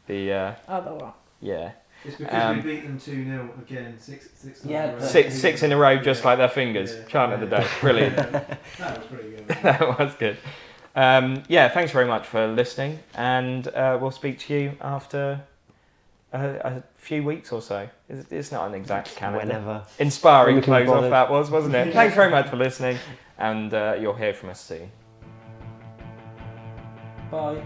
the 0.07 0.32
uh, 0.32 0.55
Other 0.68 0.95
one. 0.95 1.12
Yeah. 1.41 1.72
It's 2.05 2.16
because 2.16 2.42
Um, 2.42 2.57
we 2.57 2.62
beat 2.62 2.82
them 2.84 2.98
2 2.98 3.24
0 3.24 3.51
again, 3.61 3.98
six, 3.98 4.28
six, 4.34 4.64
Yeah, 4.64 4.84
in 4.84 4.90
a 4.90 4.92
row. 4.94 5.01
Six, 5.07 5.34
six 5.34 5.62
in 5.62 5.72
a 5.72 5.76
row, 5.76 5.96
just 5.98 6.24
like 6.24 6.38
their 6.38 6.48
fingers. 6.48 6.94
Yeah. 6.94 7.05
Chant 7.05 7.32
of 7.34 7.40
the 7.40 7.46
day. 7.46 7.66
Brilliant. 7.80 8.16
Yeah. 8.16 8.57
That 8.78 8.98
was 8.98 9.07
pretty 9.07 9.30
good. 9.30 9.48
that 9.62 9.98
was 9.98 10.14
good. 10.14 10.36
Um, 10.96 11.42
yeah, 11.48 11.68
thanks 11.68 11.92
very 11.92 12.07
much 12.07 12.26
for 12.26 12.46
listening, 12.48 12.98
and 13.14 13.68
uh, 13.68 13.98
we'll 14.01 14.11
speak 14.11 14.38
to 14.40 14.55
you 14.55 14.72
after 14.80 15.40
a, 16.32 16.48
a 16.48 16.82
few 16.96 17.22
weeks 17.22 17.53
or 17.53 17.61
so. 17.62 17.88
It's, 18.09 18.32
it's 18.32 18.51
not 18.51 18.66
an 18.66 18.74
exact 18.74 19.14
calendar. 19.14 19.46
Whenever. 19.46 19.84
Inspiring 19.98 20.57
When 20.57 20.62
we 20.62 20.62
can 20.62 20.86
close 20.86 21.05
off 21.05 21.11
that 21.11 21.30
was, 21.30 21.51
wasn't 21.51 21.74
it? 21.76 21.92
Thanks 22.01 22.14
very 22.16 22.30
much 22.30 22.48
for 22.48 22.57
listening, 22.57 22.98
and 23.38 23.72
uh, 23.74 23.96
you'll 24.01 24.14
hear 24.14 24.32
from 24.34 24.51
us 24.51 24.61
soon. 24.61 24.90
Bye. 27.30 27.62